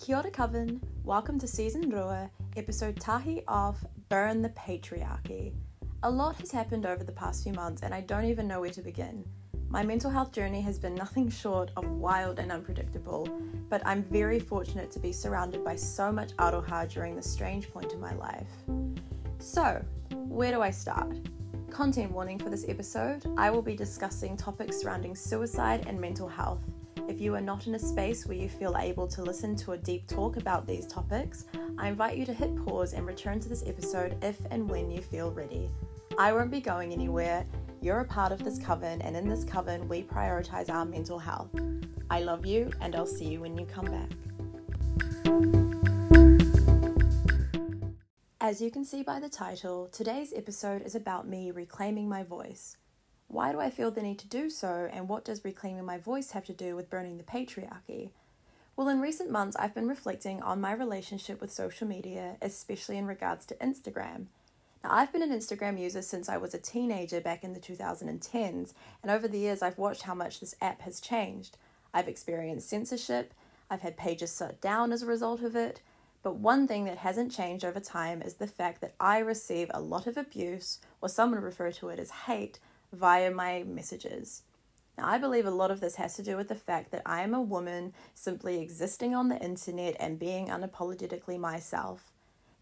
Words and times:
Kia 0.00 0.16
ora 0.16 0.30
Coven, 0.30 0.80
welcome 1.04 1.38
to 1.38 1.46
Season 1.46 1.90
Rua, 1.90 2.30
episode 2.56 2.98
Tahi 2.98 3.42
of 3.46 3.76
Burn 4.08 4.40
the 4.40 4.48
Patriarchy. 4.48 5.52
A 6.04 6.10
lot 6.10 6.36
has 6.36 6.50
happened 6.50 6.86
over 6.86 7.04
the 7.04 7.12
past 7.12 7.42
few 7.42 7.52
months 7.52 7.82
and 7.82 7.92
I 7.92 8.00
don't 8.00 8.24
even 8.24 8.48
know 8.48 8.62
where 8.62 8.70
to 8.70 8.80
begin. 8.80 9.22
My 9.68 9.82
mental 9.82 10.10
health 10.10 10.32
journey 10.32 10.62
has 10.62 10.78
been 10.78 10.94
nothing 10.94 11.28
short 11.28 11.70
of 11.76 11.86
wild 11.90 12.38
and 12.38 12.50
unpredictable, 12.50 13.28
but 13.68 13.82
I'm 13.84 14.02
very 14.04 14.40
fortunate 14.40 14.90
to 14.92 14.98
be 14.98 15.12
surrounded 15.12 15.62
by 15.62 15.76
so 15.76 16.10
much 16.10 16.34
aroha 16.36 16.90
during 16.90 17.14
this 17.14 17.30
strange 17.30 17.70
point 17.70 17.92
in 17.92 18.00
my 18.00 18.14
life. 18.14 18.48
So, 19.38 19.84
where 20.14 20.50
do 20.50 20.62
I 20.62 20.70
start? 20.70 21.14
Content 21.70 22.10
warning 22.10 22.38
for 22.38 22.48
this 22.48 22.64
episode 22.68 23.26
I 23.36 23.50
will 23.50 23.60
be 23.60 23.76
discussing 23.76 24.34
topics 24.34 24.80
surrounding 24.80 25.14
suicide 25.14 25.84
and 25.86 26.00
mental 26.00 26.26
health. 26.26 26.62
If 27.10 27.20
you 27.20 27.34
are 27.34 27.40
not 27.40 27.66
in 27.66 27.74
a 27.74 27.78
space 27.78 28.24
where 28.24 28.36
you 28.36 28.48
feel 28.48 28.76
able 28.78 29.08
to 29.08 29.22
listen 29.24 29.56
to 29.56 29.72
a 29.72 29.76
deep 29.76 30.06
talk 30.06 30.36
about 30.36 30.64
these 30.64 30.86
topics, 30.86 31.44
I 31.76 31.88
invite 31.88 32.16
you 32.16 32.24
to 32.24 32.32
hit 32.32 32.54
pause 32.64 32.92
and 32.92 33.04
return 33.04 33.40
to 33.40 33.48
this 33.48 33.64
episode 33.66 34.16
if 34.22 34.38
and 34.52 34.70
when 34.70 34.92
you 34.92 35.02
feel 35.02 35.32
ready. 35.32 35.68
I 36.16 36.32
won't 36.32 36.52
be 36.52 36.60
going 36.60 36.92
anywhere. 36.92 37.44
You're 37.80 37.98
a 37.98 38.04
part 38.04 38.30
of 38.30 38.44
this 38.44 38.60
coven, 38.60 39.02
and 39.02 39.16
in 39.16 39.28
this 39.28 39.42
coven, 39.42 39.88
we 39.88 40.04
prioritize 40.04 40.70
our 40.70 40.84
mental 40.84 41.18
health. 41.18 41.48
I 42.10 42.20
love 42.20 42.46
you, 42.46 42.70
and 42.80 42.94
I'll 42.94 43.06
see 43.06 43.26
you 43.26 43.40
when 43.40 43.58
you 43.58 43.66
come 43.66 43.86
back. 43.86 44.10
As 48.40 48.60
you 48.62 48.70
can 48.70 48.84
see 48.84 49.02
by 49.02 49.18
the 49.18 49.28
title, 49.28 49.88
today's 49.88 50.32
episode 50.32 50.82
is 50.82 50.94
about 50.94 51.26
me 51.26 51.50
reclaiming 51.50 52.08
my 52.08 52.22
voice. 52.22 52.76
Why 53.30 53.52
do 53.52 53.60
I 53.60 53.70
feel 53.70 53.92
the 53.92 54.02
need 54.02 54.18
to 54.18 54.26
do 54.26 54.50
so, 54.50 54.90
and 54.92 55.08
what 55.08 55.24
does 55.24 55.44
reclaiming 55.44 55.84
my 55.84 55.98
voice 55.98 56.32
have 56.32 56.44
to 56.46 56.52
do 56.52 56.74
with 56.74 56.90
burning 56.90 57.16
the 57.16 57.22
patriarchy? 57.22 58.10
Well, 58.74 58.88
in 58.88 59.00
recent 59.00 59.30
months, 59.30 59.54
I've 59.56 59.72
been 59.72 59.86
reflecting 59.86 60.42
on 60.42 60.60
my 60.60 60.72
relationship 60.72 61.40
with 61.40 61.52
social 61.52 61.86
media, 61.86 62.38
especially 62.42 62.96
in 62.96 63.06
regards 63.06 63.46
to 63.46 63.54
Instagram. 63.56 64.26
Now, 64.82 64.90
I've 64.90 65.12
been 65.12 65.22
an 65.22 65.30
Instagram 65.30 65.78
user 65.78 66.02
since 66.02 66.28
I 66.28 66.38
was 66.38 66.54
a 66.54 66.58
teenager 66.58 67.20
back 67.20 67.44
in 67.44 67.52
the 67.52 67.60
2010s, 67.60 68.72
and 69.00 69.12
over 69.12 69.28
the 69.28 69.38
years, 69.38 69.62
I've 69.62 69.78
watched 69.78 70.02
how 70.02 70.14
much 70.16 70.40
this 70.40 70.56
app 70.60 70.80
has 70.80 71.00
changed. 71.00 71.56
I've 71.94 72.08
experienced 72.08 72.68
censorship, 72.68 73.32
I've 73.70 73.82
had 73.82 73.96
pages 73.96 74.36
shut 74.36 74.60
down 74.60 74.90
as 74.90 75.02
a 75.02 75.06
result 75.06 75.42
of 75.42 75.54
it, 75.54 75.82
but 76.24 76.34
one 76.34 76.66
thing 76.66 76.84
that 76.86 76.98
hasn't 76.98 77.30
changed 77.30 77.64
over 77.64 77.78
time 77.78 78.22
is 78.22 78.34
the 78.34 78.48
fact 78.48 78.80
that 78.80 78.94
I 78.98 79.20
receive 79.20 79.70
a 79.72 79.80
lot 79.80 80.08
of 80.08 80.16
abuse, 80.16 80.80
or 81.00 81.08
some 81.08 81.30
would 81.30 81.44
refer 81.44 81.70
to 81.70 81.90
it 81.90 82.00
as 82.00 82.10
hate, 82.26 82.58
via 82.92 83.30
my 83.30 83.64
messages. 83.66 84.42
Now, 84.98 85.08
I 85.08 85.18
believe 85.18 85.46
a 85.46 85.50
lot 85.50 85.70
of 85.70 85.80
this 85.80 85.96
has 85.96 86.14
to 86.16 86.22
do 86.22 86.36
with 86.36 86.48
the 86.48 86.54
fact 86.54 86.90
that 86.90 87.02
I 87.06 87.22
am 87.22 87.32
a 87.32 87.40
woman 87.40 87.94
simply 88.14 88.60
existing 88.60 89.14
on 89.14 89.28
the 89.28 89.38
internet 89.38 89.96
and 89.98 90.18
being 90.18 90.48
unapologetically 90.48 91.38
myself. 91.38 92.10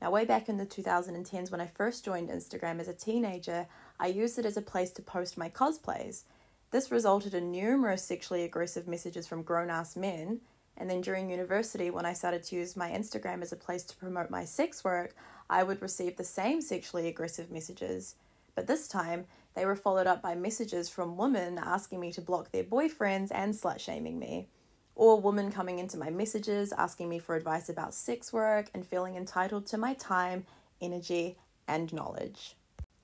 Now, 0.01 0.13
way 0.13 0.25
back 0.25 0.49
in 0.49 0.59
the 0.59 0.67
2010s, 0.67 1.51
when 1.51 1.61
I 1.61 1.67
first 1.67 2.05
joined 2.05 2.29
Instagram 2.29 2.79
as 2.79 2.87
a 2.87 2.95
teenager, 2.95 3.67
I 3.99 4.07
used 4.07 4.39
it 4.39 4.47
as 4.47 4.57
a 4.57 4.63
place 4.63 4.93
to 4.93 5.03
post 5.03 5.37
my 5.37 5.49
cosplays. 5.49 6.23
This 6.71 6.93
resulted 6.93 7.35
in 7.35 7.51
numerous 7.51 8.05
sexually 8.05 8.45
aggressive 8.45 8.87
messages 8.87 9.27
from 9.27 9.43
grown 9.43 9.71
ass 9.71 9.97
men. 9.97 10.41
And 10.77 10.89
then 10.89 11.01
during 11.01 11.29
university, 11.29 11.91
when 11.91 12.07
I 12.07 12.13
started 12.13 12.45
to 12.45 12.57
use 12.57 12.77
my 12.77 12.91
Instagram 12.91 13.43
as 13.43 13.51
a 13.51 13.57
place 13.57 13.83
to 13.85 13.97
promote 13.97 14.31
my 14.31 14.45
sex 14.45 14.85
work, 14.85 15.17
I 15.51 15.65
would 15.65 15.83
receive 15.83 16.17
the 16.17 16.25
same 16.25 16.61
sexually 16.61 17.09
aggressive 17.09 17.51
messages. 17.51 18.15
But 18.55 18.69
this 18.69 18.87
time, 18.87 19.27
they 19.59 19.67
were 19.67 19.75
followed 19.75 20.07
up 20.07 20.23
by 20.23 20.37
messages 20.37 20.89
from 20.89 21.17
women 21.17 21.59
asking 21.59 21.99
me 21.99 22.13
to 22.13 22.21
block 22.21 22.53
their 22.53 22.63
boyfriends 22.63 23.33
and 23.33 23.53
slut 23.53 23.81
shaming 23.81 24.17
me. 24.17 24.47
Or 24.95 25.21
women 25.21 25.51
coming 25.51 25.81
into 25.81 25.99
my 25.99 26.11
messages 26.11 26.73
asking 26.73 27.09
me 27.09 27.19
for 27.19 27.35
advice 27.35 27.69
about 27.69 27.93
sex 27.93 28.33
work 28.33 28.71
and 28.73 28.87
feeling 28.87 29.17
entitled 29.17 29.67
to 29.67 29.77
my 29.77 29.95
time, 29.95 30.47
energy, 30.81 31.39
and 31.67 31.93
knowledge. 31.93 32.55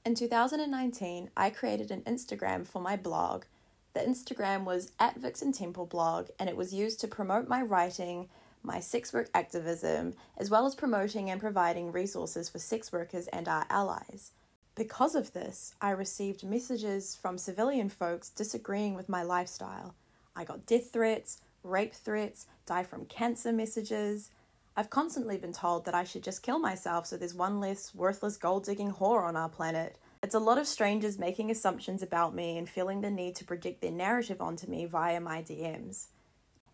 In 0.05 0.15
2019, 0.15 1.31
I 1.37 1.51
created 1.51 1.91
an 1.91 2.03
Instagram 2.03 2.65
for 2.65 2.81
my 2.81 2.97
blog. 2.97 3.47
The 3.93 4.01
Instagram 4.01 4.62
was 4.62 4.93
at 5.01 5.17
Vixen 5.17 5.51
Temple 5.51 5.87
blog 5.87 6.28
and 6.39 6.49
it 6.49 6.57
was 6.57 6.73
used 6.73 7.01
to 7.01 7.09
promote 7.09 7.49
my 7.49 7.62
writing, 7.62 8.28
my 8.62 8.78
sex 8.78 9.12
work 9.12 9.28
activism, 9.34 10.15
as 10.39 10.51
well 10.51 10.67
as 10.67 10.77
promoting 10.77 11.31
and 11.31 11.41
providing 11.41 11.91
resources 11.91 12.49
for 12.49 12.61
sex 12.61 12.93
workers 12.93 13.27
and 13.27 13.49
our 13.49 13.67
allies. 13.69 14.31
Because 14.77 15.15
of 15.15 15.33
this, 15.33 15.75
I 15.81 15.91
received 15.91 16.43
messages 16.43 17.15
from 17.15 17.39
civilian 17.39 17.89
folks 17.89 18.31
disagreeing 18.31 18.95
with 18.95 19.09
my 19.09 19.23
lifestyle. 19.23 19.95
I 20.35 20.43
got 20.43 20.67
death 20.67 20.93
threats, 20.93 21.39
rape 21.62 21.95
threats, 21.95 22.47
die 22.67 22.83
from 22.83 23.07
cancer 23.07 23.53
messages. 23.53 24.31
I've 24.77 24.91
constantly 24.91 25.39
been 25.39 25.53
told 25.53 25.84
that 25.84 25.95
I 25.95 26.03
should 26.03 26.25
just 26.25 26.43
kill 26.43 26.59
myself 26.59 27.07
so 27.07 27.17
there's 27.17 27.34
one 27.34 27.61
less 27.61 27.95
worthless 27.95 28.37
gold 28.37 28.65
digging 28.65 28.91
whore 28.91 29.23
on 29.23 29.37
our 29.37 29.49
planet. 29.49 29.97
It's 30.25 30.34
a 30.34 30.41
lot 30.41 30.59
of 30.59 30.67
strangers 30.67 31.21
making 31.21 31.53
assumptions 31.53 32.03
about 32.03 32.34
me 32.34 32.59
and 32.59 32.69
feeling 32.69 33.01
the 33.01 33.11
need 33.11 33.37
to 33.37 33.45
project 33.45 33.81
their 33.81 33.93
narrative 33.93 34.41
onto 34.41 34.67
me 34.67 34.87
via 34.87 35.21
my 35.21 35.41
DMs. 35.41 36.07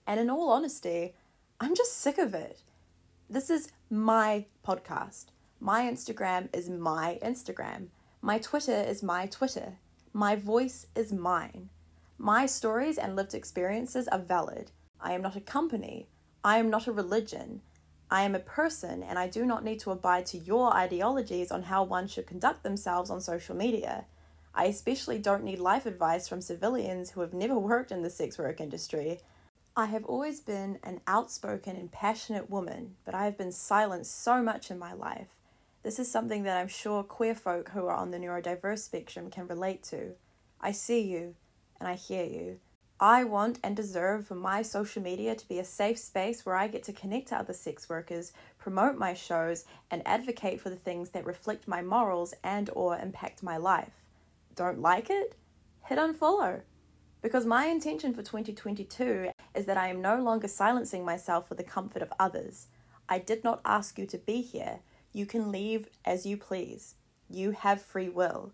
And 0.06 0.19
in 0.19 0.31
all 0.31 0.49
honesty, 0.49 1.15
I'm 1.60 1.75
just 1.75 1.99
sick 1.99 2.16
of 2.16 2.33
it. 2.33 2.62
This 3.28 3.50
is 3.50 3.72
my 3.91 4.47
podcast. 4.66 5.27
My 5.62 5.82
Instagram 5.82 6.48
is 6.56 6.71
my 6.71 7.19
Instagram. 7.22 7.88
My 8.22 8.38
Twitter 8.38 8.81
is 8.81 9.03
my 9.03 9.26
Twitter. 9.26 9.75
My 10.15 10.34
voice 10.34 10.87
is 10.97 11.12
mine. 11.12 11.69
My 12.16 12.47
stories 12.47 12.97
and 12.97 13.15
lived 13.15 13.34
experiences 13.34 14.09
are 14.09 14.21
valid. 14.21 14.71
I 15.03 15.12
am 15.12 15.21
not 15.21 15.37
a 15.37 15.41
company. 15.43 16.06
I 16.43 16.56
am 16.56 16.71
not 16.71 16.87
a 16.87 16.93
religion. 16.93 17.60
I 18.10 18.22
am 18.22 18.34
a 18.34 18.38
person 18.38 19.03
and 19.03 19.19
I 19.19 19.28
do 19.28 19.44
not 19.44 19.62
need 19.62 19.81
to 19.81 19.91
abide 19.91 20.25
to 20.26 20.38
your 20.38 20.75
ideologies 20.75 21.53
on 21.53 21.65
how 21.65 21.84
one 21.84 22.09
should 22.09 22.27
conduct 22.27 22.62
themselves 22.62 23.10
on 23.10 23.21
social 23.21 23.54
media. 23.54 24.06
I 24.54 24.65
especially 24.65 25.19
don't 25.19 25.44
need 25.44 25.59
life 25.59 25.84
advice 25.84 26.27
from 26.27 26.41
civilians 26.41 27.10
who 27.10 27.21
have 27.21 27.34
never 27.34 27.59
worked 27.59 27.92
in 27.92 28.00
the 28.00 28.09
sex 28.09 28.38
work 28.38 28.62
industry. 28.62 29.21
I 29.77 29.87
have 29.87 30.06
always 30.06 30.41
been 30.41 30.78
an 30.82 31.03
outspoken 31.06 31.77
and 31.77 31.92
passionate 31.92 32.48
woman, 32.48 32.97
but 33.04 33.15
I 33.15 33.27
have 33.27 33.37
been 33.37 33.53
silenced 33.53 34.25
so 34.25 34.42
much 34.42 34.71
in 34.71 34.78
my 34.78 34.94
life. 34.94 35.28
This 35.82 35.98
is 35.98 36.10
something 36.10 36.42
that 36.42 36.58
I'm 36.58 36.68
sure 36.68 37.02
queer 37.02 37.34
folk 37.34 37.70
who 37.70 37.86
are 37.86 37.96
on 37.96 38.10
the 38.10 38.18
neurodiverse 38.18 38.80
spectrum 38.80 39.30
can 39.30 39.46
relate 39.46 39.82
to. 39.84 40.12
I 40.60 40.72
see 40.72 41.00
you 41.00 41.36
and 41.78 41.88
I 41.88 41.94
hear 41.94 42.24
you. 42.24 42.60
I 43.02 43.24
want 43.24 43.58
and 43.64 43.74
deserve 43.74 44.26
for 44.26 44.34
my 44.34 44.60
social 44.60 45.02
media 45.02 45.34
to 45.34 45.48
be 45.48 45.58
a 45.58 45.64
safe 45.64 45.98
space 45.98 46.44
where 46.44 46.54
I 46.54 46.68
get 46.68 46.82
to 46.82 46.92
connect 46.92 47.28
to 47.28 47.38
other 47.38 47.54
sex 47.54 47.88
workers, 47.88 48.34
promote 48.58 48.98
my 48.98 49.14
shows, 49.14 49.64
and 49.91 50.06
advocate 50.06 50.60
for 50.60 50.68
the 50.68 50.76
things 50.76 51.10
that 51.10 51.24
reflect 51.24 51.66
my 51.66 51.80
morals 51.80 52.34
and 52.44 52.68
or 52.74 52.98
impact 52.98 53.42
my 53.42 53.56
life. 53.56 54.04
Don't 54.54 54.82
like 54.82 55.08
it? 55.08 55.34
Hit 55.86 55.98
unfollow. 55.98 56.60
Because 57.22 57.47
my 57.47 57.66
intention 57.66 58.12
for 58.12 58.22
2022 58.22 59.30
is 59.54 59.64
that 59.64 59.78
I 59.78 59.88
am 59.88 60.02
no 60.02 60.20
longer 60.20 60.48
silencing 60.48 61.06
myself 61.06 61.48
for 61.48 61.54
the 61.54 61.64
comfort 61.64 62.02
of 62.02 62.12
others. 62.20 62.66
I 63.08 63.18
did 63.18 63.42
not 63.42 63.62
ask 63.64 63.98
you 63.98 64.04
to 64.08 64.18
be 64.18 64.42
here. 64.42 64.80
You 65.12 65.26
can 65.26 65.50
leave 65.50 65.88
as 66.04 66.25
you 66.25 66.37
please. 66.37 66.94
You 67.28 67.50
have 67.53 67.82
free 67.82 68.09
will. 68.09 68.53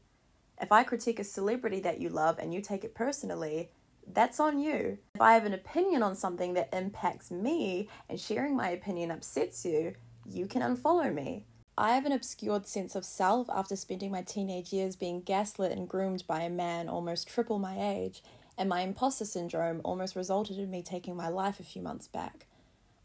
If 0.60 0.72
I 0.72 0.84
critique 0.84 1.18
a 1.18 1.24
celebrity 1.24 1.80
that 1.80 2.00
you 2.00 2.08
love 2.08 2.38
and 2.38 2.54
you 2.54 2.60
take 2.60 2.84
it 2.84 2.94
personally, 2.94 3.70
that's 4.12 4.40
on 4.40 4.58
you. 4.58 4.98
If 5.14 5.20
I 5.20 5.34
have 5.34 5.44
an 5.44 5.52
opinion 5.52 6.02
on 6.02 6.14
something 6.14 6.54
that 6.54 6.72
impacts 6.72 7.30
me 7.30 7.88
and 8.08 8.18
sharing 8.18 8.56
my 8.56 8.70
opinion 8.70 9.10
upsets 9.10 9.64
you, 9.64 9.94
you 10.24 10.46
can 10.46 10.62
unfollow 10.62 11.12
me. 11.12 11.44
I 11.76 11.94
have 11.94 12.06
an 12.06 12.12
obscured 12.12 12.66
sense 12.66 12.94
of 12.94 13.04
self 13.04 13.50
after 13.50 13.76
spending 13.76 14.10
my 14.10 14.22
teenage 14.22 14.72
years 14.72 14.96
being 14.96 15.20
gaslit 15.20 15.72
and 15.72 15.86
groomed 15.86 16.26
by 16.26 16.40
a 16.40 16.50
man 16.50 16.88
almost 16.88 17.28
triple 17.28 17.58
my 17.58 17.76
age, 17.78 18.22
and 18.56 18.68
my 18.68 18.80
imposter 18.80 19.26
syndrome 19.26 19.82
almost 19.84 20.16
resulted 20.16 20.58
in 20.58 20.70
me 20.70 20.82
taking 20.82 21.16
my 21.16 21.28
life 21.28 21.60
a 21.60 21.64
few 21.64 21.82
months 21.82 22.08
back. 22.08 22.46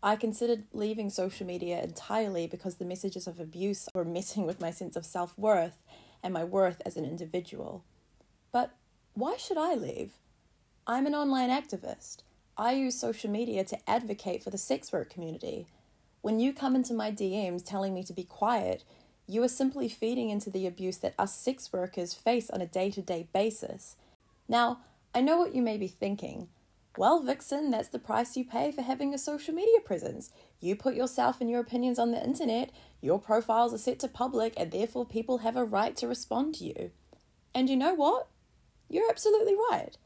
I 0.04 0.16
considered 0.16 0.64
leaving 0.74 1.12
social 1.12 1.46
media 1.46 1.82
entirely 1.82 2.48
because 2.48 2.76
the 2.76 2.86
messages 2.86 3.28
of 3.28 3.40
abuse 3.40 3.88
were 3.94 4.04
messing 4.04 4.46
with 4.48 4.60
my 4.60 4.72
sense 4.72 4.96
of 4.96 5.06
self 5.06 5.38
worth 5.38 5.78
and 6.24 6.34
my 6.34 6.44
worth 6.44 6.82
as 6.86 6.98
an 6.98 7.06
individual. 7.06 7.84
But 8.52 8.72
why 9.14 9.38
should 9.38 9.58
I 9.58 9.76
leave? 9.76 10.14
I'm 10.88 11.06
an 11.06 11.14
online 11.14 11.50
activist. 11.50 12.18
I 12.58 12.74
use 12.74 13.00
social 13.00 13.30
media 13.30 13.64
to 13.66 13.90
advocate 13.90 14.44
for 14.44 14.50
the 14.50 14.58
sex 14.58 14.92
work 14.92 15.10
community. 15.12 15.68
When 16.22 16.40
you 16.40 16.54
come 16.54 16.76
into 16.76 16.94
my 16.94 17.12
DMs 17.12 17.64
telling 17.66 17.94
me 17.94 18.04
to 18.04 18.14
be 18.14 18.24
quiet, 18.24 18.84
you 19.28 19.44
are 19.44 19.48
simply 19.48 19.88
feeding 19.88 20.30
into 20.30 20.50
the 20.50 20.66
abuse 20.66 20.98
that 20.98 21.16
us 21.18 21.36
sex 21.36 21.72
workers 21.72 22.14
face 22.14 22.50
on 22.50 22.62
a 22.62 22.68
day 22.68 22.90
to 22.92 23.02
day 23.02 23.28
basis. 23.34 23.96
Now, 24.48 24.80
I 25.14 25.22
know 25.22 25.38
what 25.38 25.54
you 25.54 25.62
may 25.62 25.78
be 25.78 25.88
thinking. 25.88 26.50
Well, 26.98 27.22
Vixen, 27.22 27.72
that's 27.72 27.88
the 27.88 28.00
price 28.00 28.36
you 28.36 28.44
pay 28.44 28.72
for 28.72 28.82
having 28.82 29.14
a 29.14 29.18
social 29.18 29.54
media 29.54 29.80
presence. 29.80 30.32
You 30.60 30.76
put 30.76 30.94
yourself 30.94 31.40
and 31.40 31.50
your 31.50 31.62
opinions 31.62 31.98
on 31.98 32.12
the 32.12 32.24
internet, 32.24 32.72
your 33.02 33.18
profiles 33.18 33.74
are 33.74 33.78
set 33.78 33.98
to 34.00 34.08
public, 34.08 34.54
and 34.58 34.72
therefore 34.72 35.06
people 35.06 35.40
have 35.40 35.56
a 35.56 35.64
right 35.64 35.96
to 35.98 36.08
respond 36.08 36.56
to 36.56 36.66
you. 36.66 36.92
And 37.56 37.70
you 37.70 37.78
know 37.78 37.94
what? 37.94 38.28
You're 38.90 39.10
absolutely 39.10 39.56
right. 39.72 39.98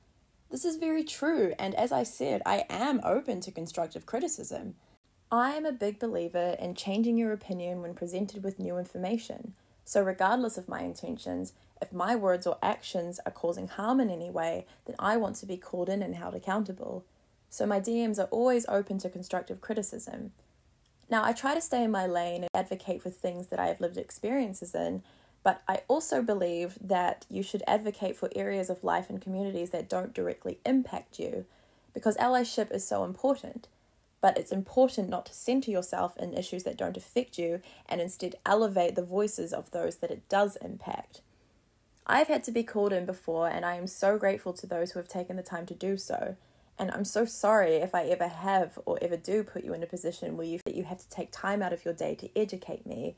This 0.52 0.64
is 0.64 0.76
very 0.76 1.04
true, 1.04 1.54
and 1.58 1.74
as 1.74 1.92
I 1.92 2.04
said, 2.04 2.44
I 2.46 2.66
am 2.70 3.02
open 3.04 3.42
to 3.42 3.52
constructive 3.52 4.06
criticism. 4.06 4.76
I 5.32 5.54
am 5.54 5.66
a 5.66 5.72
big 5.72 5.98
believer 5.98 6.56
in 6.60 6.76
changing 6.76 7.18
your 7.18 7.34
opinion 7.34 7.82
when 7.82 7.96
presented 7.96 8.44
with 8.44 8.60
new 8.60 8.78
information. 8.78 9.54
So, 9.84 10.04
regardless 10.04 10.58
of 10.58 10.70
my 10.70 10.82
intentions, 10.82 11.54
if 11.86 11.94
my 11.94 12.16
words 12.16 12.48
or 12.48 12.58
actions 12.64 13.20
are 13.26 13.32
causing 13.32 13.68
harm 13.68 14.00
in 14.00 14.10
any 14.10 14.30
way, 14.30 14.66
then 14.86 14.96
I 14.98 15.18
want 15.18 15.36
to 15.38 15.46
be 15.46 15.58
called 15.58 15.90
in 15.90 16.02
and 16.02 16.16
held 16.16 16.34
accountable. 16.34 17.06
So, 17.50 17.66
my 17.66 17.80
DMs 17.80 18.20
are 18.20 18.30
always 18.32 18.66
open 18.68 18.98
to 19.00 19.10
constructive 19.10 19.62
criticism. 19.62 20.32
Now, 21.10 21.24
I 21.24 21.34
try 21.34 21.54
to 21.54 21.62
stay 21.62 21.84
in 21.84 21.92
my 21.92 22.08
lane 22.08 22.42
and 22.42 22.50
advocate 22.54 23.04
for 23.04 23.12
things 23.12 23.48
that 23.48 23.60
I 23.60 23.68
have 23.68 23.80
lived 23.80 23.98
experiences 23.98 24.74
in, 24.74 25.04
but 25.44 25.62
I 25.68 25.84
also 25.88 26.24
believe 26.24 26.78
that 26.82 27.28
you 27.30 27.44
should 27.44 27.62
advocate 27.68 28.18
for 28.18 28.30
areas 28.36 28.72
of 28.72 28.84
life 28.84 29.10
and 29.10 29.22
communities 29.22 29.70
that 29.70 29.88
don't 29.88 30.14
directly 30.14 30.58
impact 30.66 31.20
you 31.20 31.46
because 31.94 32.18
allyship 32.18 32.72
is 32.74 32.86
so 32.86 33.04
important. 33.04 33.68
But 34.22 34.40
it's 34.40 34.52
important 34.52 35.10
not 35.10 35.28
to 35.28 35.36
center 35.36 35.70
yourself 35.70 36.18
in 36.18 36.34
issues 36.34 36.64
that 36.64 36.78
don't 36.78 36.98
affect 36.98 37.38
you 37.38 37.62
and 37.88 38.02
instead 38.02 38.36
elevate 38.44 38.96
the 38.96 39.04
voices 39.04 39.54
of 39.54 39.70
those 39.70 39.98
that 39.98 40.10
it 40.10 40.28
does 40.28 40.56
impact. 40.58 41.22
I've 42.08 42.28
had 42.28 42.44
to 42.44 42.52
be 42.52 42.64
called 42.64 42.94
in 42.94 43.06
before, 43.06 43.48
and 43.50 43.66
I 43.66 43.76
am 43.76 43.88
so 43.88 44.18
grateful 44.18 44.54
to 44.54 44.68
those 44.68 44.92
who 44.92 45.00
have 45.00 45.08
taken 45.08 45.38
the 45.38 45.44
time 45.44 45.66
to 45.66 45.74
do 45.74 45.98
so. 45.98 46.36
And 46.78 46.92
I'm 46.92 47.06
so 47.06 47.26
sorry 47.26 47.76
if 47.76 47.96
I 47.96 48.04
ever 48.04 48.28
have 48.28 48.78
or 48.86 49.00
ever 49.02 49.18
do 49.18 49.44
put 49.44 49.64
you 49.64 49.74
in 49.74 49.82
a 49.82 49.88
position 49.88 50.38
where 50.38 50.46
you 50.46 50.60
that 50.66 50.76
you 50.76 50.84
have 50.84 51.00
to 51.00 51.10
take 51.10 51.32
time 51.32 51.62
out 51.62 51.74
of 51.74 51.86
your 51.86 51.94
day 51.94 52.14
to 52.16 52.30
educate 52.38 52.86
me. 52.86 53.16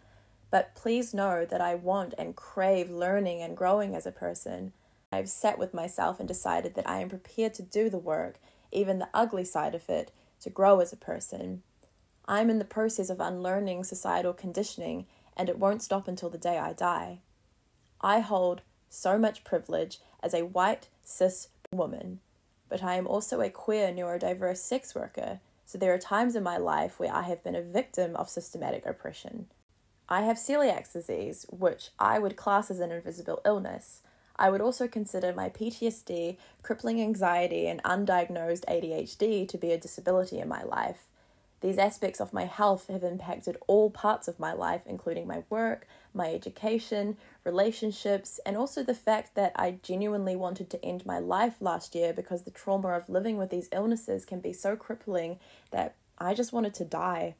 But 0.51 0.75
please 0.75 1.13
know 1.13 1.43
that 1.45 1.59
I 1.59 1.75
want 1.75 2.13
and 2.17 2.35
crave 2.35 2.89
learning 2.89 3.41
and 3.41 3.57
growing 3.57 3.95
as 3.95 4.05
a 4.05 4.11
person. 4.11 4.71
I've 5.11 5.29
sat 5.29 5.57
with 5.57 5.73
myself 5.73 6.19
and 6.19 6.27
decided 6.27 6.75
that 6.75 6.89
I 6.89 6.99
am 6.99 7.09
prepared 7.09 7.53
to 7.55 7.63
do 7.63 7.89
the 7.89 7.97
work, 7.97 8.39
even 8.71 8.99
the 8.99 9.09
ugly 9.13 9.43
side 9.43 9.75
of 9.75 9.89
it, 9.89 10.11
to 10.41 10.49
grow 10.49 10.79
as 10.79 10.93
a 10.93 10.97
person. 10.97 11.63
I'm 12.25 12.49
in 12.49 12.59
the 12.59 12.65
process 12.65 13.09
of 13.09 13.19
unlearning 13.19 13.83
societal 13.83 14.33
conditioning, 14.33 15.07
and 15.35 15.49
it 15.49 15.59
won't 15.59 15.81
stop 15.81 16.07
until 16.07 16.29
the 16.29 16.37
day 16.37 16.57
I 16.57 16.73
die. 16.73 17.19
I 17.99 18.19
hold 18.19 18.61
so 18.89 19.17
much 19.17 19.43
privilege 19.43 19.99
as 20.21 20.33
a 20.33 20.45
white, 20.45 20.87
cis 21.03 21.49
woman 21.71 22.19
but 22.69 22.83
I 22.83 22.95
am 22.95 23.07
also 23.07 23.41
a 23.41 23.49
queer 23.49 23.91
neurodiverse 23.91 24.57
sex 24.57 24.93
worker, 24.93 25.39
so 25.65 25.77
there 25.77 25.93
are 25.93 25.99
times 25.99 26.35
in 26.35 26.43
my 26.43 26.57
life 26.57 26.99
where 26.99 27.13
I 27.13 27.23
have 27.23 27.43
been 27.43 27.55
a 27.55 27.61
victim 27.61 28.15
of 28.15 28.29
systematic 28.29 28.85
oppression. 28.85 29.47
I 30.09 30.21
have 30.21 30.37
celiac 30.37 30.91
disease, 30.91 31.45
which 31.49 31.89
I 31.99 32.19
would 32.19 32.37
class 32.37 32.71
as 32.71 32.79
an 32.79 32.91
invisible 32.91 33.41
illness. 33.45 34.01
I 34.37 34.49
would 34.49 34.61
also 34.61 34.87
consider 34.87 35.33
my 35.33 35.49
PTSD, 35.49 36.37
crippling 36.61 37.01
anxiety, 37.01 37.67
and 37.67 37.83
undiagnosed 37.83 38.65
ADHD 38.65 39.47
to 39.47 39.57
be 39.57 39.71
a 39.71 39.77
disability 39.77 40.39
in 40.39 40.47
my 40.47 40.63
life. 40.63 41.07
These 41.61 41.79
aspects 41.79 42.21
of 42.21 42.33
my 42.33 42.45
health 42.45 42.87
have 42.87 43.03
impacted 43.03 43.57
all 43.65 43.89
parts 43.89 44.27
of 44.27 44.39
my 44.39 44.53
life, 44.53 44.81
including 44.85 45.25
my 45.25 45.43
work, 45.49 45.87
my 46.13 46.31
education, 46.33 47.17
relationships, 47.43 48.39
and 48.45 48.55
also 48.55 48.83
the 48.83 48.93
fact 48.93 49.33
that 49.35 49.53
I 49.55 49.79
genuinely 49.81 50.35
wanted 50.35 50.69
to 50.69 50.85
end 50.85 51.05
my 51.05 51.17
life 51.17 51.55
last 51.59 51.95
year 51.95 52.13
because 52.13 52.43
the 52.43 52.51
trauma 52.51 52.89
of 52.89 53.09
living 53.09 53.37
with 53.37 53.49
these 53.49 53.69
illnesses 53.71 54.23
can 54.23 54.39
be 54.39 54.53
so 54.53 54.75
crippling 54.75 55.39
that 55.71 55.95
I 56.19 56.35
just 56.35 56.53
wanted 56.53 56.75
to 56.75 56.85
die. 56.85 57.35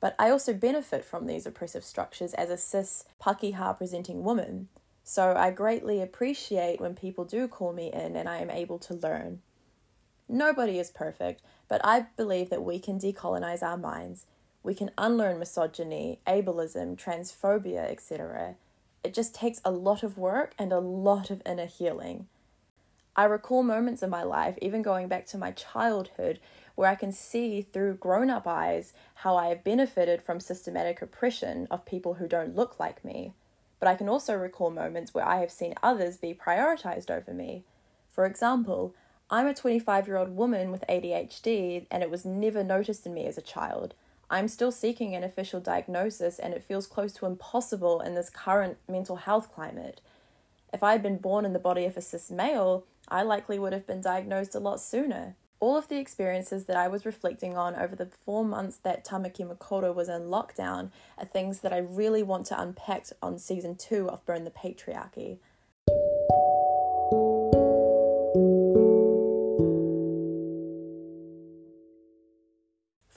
But 0.00 0.16
I 0.18 0.30
also 0.30 0.52
benefit 0.52 1.04
from 1.04 1.26
these 1.26 1.46
oppressive 1.46 1.84
structures 1.84 2.34
as 2.34 2.50
a 2.50 2.56
cis, 2.56 3.04
Pakeha 3.22 3.76
presenting 3.76 4.24
woman. 4.24 4.68
So 5.04 5.34
I 5.36 5.50
greatly 5.50 6.00
appreciate 6.00 6.80
when 6.80 6.94
people 6.94 7.24
do 7.24 7.46
call 7.46 7.72
me 7.72 7.92
in 7.92 8.16
and 8.16 8.28
I 8.28 8.38
am 8.38 8.50
able 8.50 8.78
to 8.80 8.94
learn. 8.94 9.42
Nobody 10.28 10.78
is 10.78 10.90
perfect, 10.90 11.42
but 11.70 11.80
I 11.84 12.06
believe 12.16 12.50
that 12.50 12.64
we 12.64 12.80
can 12.80 12.98
decolonize 12.98 13.62
our 13.62 13.78
minds. 13.78 14.26
We 14.64 14.74
can 14.74 14.90
unlearn 14.98 15.38
misogyny, 15.38 16.18
ableism, 16.26 16.96
transphobia, 16.96 17.88
etc. 17.88 18.56
It 19.04 19.14
just 19.14 19.34
takes 19.34 19.60
a 19.64 19.70
lot 19.70 20.02
of 20.02 20.18
work 20.18 20.52
and 20.58 20.72
a 20.72 20.80
lot 20.80 21.30
of 21.30 21.40
inner 21.46 21.66
healing. 21.66 22.26
I 23.14 23.24
recall 23.24 23.62
moments 23.62 24.02
in 24.02 24.10
my 24.10 24.24
life, 24.24 24.58
even 24.60 24.82
going 24.82 25.06
back 25.06 25.26
to 25.26 25.38
my 25.38 25.52
childhood, 25.52 26.40
where 26.74 26.90
I 26.90 26.96
can 26.96 27.12
see 27.12 27.62
through 27.62 27.94
grown 27.94 28.30
up 28.30 28.48
eyes 28.48 28.92
how 29.14 29.36
I 29.36 29.46
have 29.48 29.62
benefited 29.62 30.22
from 30.22 30.40
systematic 30.40 31.00
oppression 31.00 31.68
of 31.70 31.86
people 31.86 32.14
who 32.14 32.26
don't 32.26 32.56
look 32.56 32.80
like 32.80 33.04
me. 33.04 33.32
But 33.78 33.88
I 33.88 33.94
can 33.94 34.08
also 34.08 34.34
recall 34.34 34.70
moments 34.70 35.14
where 35.14 35.26
I 35.26 35.40
have 35.40 35.52
seen 35.52 35.74
others 35.84 36.16
be 36.16 36.34
prioritized 36.34 37.10
over 37.10 37.32
me. 37.32 37.62
For 38.10 38.26
example, 38.26 38.94
I'm 39.32 39.46
a 39.46 39.54
25 39.54 40.08
year 40.08 40.16
old 40.16 40.34
woman 40.34 40.72
with 40.72 40.84
ADHD, 40.88 41.86
and 41.88 42.02
it 42.02 42.10
was 42.10 42.24
never 42.24 42.64
noticed 42.64 43.06
in 43.06 43.14
me 43.14 43.26
as 43.26 43.38
a 43.38 43.42
child. 43.42 43.94
I'm 44.28 44.48
still 44.48 44.72
seeking 44.72 45.14
an 45.14 45.22
official 45.22 45.60
diagnosis, 45.60 46.40
and 46.40 46.52
it 46.52 46.64
feels 46.64 46.88
close 46.88 47.12
to 47.14 47.26
impossible 47.26 48.00
in 48.00 48.16
this 48.16 48.28
current 48.28 48.78
mental 48.88 49.16
health 49.16 49.52
climate. 49.54 50.00
If 50.72 50.82
I 50.82 50.92
had 50.92 51.02
been 51.02 51.18
born 51.18 51.44
in 51.44 51.52
the 51.52 51.60
body 51.60 51.84
of 51.84 51.96
a 51.96 52.00
cis 52.00 52.28
male, 52.28 52.84
I 53.08 53.22
likely 53.22 53.56
would 53.56 53.72
have 53.72 53.86
been 53.86 54.00
diagnosed 54.00 54.56
a 54.56 54.60
lot 54.60 54.80
sooner. 54.80 55.36
All 55.60 55.76
of 55.76 55.86
the 55.86 55.98
experiences 55.98 56.64
that 56.64 56.76
I 56.76 56.88
was 56.88 57.06
reflecting 57.06 57.56
on 57.56 57.76
over 57.76 57.94
the 57.94 58.08
four 58.24 58.44
months 58.44 58.78
that 58.78 59.04
Tamaki 59.04 59.46
Makaurau 59.46 59.94
was 59.94 60.08
in 60.08 60.22
lockdown 60.22 60.90
are 61.18 61.26
things 61.26 61.60
that 61.60 61.72
I 61.72 61.78
really 61.78 62.24
want 62.24 62.46
to 62.46 62.60
unpack 62.60 63.06
on 63.22 63.38
season 63.38 63.76
two 63.76 64.08
of 64.08 64.24
Burn 64.26 64.44
the 64.44 64.50
Patriarchy. 64.50 65.38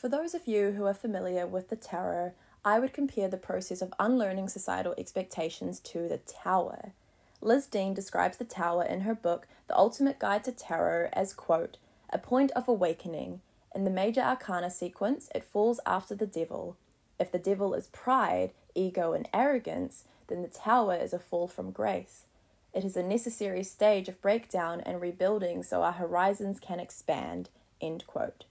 For 0.03 0.09
those 0.09 0.33
of 0.33 0.49
you 0.49 0.71
who 0.71 0.85
are 0.85 0.93
familiar 0.93 1.47
with 1.47 1.69
the 1.69 1.77
tarot, 1.77 2.33
I 2.65 2.77
would 2.77 2.91
compare 2.91 3.29
the 3.29 3.37
process 3.37 3.81
of 3.81 3.93
unlearning 3.97 4.49
societal 4.49 4.93
expectations 4.97 5.79
to 5.79 6.09
the 6.09 6.17
tower. 6.17 6.91
Liz 7.39 7.67
Dean 7.67 7.93
describes 7.93 8.35
the 8.35 8.43
tower 8.43 8.83
in 8.83 9.01
her 9.01 9.15
book, 9.15 9.47
The 9.69 9.77
Ultimate 9.77 10.19
Guide 10.19 10.43
to 10.43 10.51
Tarot, 10.51 11.07
as 11.13 11.33
quote, 11.33 11.77
a 12.09 12.17
point 12.17 12.51
of 12.51 12.67
awakening. 12.67 13.39
In 13.73 13.85
the 13.85 13.89
major 13.89 14.19
arcana 14.19 14.69
sequence, 14.71 15.29
it 15.33 15.45
falls 15.45 15.79
after 15.85 16.15
the 16.15 16.27
devil. 16.27 16.75
If 17.17 17.31
the 17.31 17.39
devil 17.39 17.73
is 17.73 17.87
pride, 17.87 18.51
ego, 18.75 19.13
and 19.13 19.29
arrogance, 19.33 20.03
then 20.27 20.41
the 20.41 20.49
tower 20.49 20.95
is 20.97 21.13
a 21.13 21.17
fall 21.17 21.47
from 21.47 21.71
grace. 21.71 22.25
It 22.73 22.83
is 22.83 22.97
a 22.97 23.03
necessary 23.03 23.63
stage 23.63 24.09
of 24.09 24.21
breakdown 24.21 24.81
and 24.81 24.99
rebuilding 24.99 25.63
so 25.63 25.81
our 25.81 25.93
horizons 25.93 26.59
can 26.59 26.81
expand. 26.81 27.47
End 27.79 28.05
quote. 28.05 28.43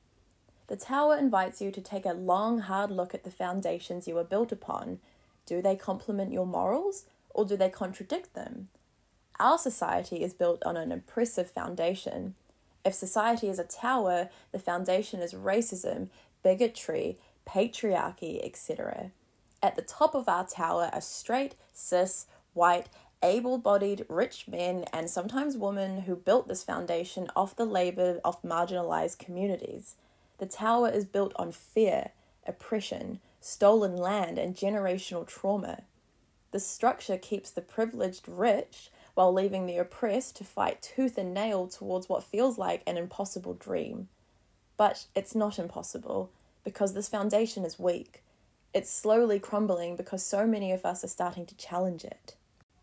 The 0.72 0.78
tower 0.78 1.18
invites 1.18 1.60
you 1.60 1.70
to 1.70 1.82
take 1.82 2.06
a 2.06 2.14
long, 2.14 2.60
hard 2.60 2.90
look 2.90 3.12
at 3.12 3.24
the 3.24 3.30
foundations 3.30 4.08
you 4.08 4.16
are 4.16 4.24
built 4.24 4.52
upon. 4.52 5.00
Do 5.44 5.60
they 5.60 5.76
complement 5.76 6.32
your 6.32 6.46
morals 6.46 7.04
or 7.28 7.44
do 7.44 7.58
they 7.58 7.68
contradict 7.68 8.32
them? 8.32 8.70
Our 9.38 9.58
society 9.58 10.22
is 10.22 10.32
built 10.32 10.62
on 10.64 10.78
an 10.78 10.90
oppressive 10.90 11.50
foundation. 11.50 12.36
If 12.86 12.94
society 12.94 13.50
is 13.50 13.58
a 13.58 13.64
tower, 13.64 14.30
the 14.50 14.58
foundation 14.58 15.20
is 15.20 15.34
racism, 15.34 16.08
bigotry, 16.42 17.18
patriarchy, 17.46 18.42
etc. 18.42 19.10
At 19.62 19.76
the 19.76 19.82
top 19.82 20.14
of 20.14 20.26
our 20.26 20.46
tower 20.46 20.88
are 20.90 21.02
straight, 21.02 21.54
cis, 21.74 22.24
white, 22.54 22.88
able 23.22 23.58
bodied 23.58 24.06
rich 24.08 24.48
men 24.48 24.86
and 24.90 25.10
sometimes 25.10 25.54
women 25.54 26.00
who 26.04 26.16
built 26.16 26.48
this 26.48 26.64
foundation 26.64 27.28
off 27.36 27.54
the 27.54 27.66
labor 27.66 28.22
of 28.24 28.40
marginalized 28.40 29.18
communities. 29.18 29.96
The 30.38 30.46
tower 30.46 30.88
is 30.88 31.04
built 31.04 31.32
on 31.36 31.52
fear, 31.52 32.10
oppression, 32.46 33.20
stolen 33.40 33.96
land, 33.96 34.38
and 34.38 34.56
generational 34.56 35.26
trauma. 35.26 35.82
The 36.50 36.60
structure 36.60 37.18
keeps 37.18 37.50
the 37.50 37.62
privileged 37.62 38.28
rich 38.28 38.90
while 39.14 39.32
leaving 39.32 39.66
the 39.66 39.78
oppressed 39.78 40.36
to 40.36 40.44
fight 40.44 40.82
tooth 40.82 41.18
and 41.18 41.34
nail 41.34 41.66
towards 41.66 42.08
what 42.08 42.24
feels 42.24 42.58
like 42.58 42.82
an 42.86 42.96
impossible 42.96 43.54
dream. 43.54 44.08
But 44.76 45.06
it's 45.14 45.34
not 45.34 45.58
impossible 45.58 46.30
because 46.64 46.94
this 46.94 47.08
foundation 47.08 47.64
is 47.64 47.78
weak. 47.78 48.22
It's 48.74 48.90
slowly 48.90 49.38
crumbling 49.38 49.96
because 49.96 50.22
so 50.22 50.46
many 50.46 50.72
of 50.72 50.86
us 50.86 51.04
are 51.04 51.08
starting 51.08 51.44
to 51.46 51.56
challenge 51.56 52.04
it. 52.04 52.36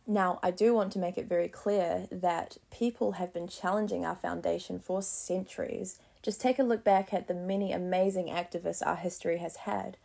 Now, 0.06 0.39
I 0.41 0.51
do 0.51 0.74
want 0.74 0.91
to 0.94 1.00
make 1.00 1.18
it 1.18 1.27
very 1.27 1.48
clear 1.48 2.08
that 2.12 2.58
people 2.72 3.13
have 3.13 3.34
been 3.34 3.48
challenging 3.48 4.06
our 4.06 4.15
foundation 4.15 4.79
for 4.79 5.01
centuries 5.01 6.00
just 6.21 6.41
take 6.41 6.59
a 6.59 6.63
look 6.63 6.83
back 6.83 7.13
at 7.13 7.27
the 7.27 7.33
many 7.33 7.71
amazing 7.71 8.27
activists 8.27 8.85
our 8.85 8.97
history 8.97 9.38
has 9.38 9.57
had. 9.57 9.97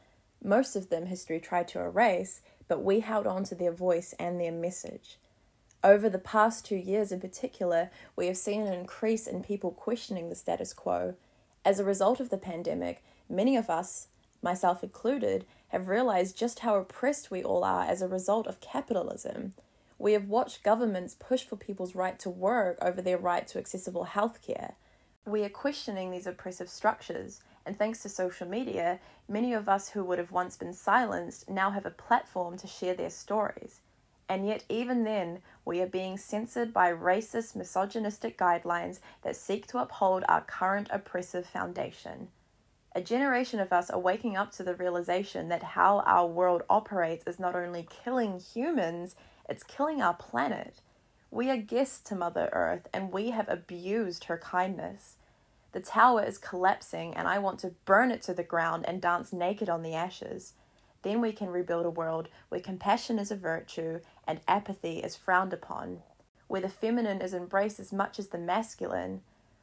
Most 0.43 0.77
of 0.77 0.89
them 0.89 1.07
history 1.07 1.41
tried 1.41 1.69
to 1.69 1.81
erase, 1.81 2.41
but 2.69 2.83
we 2.83 3.01
held 3.01 3.27
on 3.27 3.45
to 3.45 3.55
their 3.55 3.73
voice 3.73 4.15
and 4.19 4.41
their 4.41 4.53
message. 4.53 5.19
Over 5.83 6.09
the 6.09 6.19
past 6.19 6.65
two 6.65 6.77
years 6.77 7.13
in 7.13 7.21
particular, 7.21 7.91
we 8.17 8.27
have 8.27 8.37
seen 8.37 8.63
an 8.63 8.73
increase 8.73 9.27
in 9.27 9.43
people 9.43 9.71
questioning 9.71 10.29
the 10.29 10.35
status 10.35 10.73
quo. 10.73 11.15
As 11.65 11.79
a 11.79 11.85
result 11.85 12.21
of 12.21 12.31
the 12.31 12.39
pandemic, 12.39 13.03
many 13.29 13.57
of 13.57 13.69
us, 13.69 14.09
myself 14.41 14.83
included, 14.83 15.45
have 15.69 15.89
realized 15.89 16.39
just 16.39 16.61
how 16.61 16.77
oppressed 16.77 17.31
we 17.31 17.43
all 17.43 17.65
are 17.65 17.85
as 17.85 18.01
a 18.01 18.09
result 18.09 18.47
of 18.47 18.61
capitalism. 18.61 19.55
We 19.99 20.13
have 20.13 20.29
watched 20.29 20.63
governments 20.63 21.17
push 21.19 21.43
for 21.43 21.57
people's 21.57 21.95
right 21.95 22.19
to 22.21 22.31
work 22.31 22.79
over 22.81 23.03
their 23.03 23.19
right 23.19 23.47
to 23.49 23.59
accessible 23.59 24.09
healthcare. 24.13 24.75
We 25.27 25.43
are 25.45 25.49
questioning 25.49 26.11
these 26.11 26.27
oppressive 26.27 26.69
structures, 26.69 27.41
And 27.67 27.79
thanks 27.79 28.03
to 28.03 28.09
social 28.09 28.47
media, 28.47 29.01
many 29.29 29.55
of 29.55 29.69
us 29.69 29.89
who 29.89 30.05
would 30.05 30.19
have 30.19 30.33
once 30.33 30.57
been 30.57 30.75
silenced 30.75 31.49
now 31.49 31.71
have 31.71 31.87
a 31.87 31.91
platform 31.91 32.59
to 32.59 32.67
share 32.67 32.95
their 32.95 33.11
stories. 33.11 33.81
And 34.29 34.47
yet, 34.47 34.65
even 34.69 35.05
then, 35.05 35.41
we 35.65 35.81
are 35.81 35.87
being 35.87 36.17
censored 36.17 36.73
by 36.73 36.93
racist, 36.93 37.57
misogynistic 37.57 38.39
guidelines 38.39 39.01
that 39.23 39.37
seek 39.37 39.67
to 39.69 39.79
uphold 39.79 40.25
our 40.29 40.41
current 40.41 40.89
oppressive 40.91 41.47
foundation. 41.47 42.29
A 42.95 43.03
generation 43.03 43.61
of 43.61 43.73
us 43.73 43.91
are 43.91 43.99
waking 43.99 44.37
up 44.37 44.53
to 44.53 44.63
the 44.63 44.75
realization 44.75 45.49
that 45.49 45.63
how 45.63 46.01
our 46.01 46.27
world 46.27 46.63
operates 46.71 47.27
is 47.27 47.41
not 47.41 47.57
only 47.57 47.89
killing 47.91 48.39
humans, 48.39 49.17
it's 49.49 49.63
killing 49.63 50.01
our 50.01 50.15
planet. 50.15 50.81
We 51.35 51.51
are 51.51 51.57
guests 51.57 51.99
to 52.11 52.15
Mother 52.15 52.49
Earth 52.53 52.87
and 52.93 53.11
we 53.11 53.31
have 53.31 53.49
abused 53.49 54.27
her 54.27 54.39
kindness. 54.39 55.17
The 55.73 55.81
tower 55.81 56.23
is 56.23 56.39
collapsing 56.39 57.13
and 57.17 57.27
I 57.27 57.41
want 57.41 57.59
to 57.59 57.75
burn 57.87 58.13
it 58.13 58.23
to 58.23 58.35
the 58.35 58.45
ground 58.45 58.85
and 58.87 59.03
dance 59.03 59.33
naked 59.33 59.69
on 59.69 59.83
the 59.83 59.95
ashes. 59.95 60.53
Then 61.03 61.21
we 61.21 61.33
can 61.33 61.49
rebuild 61.49 61.87
a 61.87 61.91
world 61.91 62.29
where 62.51 62.61
compassion 62.61 63.19
is 63.19 63.33
a 63.33 63.37
virtue 63.37 63.99
and 64.29 64.43
apathy 64.47 65.01
is 65.01 65.17
frowned 65.17 65.53
upon, 65.53 66.03
where 66.47 66.61
the 66.61 66.69
feminine 66.69 67.21
is 67.21 67.35
embraced 67.35 67.81
as 67.81 67.93
much 67.93 68.21
as 68.21 68.29
the 68.29 68.39
masculine, 68.39 69.21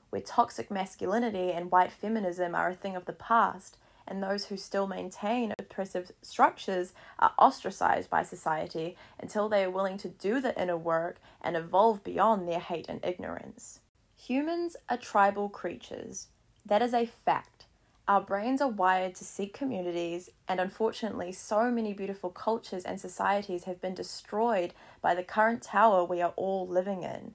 where 0.09 0.21
toxic 0.21 0.71
masculinity 0.71 1.53
and 1.53 1.71
white 1.71 1.93
feminism 1.93 2.53
are 2.53 2.71
a 2.71 2.75
thing 2.75 2.97
of 2.97 3.05
the 3.05 3.13
past, 3.13 3.77
and 4.11 4.21
those 4.21 4.45
who 4.45 4.57
still 4.57 4.87
maintain 4.87 5.53
oppressive 5.57 6.11
structures 6.21 6.91
are 7.17 7.31
ostracized 7.39 8.09
by 8.09 8.23
society 8.23 8.97
until 9.21 9.47
they 9.47 9.63
are 9.63 9.71
willing 9.71 9.97
to 9.97 10.09
do 10.09 10.41
the 10.41 10.61
inner 10.61 10.75
work 10.75 11.15
and 11.41 11.55
evolve 11.55 12.03
beyond 12.03 12.45
their 12.45 12.59
hate 12.59 12.87
and 12.89 12.99
ignorance. 13.05 13.79
Humans 14.17 14.75
are 14.89 14.97
tribal 14.97 15.47
creatures. 15.47 16.27
That 16.65 16.81
is 16.81 16.93
a 16.93 17.05
fact. 17.05 17.67
Our 18.05 18.19
brains 18.19 18.59
are 18.59 18.67
wired 18.67 19.15
to 19.15 19.23
seek 19.23 19.53
communities, 19.53 20.29
and 20.45 20.59
unfortunately, 20.59 21.31
so 21.31 21.71
many 21.71 21.93
beautiful 21.93 22.31
cultures 22.31 22.83
and 22.83 22.99
societies 22.99 23.63
have 23.63 23.79
been 23.79 23.95
destroyed 23.95 24.73
by 25.01 25.15
the 25.15 25.23
current 25.23 25.61
tower 25.61 26.03
we 26.03 26.21
are 26.21 26.33
all 26.35 26.67
living 26.67 27.03
in. 27.03 27.33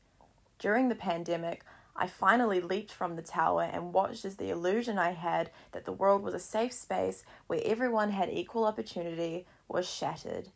During 0.58 0.90
the 0.90 0.94
pandemic, 0.94 1.64
I 1.98 2.06
finally 2.08 2.60
leaped 2.60 2.92
from 2.92 3.16
the 3.16 3.22
tower 3.22 3.62
and 3.62 3.94
watched 3.94 4.26
as 4.26 4.36
the 4.36 4.50
illusion 4.50 4.98
I 4.98 5.12
had 5.12 5.50
that 5.72 5.86
the 5.86 5.92
world 5.92 6.22
was 6.22 6.34
a 6.34 6.38
safe 6.38 6.74
space 6.74 7.24
where 7.46 7.62
everyone 7.64 8.10
had 8.10 8.28
equal 8.28 8.66
opportunity 8.66 9.46
was 9.66 9.88
shattered. 9.88 10.48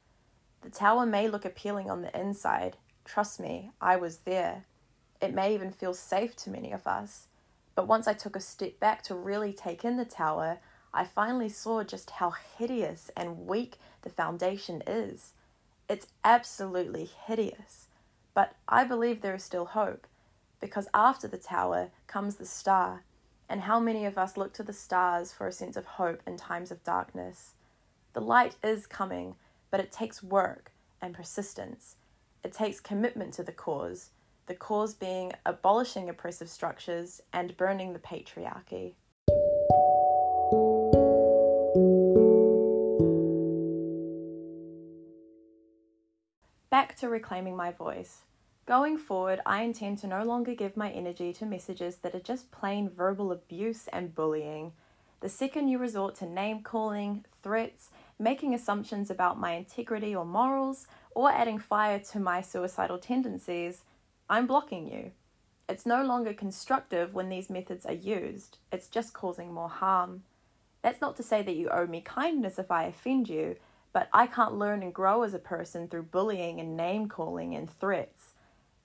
The 0.60 0.68
tower 0.68 1.06
may 1.06 1.28
look 1.28 1.46
appealing 1.46 1.90
on 1.90 2.02
the 2.02 2.18
inside. 2.18 2.76
Trust 3.06 3.40
me, 3.40 3.70
I 3.80 3.96
was 3.96 4.18
there. 4.18 4.66
It 5.22 5.32
may 5.32 5.54
even 5.54 5.70
feel 5.70 5.94
safe 5.94 6.36
to 6.36 6.50
many 6.50 6.72
of 6.72 6.86
us. 6.86 7.28
But 7.74 7.88
once 7.88 8.06
I 8.06 8.12
took 8.12 8.36
a 8.36 8.40
step 8.40 8.78
back 8.78 9.02
to 9.04 9.14
really 9.14 9.54
take 9.54 9.82
in 9.82 9.96
the 9.96 10.04
tower, 10.04 10.58
I 10.92 11.04
finally 11.04 11.48
saw 11.48 11.82
just 11.84 12.10
how 12.10 12.34
hideous 12.58 13.10
and 13.16 13.46
weak 13.46 13.78
the 14.02 14.10
foundation 14.10 14.82
is. 14.86 15.32
It's 15.88 16.08
absolutely 16.22 17.06
hideous. 17.26 17.86
But 18.34 18.54
I 18.68 18.84
believe 18.84 19.22
there 19.22 19.34
is 19.34 19.44
still 19.44 19.64
hope 19.64 20.06
because 20.60 20.88
after 20.92 21.26
the 21.26 21.38
tower 21.38 21.90
comes 22.06 22.36
the 22.36 22.46
star, 22.46 23.04
and 23.48 23.62
how 23.62 23.80
many 23.80 24.04
of 24.04 24.16
us 24.16 24.36
look 24.36 24.52
to 24.54 24.62
the 24.62 24.72
stars 24.72 25.32
for 25.32 25.46
a 25.46 25.52
sense 25.52 25.76
of 25.76 25.84
hope 25.84 26.20
in 26.26 26.36
times 26.36 26.70
of 26.70 26.84
darkness? 26.84 27.54
The 28.12 28.20
light 28.20 28.56
is 28.62 28.86
coming, 28.86 29.34
but 29.70 29.80
it 29.80 29.90
takes 29.90 30.22
work 30.22 30.72
and 31.02 31.14
persistence. 31.14 31.96
It 32.44 32.52
takes 32.52 32.78
commitment 32.78 33.34
to 33.34 33.42
the 33.42 33.52
cause, 33.52 34.10
the 34.46 34.54
cause 34.54 34.94
being 34.94 35.32
abolishing 35.44 36.08
oppressive 36.08 36.48
structures 36.48 37.20
and 37.32 37.56
burning 37.56 37.92
the 37.92 37.98
patriarchy. 37.98 38.94
Back 46.70 46.96
to 46.98 47.08
reclaiming 47.08 47.56
my 47.56 47.72
voice. 47.72 48.22
Going 48.70 48.98
forward, 48.98 49.40
I 49.44 49.62
intend 49.62 49.98
to 49.98 50.06
no 50.06 50.22
longer 50.22 50.54
give 50.54 50.76
my 50.76 50.92
energy 50.92 51.32
to 51.32 51.44
messages 51.44 51.96
that 51.96 52.14
are 52.14 52.20
just 52.20 52.52
plain 52.52 52.88
verbal 52.88 53.32
abuse 53.32 53.88
and 53.88 54.14
bullying. 54.14 54.74
The 55.22 55.28
second 55.28 55.66
you 55.66 55.76
resort 55.76 56.14
to 56.18 56.26
name 56.26 56.62
calling, 56.62 57.24
threats, 57.42 57.90
making 58.16 58.54
assumptions 58.54 59.10
about 59.10 59.40
my 59.40 59.54
integrity 59.54 60.14
or 60.14 60.24
morals, 60.24 60.86
or 61.16 61.32
adding 61.32 61.58
fire 61.58 61.98
to 62.12 62.20
my 62.20 62.42
suicidal 62.42 62.98
tendencies, 62.98 63.82
I'm 64.28 64.46
blocking 64.46 64.86
you. 64.86 65.10
It's 65.68 65.84
no 65.84 66.04
longer 66.04 66.32
constructive 66.32 67.12
when 67.12 67.28
these 67.28 67.50
methods 67.50 67.84
are 67.86 67.92
used, 67.92 68.58
it's 68.70 68.86
just 68.86 69.12
causing 69.12 69.52
more 69.52 69.68
harm. 69.68 70.22
That's 70.80 71.00
not 71.00 71.16
to 71.16 71.24
say 71.24 71.42
that 71.42 71.56
you 71.56 71.70
owe 71.70 71.88
me 71.88 72.02
kindness 72.02 72.56
if 72.56 72.70
I 72.70 72.84
offend 72.84 73.28
you, 73.28 73.56
but 73.92 74.08
I 74.12 74.28
can't 74.28 74.54
learn 74.54 74.84
and 74.84 74.94
grow 74.94 75.24
as 75.24 75.34
a 75.34 75.40
person 75.40 75.88
through 75.88 76.04
bullying 76.04 76.60
and 76.60 76.76
name 76.76 77.08
calling 77.08 77.56
and 77.56 77.68
threats 77.68 78.29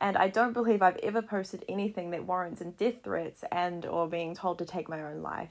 and 0.01 0.17
I 0.17 0.27
don't 0.27 0.53
believe 0.53 0.81
I've 0.81 0.97
ever 0.97 1.21
posted 1.21 1.63
anything 1.69 2.11
that 2.11 2.25
warrants 2.25 2.61
in 2.61 2.71
death 2.71 3.03
threats 3.03 3.43
and 3.51 3.85
or 3.85 4.07
being 4.07 4.35
told 4.35 4.59
to 4.59 4.65
take 4.65 4.89
my 4.89 5.01
own 5.01 5.21
life. 5.21 5.49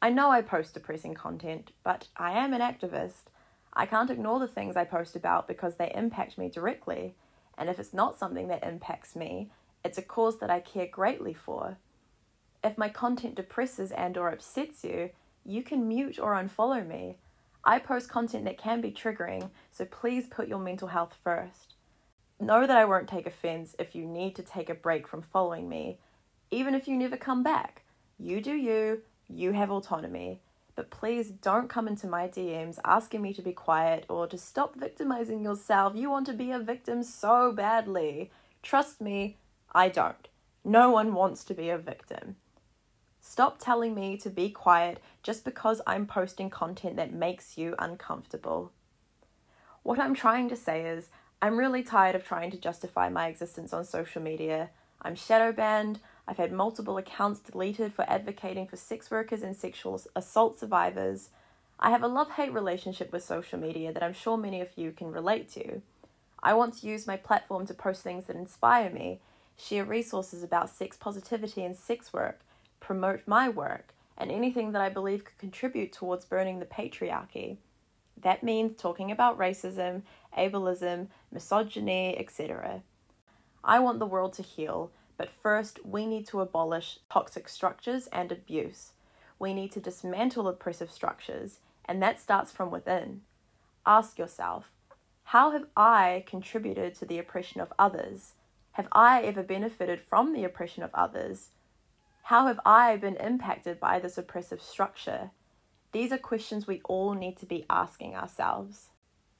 I 0.00 0.10
know 0.10 0.30
I 0.30 0.42
post 0.42 0.74
depressing 0.74 1.14
content, 1.14 1.70
but 1.84 2.08
I 2.16 2.32
am 2.32 2.52
an 2.54 2.60
activist. 2.60 3.30
I 3.72 3.86
can't 3.86 4.10
ignore 4.10 4.40
the 4.40 4.48
things 4.48 4.76
I 4.76 4.84
post 4.84 5.14
about 5.14 5.46
because 5.46 5.76
they 5.76 5.92
impact 5.94 6.36
me 6.36 6.48
directly, 6.48 7.14
and 7.56 7.68
if 7.68 7.78
it's 7.78 7.94
not 7.94 8.18
something 8.18 8.48
that 8.48 8.64
impacts 8.64 9.14
me, 9.14 9.50
it's 9.84 9.98
a 9.98 10.02
cause 10.02 10.38
that 10.40 10.50
I 10.50 10.60
care 10.60 10.86
greatly 10.86 11.34
for. 11.34 11.76
If 12.64 12.78
my 12.78 12.88
content 12.88 13.34
depresses 13.34 13.92
and 13.92 14.16
or 14.16 14.30
upsets 14.30 14.84
you, 14.84 15.10
you 15.44 15.62
can 15.62 15.88
mute 15.88 16.18
or 16.18 16.34
unfollow 16.34 16.86
me. 16.86 17.16
I 17.64 17.78
post 17.78 18.08
content 18.08 18.44
that 18.44 18.58
can 18.58 18.80
be 18.80 18.90
triggering, 18.90 19.50
so 19.70 19.84
please 19.84 20.26
put 20.26 20.48
your 20.48 20.58
mental 20.58 20.88
health 20.88 21.16
first. 21.22 21.74
Know 22.42 22.66
that 22.66 22.76
I 22.76 22.84
won't 22.86 23.08
take 23.08 23.28
offense 23.28 23.76
if 23.78 23.94
you 23.94 24.04
need 24.04 24.34
to 24.34 24.42
take 24.42 24.68
a 24.68 24.74
break 24.74 25.06
from 25.06 25.22
following 25.22 25.68
me, 25.68 26.00
even 26.50 26.74
if 26.74 26.88
you 26.88 26.96
never 26.96 27.16
come 27.16 27.44
back. 27.44 27.82
You 28.18 28.40
do 28.40 28.52
you, 28.52 29.02
you 29.28 29.52
have 29.52 29.70
autonomy. 29.70 30.40
But 30.74 30.90
please 30.90 31.30
don't 31.30 31.70
come 31.70 31.86
into 31.86 32.08
my 32.08 32.26
DMs 32.26 32.80
asking 32.84 33.22
me 33.22 33.32
to 33.34 33.42
be 33.42 33.52
quiet 33.52 34.06
or 34.08 34.26
to 34.26 34.36
stop 34.36 34.74
victimizing 34.74 35.44
yourself. 35.44 35.94
You 35.94 36.10
want 36.10 36.26
to 36.26 36.32
be 36.32 36.50
a 36.50 36.58
victim 36.58 37.04
so 37.04 37.52
badly. 37.52 38.32
Trust 38.60 39.00
me, 39.00 39.36
I 39.72 39.88
don't. 39.88 40.26
No 40.64 40.90
one 40.90 41.14
wants 41.14 41.44
to 41.44 41.54
be 41.54 41.70
a 41.70 41.78
victim. 41.78 42.34
Stop 43.20 43.58
telling 43.60 43.94
me 43.94 44.16
to 44.16 44.28
be 44.28 44.50
quiet 44.50 45.00
just 45.22 45.44
because 45.44 45.80
I'm 45.86 46.06
posting 46.06 46.50
content 46.50 46.96
that 46.96 47.12
makes 47.12 47.56
you 47.56 47.76
uncomfortable. 47.78 48.72
What 49.84 50.00
I'm 50.00 50.16
trying 50.16 50.48
to 50.48 50.56
say 50.56 50.84
is, 50.84 51.10
I'm 51.42 51.58
really 51.58 51.82
tired 51.82 52.14
of 52.14 52.22
trying 52.22 52.52
to 52.52 52.56
justify 52.56 53.08
my 53.08 53.26
existence 53.26 53.72
on 53.72 53.84
social 53.84 54.22
media. 54.22 54.70
I'm 55.02 55.16
shadow 55.16 55.50
banned. 55.50 55.98
I've 56.28 56.36
had 56.36 56.52
multiple 56.52 56.98
accounts 56.98 57.40
deleted 57.40 57.92
for 57.92 58.08
advocating 58.08 58.68
for 58.68 58.76
sex 58.76 59.10
workers 59.10 59.42
and 59.42 59.56
sexual 59.56 60.00
assault 60.14 60.60
survivors. 60.60 61.30
I 61.80 61.90
have 61.90 62.04
a 62.04 62.06
love 62.06 62.30
hate 62.30 62.52
relationship 62.52 63.10
with 63.10 63.24
social 63.24 63.58
media 63.58 63.92
that 63.92 64.04
I'm 64.04 64.12
sure 64.12 64.36
many 64.36 64.60
of 64.60 64.68
you 64.76 64.92
can 64.92 65.10
relate 65.10 65.50
to. 65.54 65.82
I 66.40 66.54
want 66.54 66.78
to 66.78 66.86
use 66.86 67.08
my 67.08 67.16
platform 67.16 67.66
to 67.66 67.74
post 67.74 68.02
things 68.02 68.26
that 68.26 68.36
inspire 68.36 68.88
me, 68.88 69.18
share 69.56 69.84
resources 69.84 70.44
about 70.44 70.70
sex 70.70 70.96
positivity 70.96 71.64
and 71.64 71.76
sex 71.76 72.12
work, 72.12 72.38
promote 72.78 73.22
my 73.26 73.48
work, 73.48 73.94
and 74.16 74.30
anything 74.30 74.70
that 74.72 74.82
I 74.82 74.90
believe 74.90 75.24
could 75.24 75.38
contribute 75.38 75.92
towards 75.92 76.24
burning 76.24 76.60
the 76.60 76.66
patriarchy. 76.66 77.56
That 78.20 78.42
means 78.42 78.76
talking 78.76 79.10
about 79.10 79.38
racism, 79.38 80.02
ableism, 80.36 81.08
misogyny, 81.30 82.16
etc. 82.18 82.82
I 83.64 83.78
want 83.78 83.98
the 83.98 84.06
world 84.06 84.32
to 84.34 84.42
heal, 84.42 84.90
but 85.16 85.30
first 85.30 85.84
we 85.84 86.06
need 86.06 86.26
to 86.28 86.40
abolish 86.40 86.98
toxic 87.10 87.48
structures 87.48 88.08
and 88.08 88.32
abuse. 88.32 88.92
We 89.38 89.54
need 89.54 89.72
to 89.72 89.80
dismantle 89.80 90.48
oppressive 90.48 90.90
structures, 90.90 91.58
and 91.84 92.02
that 92.02 92.20
starts 92.20 92.52
from 92.52 92.70
within. 92.70 93.22
Ask 93.84 94.18
yourself 94.18 94.70
how 95.24 95.52
have 95.52 95.66
I 95.76 96.24
contributed 96.26 96.94
to 96.96 97.06
the 97.06 97.18
oppression 97.18 97.60
of 97.60 97.72
others? 97.78 98.34
Have 98.72 98.88
I 98.92 99.22
ever 99.22 99.42
benefited 99.42 100.00
from 100.00 100.32
the 100.32 100.44
oppression 100.44 100.82
of 100.82 100.90
others? 100.94 101.50
How 102.24 102.46
have 102.46 102.60
I 102.66 102.96
been 102.96 103.16
impacted 103.16 103.80
by 103.80 103.98
this 103.98 104.18
oppressive 104.18 104.60
structure? 104.60 105.30
These 105.92 106.10
are 106.10 106.18
questions 106.18 106.66
we 106.66 106.80
all 106.84 107.12
need 107.12 107.36
to 107.38 107.46
be 107.46 107.66
asking 107.68 108.16
ourselves. 108.16 108.88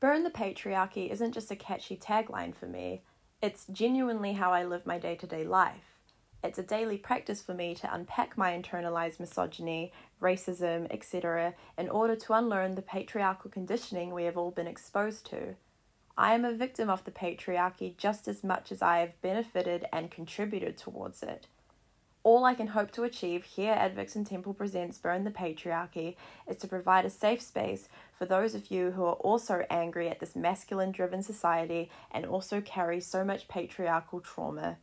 Burn 0.00 0.22
the 0.22 0.30
patriarchy 0.30 1.10
isn't 1.10 1.32
just 1.32 1.50
a 1.50 1.56
catchy 1.56 1.96
tagline 1.96 2.54
for 2.54 2.66
me, 2.66 3.02
it's 3.40 3.66
genuinely 3.72 4.34
how 4.34 4.52
I 4.52 4.64
live 4.64 4.86
my 4.86 4.98
day 4.98 5.16
to 5.16 5.26
day 5.26 5.44
life. 5.44 5.98
It's 6.44 6.58
a 6.58 6.62
daily 6.62 6.98
practice 6.98 7.40
for 7.40 7.54
me 7.54 7.74
to 7.76 7.94
unpack 7.94 8.36
my 8.36 8.52
internalized 8.52 9.18
misogyny, 9.18 9.92
racism, 10.20 10.86
etc., 10.90 11.54
in 11.78 11.88
order 11.88 12.16
to 12.16 12.34
unlearn 12.34 12.74
the 12.74 12.82
patriarchal 12.82 13.50
conditioning 13.50 14.12
we 14.12 14.24
have 14.24 14.36
all 14.36 14.50
been 14.50 14.66
exposed 14.66 15.24
to. 15.30 15.54
I 16.18 16.34
am 16.34 16.44
a 16.44 16.52
victim 16.52 16.90
of 16.90 17.04
the 17.04 17.10
patriarchy 17.10 17.96
just 17.96 18.28
as 18.28 18.44
much 18.44 18.70
as 18.70 18.82
I 18.82 18.98
have 18.98 19.20
benefited 19.22 19.86
and 19.92 20.10
contributed 20.10 20.76
towards 20.76 21.22
it. 21.22 21.46
All 22.24 22.44
I 22.44 22.54
can 22.54 22.68
hope 22.68 22.92
to 22.92 23.02
achieve 23.02 23.42
here 23.42 23.72
at 23.72 23.96
Vixen 23.96 24.24
Temple 24.24 24.54
Presents 24.54 24.96
Burn 24.96 25.24
the 25.24 25.32
Patriarchy 25.32 26.14
is 26.46 26.56
to 26.58 26.68
provide 26.68 27.04
a 27.04 27.10
safe 27.10 27.42
space 27.42 27.88
for 28.16 28.26
those 28.26 28.54
of 28.54 28.70
you 28.70 28.92
who 28.92 29.04
are 29.04 29.14
also 29.14 29.66
angry 29.68 30.08
at 30.08 30.20
this 30.20 30.36
masculine 30.36 30.92
driven 30.92 31.24
society 31.24 31.90
and 32.12 32.24
also 32.24 32.60
carry 32.60 33.00
so 33.00 33.24
much 33.24 33.48
patriarchal 33.48 34.20
trauma. 34.20 34.76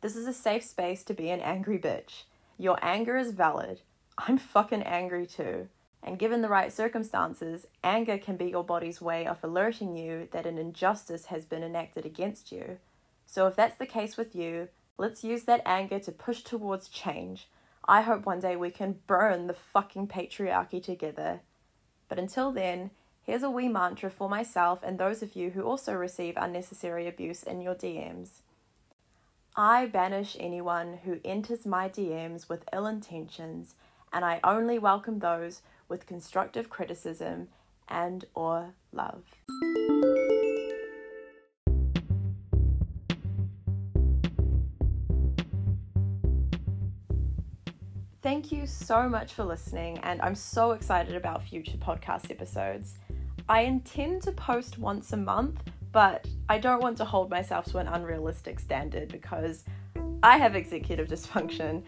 This 0.00 0.16
is 0.16 0.26
a 0.26 0.32
safe 0.32 0.64
space 0.64 1.04
to 1.04 1.12
be 1.12 1.28
an 1.28 1.40
angry 1.40 1.78
bitch. 1.78 2.22
Your 2.56 2.78
anger 2.80 3.18
is 3.18 3.32
valid. 3.32 3.82
I'm 4.16 4.38
fucking 4.38 4.82
angry 4.84 5.26
too. 5.26 5.68
And 6.02 6.18
given 6.18 6.40
the 6.40 6.48
right 6.48 6.72
circumstances, 6.72 7.66
anger 7.84 8.16
can 8.16 8.38
be 8.38 8.46
your 8.46 8.64
body's 8.64 9.02
way 9.02 9.26
of 9.26 9.36
alerting 9.42 9.98
you 9.98 10.28
that 10.32 10.46
an 10.46 10.56
injustice 10.56 11.26
has 11.26 11.44
been 11.44 11.62
enacted 11.62 12.06
against 12.06 12.50
you. 12.50 12.78
So, 13.26 13.46
if 13.46 13.54
that's 13.54 13.76
the 13.76 13.86
case 13.86 14.16
with 14.16 14.34
you, 14.34 14.68
let's 15.00 15.24
use 15.24 15.44
that 15.44 15.62
anger 15.64 15.98
to 15.98 16.12
push 16.12 16.42
towards 16.42 16.88
change. 16.88 17.48
I 17.88 18.02
hope 18.02 18.26
one 18.26 18.38
day 18.38 18.54
we 18.54 18.70
can 18.70 19.00
burn 19.06 19.46
the 19.46 19.54
fucking 19.54 20.08
patriarchy 20.08 20.82
together. 20.82 21.40
But 22.08 22.18
until 22.18 22.52
then, 22.52 22.90
here's 23.22 23.42
a 23.42 23.50
wee 23.50 23.68
mantra 23.68 24.10
for 24.10 24.28
myself 24.28 24.80
and 24.82 24.98
those 24.98 25.22
of 25.22 25.34
you 25.34 25.50
who 25.50 25.62
also 25.62 25.94
receive 25.94 26.34
unnecessary 26.36 27.08
abuse 27.08 27.42
in 27.42 27.62
your 27.62 27.74
DMs. 27.74 28.42
I 29.56 29.86
banish 29.86 30.36
anyone 30.38 30.98
who 31.04 31.18
enters 31.24 31.64
my 31.64 31.88
DMs 31.88 32.48
with 32.48 32.68
ill 32.72 32.86
intentions, 32.86 33.74
and 34.12 34.24
I 34.24 34.38
only 34.44 34.78
welcome 34.78 35.18
those 35.18 35.62
with 35.88 36.06
constructive 36.06 36.68
criticism 36.68 37.48
and 37.88 38.26
or 38.34 38.74
love. 38.92 39.24
Thank 48.50 48.62
you 48.62 48.66
so 48.66 49.08
much 49.08 49.34
for 49.34 49.44
listening, 49.44 49.98
and 49.98 50.20
I'm 50.22 50.34
so 50.34 50.72
excited 50.72 51.14
about 51.14 51.44
future 51.44 51.76
podcast 51.76 52.32
episodes. 52.32 52.96
I 53.48 53.60
intend 53.60 54.22
to 54.22 54.32
post 54.32 54.76
once 54.76 55.12
a 55.12 55.16
month, 55.16 55.62
but 55.92 56.26
I 56.48 56.58
don't 56.58 56.82
want 56.82 56.96
to 56.96 57.04
hold 57.04 57.30
myself 57.30 57.66
to 57.66 57.78
an 57.78 57.86
unrealistic 57.86 58.58
standard 58.58 59.12
because 59.12 59.62
I 60.24 60.36
have 60.36 60.56
executive 60.56 61.06
dysfunction 61.06 61.84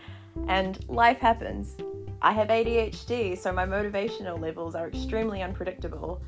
and 0.46 0.88
life 0.88 1.18
happens. 1.18 1.74
I 2.22 2.30
have 2.30 2.46
ADHD, 2.46 3.36
so 3.36 3.50
my 3.50 3.66
motivational 3.66 4.40
levels 4.40 4.76
are 4.76 4.86
extremely 4.86 5.42
unpredictable. 5.42 6.22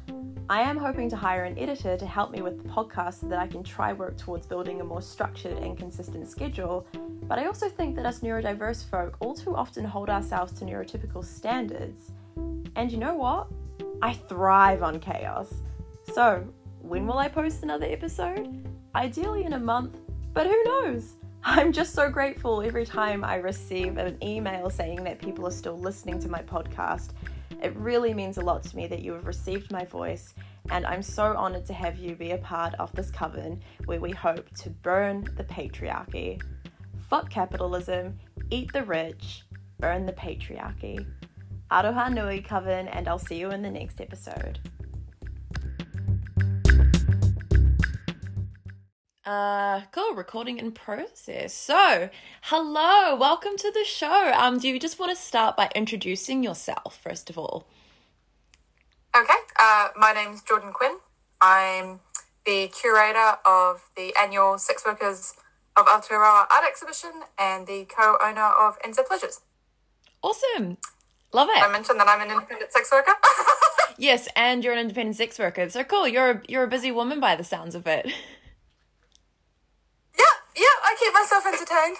I 0.50 0.62
am 0.62 0.76
hoping 0.76 1.08
to 1.10 1.16
hire 1.16 1.44
an 1.44 1.56
editor 1.56 1.96
to 1.96 2.06
help 2.06 2.32
me 2.32 2.42
with 2.42 2.60
the 2.60 2.68
podcast 2.68 3.20
so 3.20 3.28
that 3.28 3.38
I 3.38 3.46
can 3.46 3.62
try 3.62 3.92
work 3.92 4.18
towards 4.18 4.48
building 4.48 4.80
a 4.80 4.84
more 4.84 5.00
structured 5.00 5.58
and 5.58 5.78
consistent 5.78 6.28
schedule. 6.28 6.88
But 7.26 7.38
I 7.38 7.47
also 7.47 7.69
think 7.69 7.97
that 7.97 8.07
us 8.07 8.21
neurodiverse 8.21 8.88
folk 8.88 9.16
all 9.21 9.35
too 9.35 9.57
often 9.57 9.85
hold 9.85 10.11
ourselves 10.11 10.52
to 10.54 10.64
neurotypical 10.64 11.25
standards. 11.25 12.12
And 12.76 12.93
you 12.93 12.99
know 12.99 13.14
what? 13.14 13.49
I 14.02 14.12
thrive 14.12 14.83
on 14.83 15.00
chaos. 15.00 15.54
So, 16.12 16.47
when 16.81 17.07
will 17.07 17.19
I 17.19 17.28
post 17.28 17.62
another 17.62 17.87
episode? 17.87 18.69
Ideally 18.95 19.45
in 19.45 19.54
a 19.54 19.59
month, 19.59 19.97
but 20.35 20.47
who 20.47 20.64
knows? 20.64 21.14
I'm 21.47 21.73
just 21.73 21.95
so 21.95 22.11
grateful 22.11 22.62
every 22.62 22.87
time 22.87 23.25
I 23.25 23.37
receive 23.37 23.99
an 23.99 24.16
email 24.23 24.69
saying 24.71 25.04
that 25.04 25.19
people 25.19 25.47
are 25.47 25.50
still 25.50 25.78
listening 25.78 26.19
to 26.21 26.28
my 26.28 26.40
podcast. 26.40 27.11
It 27.62 27.75
really 27.76 28.12
means 28.12 28.37
a 28.37 28.43
lot 28.43 28.62
to 28.64 28.76
me 28.76 28.87
that 28.88 29.00
you 29.00 29.12
have 29.12 29.26
received 29.26 29.71
my 29.71 29.85
voice, 29.85 30.35
and 30.71 30.85
I'm 30.87 31.02
so 31.02 31.35
honored 31.37 31.66
to 31.66 31.73
have 31.73 31.97
you 31.97 32.14
be 32.14 32.33
a 32.33 32.38
part 32.38 32.75
of 32.75 32.93
this 32.93 33.11
coven 33.11 33.61
where 33.87 34.00
we 34.00 34.11
hope 34.11 34.54
to 34.57 34.71
burn 34.71 35.28
the 35.37 35.45
patriarchy. 35.45 36.43
Fuck 37.08 37.30
capitalism, 37.30 38.18
eat 38.50 38.73
the 38.73 38.82
rich, 38.82 39.42
burn 39.78 40.06
the 40.06 40.12
patriarchy. 40.12 41.06
Aroha 41.70 42.12
nui 42.12 42.40
coven, 42.40 42.88
and 42.88 43.06
I'll 43.08 43.19
see 43.19 43.38
you 43.38 43.50
in 43.50 43.62
the 43.62 43.71
next 43.71 44.00
episode. 44.00 44.58
Uh, 49.25 49.82
cool. 49.93 50.14
Recording 50.14 50.58
in 50.58 50.73
process. 50.73 51.54
So, 51.54 52.10
hello, 52.43 53.17
welcome 53.17 53.56
to 53.56 53.71
the 53.71 53.84
show. 53.84 54.32
Um, 54.34 54.58
do 54.58 54.69
you 54.69 54.78
just 54.78 54.99
want 54.99 55.17
to 55.17 55.23
start 55.23 55.56
by 55.56 55.71
introducing 55.75 56.43
yourself 56.43 56.99
first 57.02 57.30
of 57.30 57.38
all? 57.38 57.67
Okay. 59.17 59.32
Uh, 59.58 59.88
my 59.97 60.12
name's 60.12 60.43
Jordan 60.43 60.73
Quinn. 60.73 60.99
I'm 61.40 62.00
the 62.45 62.69
curator 62.69 63.38
of 63.47 63.88
the 63.97 64.14
annual 64.21 64.58
Sex 64.58 64.84
Workers 64.84 65.34
of 65.76 65.87
Aotearoa 65.87 66.47
art 66.50 66.65
exhibition 66.69 67.10
and 67.39 67.67
the 67.67 67.87
co-owner 67.87 68.52
of 68.58 68.78
NZ 68.82 69.06
Pleasures. 69.06 69.41
Awesome. 70.23 70.78
Love 71.32 71.49
it. 71.50 71.63
I 71.63 71.71
mentioned 71.71 71.99
that 71.99 72.08
I'm 72.08 72.21
an 72.21 72.30
independent 72.30 72.73
sex 72.73 72.91
worker. 72.93 73.13
yes, 73.99 74.28
and 74.37 74.63
you're 74.63 74.73
an 74.73 74.78
independent 74.78 75.17
sex 75.17 75.39
worker. 75.39 75.69
So 75.69 75.82
cool. 75.82 76.06
You're 76.06 76.30
a, 76.30 76.43
you're 76.49 76.63
a 76.63 76.69
busy 76.69 76.93
woman 76.93 77.19
by 77.19 77.34
the 77.34 77.45
sounds 77.45 77.75
of 77.75 77.87
it. 77.87 78.06
Yeah, 80.17 80.25
yeah, 80.56 80.65
I 80.84 80.97
keep 80.99 81.13
myself 81.13 81.45
entertained. 81.47 81.97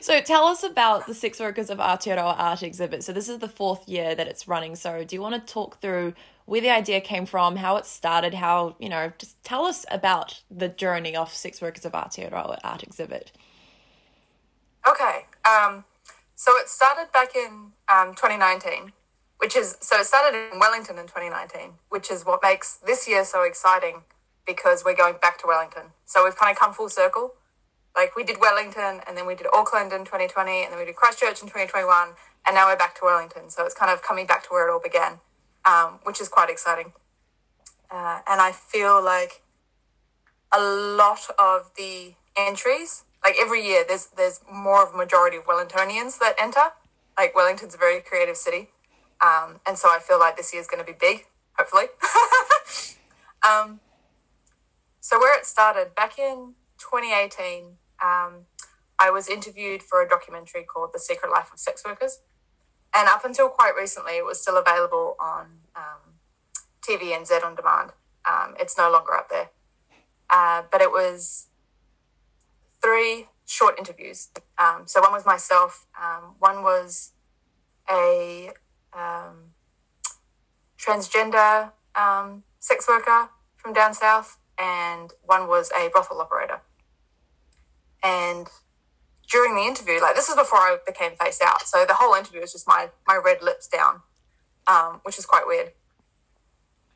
so 0.00 0.20
tell 0.20 0.44
us 0.44 0.62
about 0.62 1.06
the 1.08 1.14
Sex 1.14 1.40
Workers 1.40 1.70
of 1.70 1.78
Aotearoa 1.78 2.36
art 2.38 2.62
exhibit. 2.62 3.02
So 3.02 3.12
this 3.12 3.28
is 3.28 3.38
the 3.38 3.48
fourth 3.48 3.88
year 3.88 4.14
that 4.14 4.28
it's 4.28 4.46
running. 4.46 4.76
So 4.76 5.02
do 5.02 5.16
you 5.16 5.20
want 5.20 5.34
to 5.34 5.52
talk 5.52 5.80
through 5.80 6.14
where 6.46 6.60
the 6.60 6.70
idea 6.70 7.00
came 7.00 7.26
from, 7.26 7.56
how 7.56 7.76
it 7.76 7.84
started, 7.84 8.34
how, 8.34 8.76
you 8.78 8.88
know, 8.88 9.12
just 9.18 9.42
tell 9.44 9.64
us 9.64 9.84
about 9.90 10.42
the 10.50 10.68
journey 10.68 11.14
of 11.14 11.32
Sex 11.32 11.60
Workers 11.60 11.84
of 11.84 11.92
Aotearoa 11.92 12.58
art 12.64 12.82
exhibit. 12.82 13.32
Okay. 14.88 15.26
Um, 15.44 15.84
so 16.36 16.52
it 16.56 16.68
started 16.68 17.12
back 17.12 17.34
in 17.34 17.72
um, 17.92 18.14
2019, 18.14 18.92
which 19.38 19.56
is, 19.56 19.76
so 19.80 19.98
it 19.98 20.06
started 20.06 20.50
in 20.52 20.60
Wellington 20.60 20.98
in 20.98 21.06
2019, 21.06 21.72
which 21.88 22.10
is 22.10 22.24
what 22.24 22.40
makes 22.42 22.76
this 22.76 23.08
year 23.08 23.24
so 23.24 23.42
exciting 23.42 24.02
because 24.46 24.84
we're 24.84 24.94
going 24.94 25.16
back 25.20 25.38
to 25.38 25.46
Wellington. 25.48 25.90
So 26.04 26.24
we've 26.24 26.36
kind 26.36 26.52
of 26.52 26.58
come 26.58 26.72
full 26.72 26.88
circle. 26.88 27.34
Like 27.96 28.14
we 28.14 28.22
did 28.22 28.36
Wellington 28.40 29.00
and 29.08 29.16
then 29.16 29.26
we 29.26 29.34
did 29.34 29.46
Auckland 29.52 29.92
in 29.92 30.04
2020 30.04 30.62
and 30.62 30.72
then 30.72 30.78
we 30.78 30.84
did 30.84 30.94
Christchurch 30.94 31.42
in 31.42 31.48
2021 31.48 32.10
and 32.46 32.54
now 32.54 32.68
we're 32.68 32.76
back 32.76 32.94
to 32.96 33.00
Wellington. 33.04 33.50
So 33.50 33.64
it's 33.64 33.74
kind 33.74 33.90
of 33.90 34.02
coming 34.02 34.26
back 34.26 34.44
to 34.44 34.48
where 34.50 34.68
it 34.68 34.72
all 34.72 34.80
began, 34.80 35.18
um, 35.66 35.98
which 36.04 36.20
is 36.20 36.28
quite 36.28 36.48
exciting. 36.48 36.92
Uh, 37.90 38.20
and 38.28 38.40
I 38.40 38.52
feel 38.52 39.02
like 39.04 39.42
a 40.52 40.60
lot 40.60 41.20
of 41.38 41.70
the 41.76 42.14
entries, 42.36 43.04
like 43.24 43.36
every 43.40 43.66
year, 43.66 43.84
there's 43.86 44.06
there's 44.16 44.40
more 44.52 44.86
of 44.86 44.94
a 44.94 44.96
majority 44.96 45.36
of 45.36 45.44
Wellingtonians 45.44 46.18
that 46.18 46.34
enter. 46.38 46.72
Like 47.18 47.34
Wellington's 47.34 47.74
a 47.74 47.78
very 47.78 48.00
creative 48.00 48.36
city, 48.36 48.70
um, 49.20 49.60
and 49.66 49.78
so 49.78 49.88
I 49.88 49.98
feel 49.98 50.18
like 50.18 50.36
this 50.36 50.52
year's 50.52 50.66
going 50.66 50.84
to 50.84 50.90
be 50.90 50.96
big. 50.98 51.26
Hopefully. 51.58 51.86
um, 53.48 53.80
so, 55.00 55.18
where 55.18 55.38
it 55.38 55.46
started 55.46 55.94
back 55.94 56.18
in 56.18 56.54
2018, 56.78 57.76
um, 58.02 58.46
I 58.98 59.10
was 59.10 59.28
interviewed 59.28 59.82
for 59.82 60.02
a 60.02 60.08
documentary 60.08 60.64
called 60.64 60.90
The 60.92 60.98
Secret 60.98 61.30
Life 61.30 61.50
of 61.52 61.58
Sex 61.58 61.82
Workers. 61.84 62.20
And 62.94 63.08
up 63.08 63.24
until 63.24 63.48
quite 63.48 63.74
recently, 63.78 64.12
it 64.12 64.24
was 64.24 64.40
still 64.40 64.56
available 64.56 65.16
on 65.20 65.46
um, 65.74 66.14
TVNZ 66.82 67.44
on 67.44 67.54
demand. 67.54 67.90
Um, 68.24 68.54
it's 68.58 68.76
no 68.78 68.90
longer 68.90 69.14
up 69.14 69.28
there. 69.28 69.50
Uh, 70.30 70.62
but 70.70 70.80
it 70.80 70.90
was 70.90 71.46
three 72.82 73.26
short 73.44 73.78
interviews. 73.78 74.28
Um, 74.58 74.82
so 74.86 75.00
one 75.00 75.12
was 75.12 75.24
myself, 75.24 75.86
um, 76.00 76.34
one 76.38 76.62
was 76.62 77.12
a 77.90 78.50
um, 78.92 79.52
transgender 80.78 81.72
um, 81.94 82.42
sex 82.58 82.86
worker 82.88 83.30
from 83.56 83.72
down 83.72 83.94
south, 83.94 84.38
and 84.58 85.12
one 85.24 85.48
was 85.48 85.70
a 85.78 85.88
brothel 85.88 86.20
operator. 86.20 86.60
And 88.02 88.48
during 89.30 89.54
the 89.54 89.62
interview, 89.62 90.00
like 90.00 90.14
this 90.14 90.28
is 90.28 90.36
before 90.36 90.58
I 90.58 90.78
became 90.86 91.16
face 91.16 91.40
out, 91.44 91.62
so 91.62 91.84
the 91.86 91.94
whole 91.94 92.14
interview 92.14 92.40
was 92.40 92.52
just 92.52 92.66
my 92.66 92.90
my 93.06 93.18
red 93.22 93.42
lips 93.42 93.66
down, 93.66 94.02
um, 94.66 95.00
which 95.02 95.18
is 95.18 95.26
quite 95.26 95.46
weird. 95.46 95.72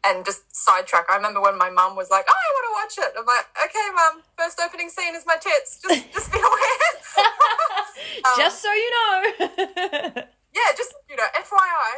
And 0.02 0.24
just 0.24 0.48
sidetrack, 0.54 1.04
I 1.10 1.16
remember 1.16 1.42
when 1.42 1.58
my 1.58 1.68
mum 1.68 1.94
was 1.94 2.10
like, 2.10 2.24
"Oh, 2.28 2.32
I 2.32 2.50
want 2.56 2.66
to 2.66 2.74
watch 2.80 3.06
it." 3.06 3.14
I'm 3.18 3.26
like, 3.26 3.46
"Okay, 3.66 3.86
mum, 3.94 4.22
first 4.38 4.60
opening 4.64 4.88
scene 4.88 5.14
is 5.14 5.24
my 5.26 5.36
tits. 5.36 5.80
Just 5.82 6.12
just 6.12 6.32
be 6.32 6.38
aware." 6.38 6.80
um, 8.24 8.34
just 8.36 8.62
so 8.62 8.72
you 8.72 8.90
know. 8.90 9.20
yeah, 10.54 10.70
just 10.76 10.94
you 11.08 11.16
know, 11.16 11.26
FYI. 11.36 11.92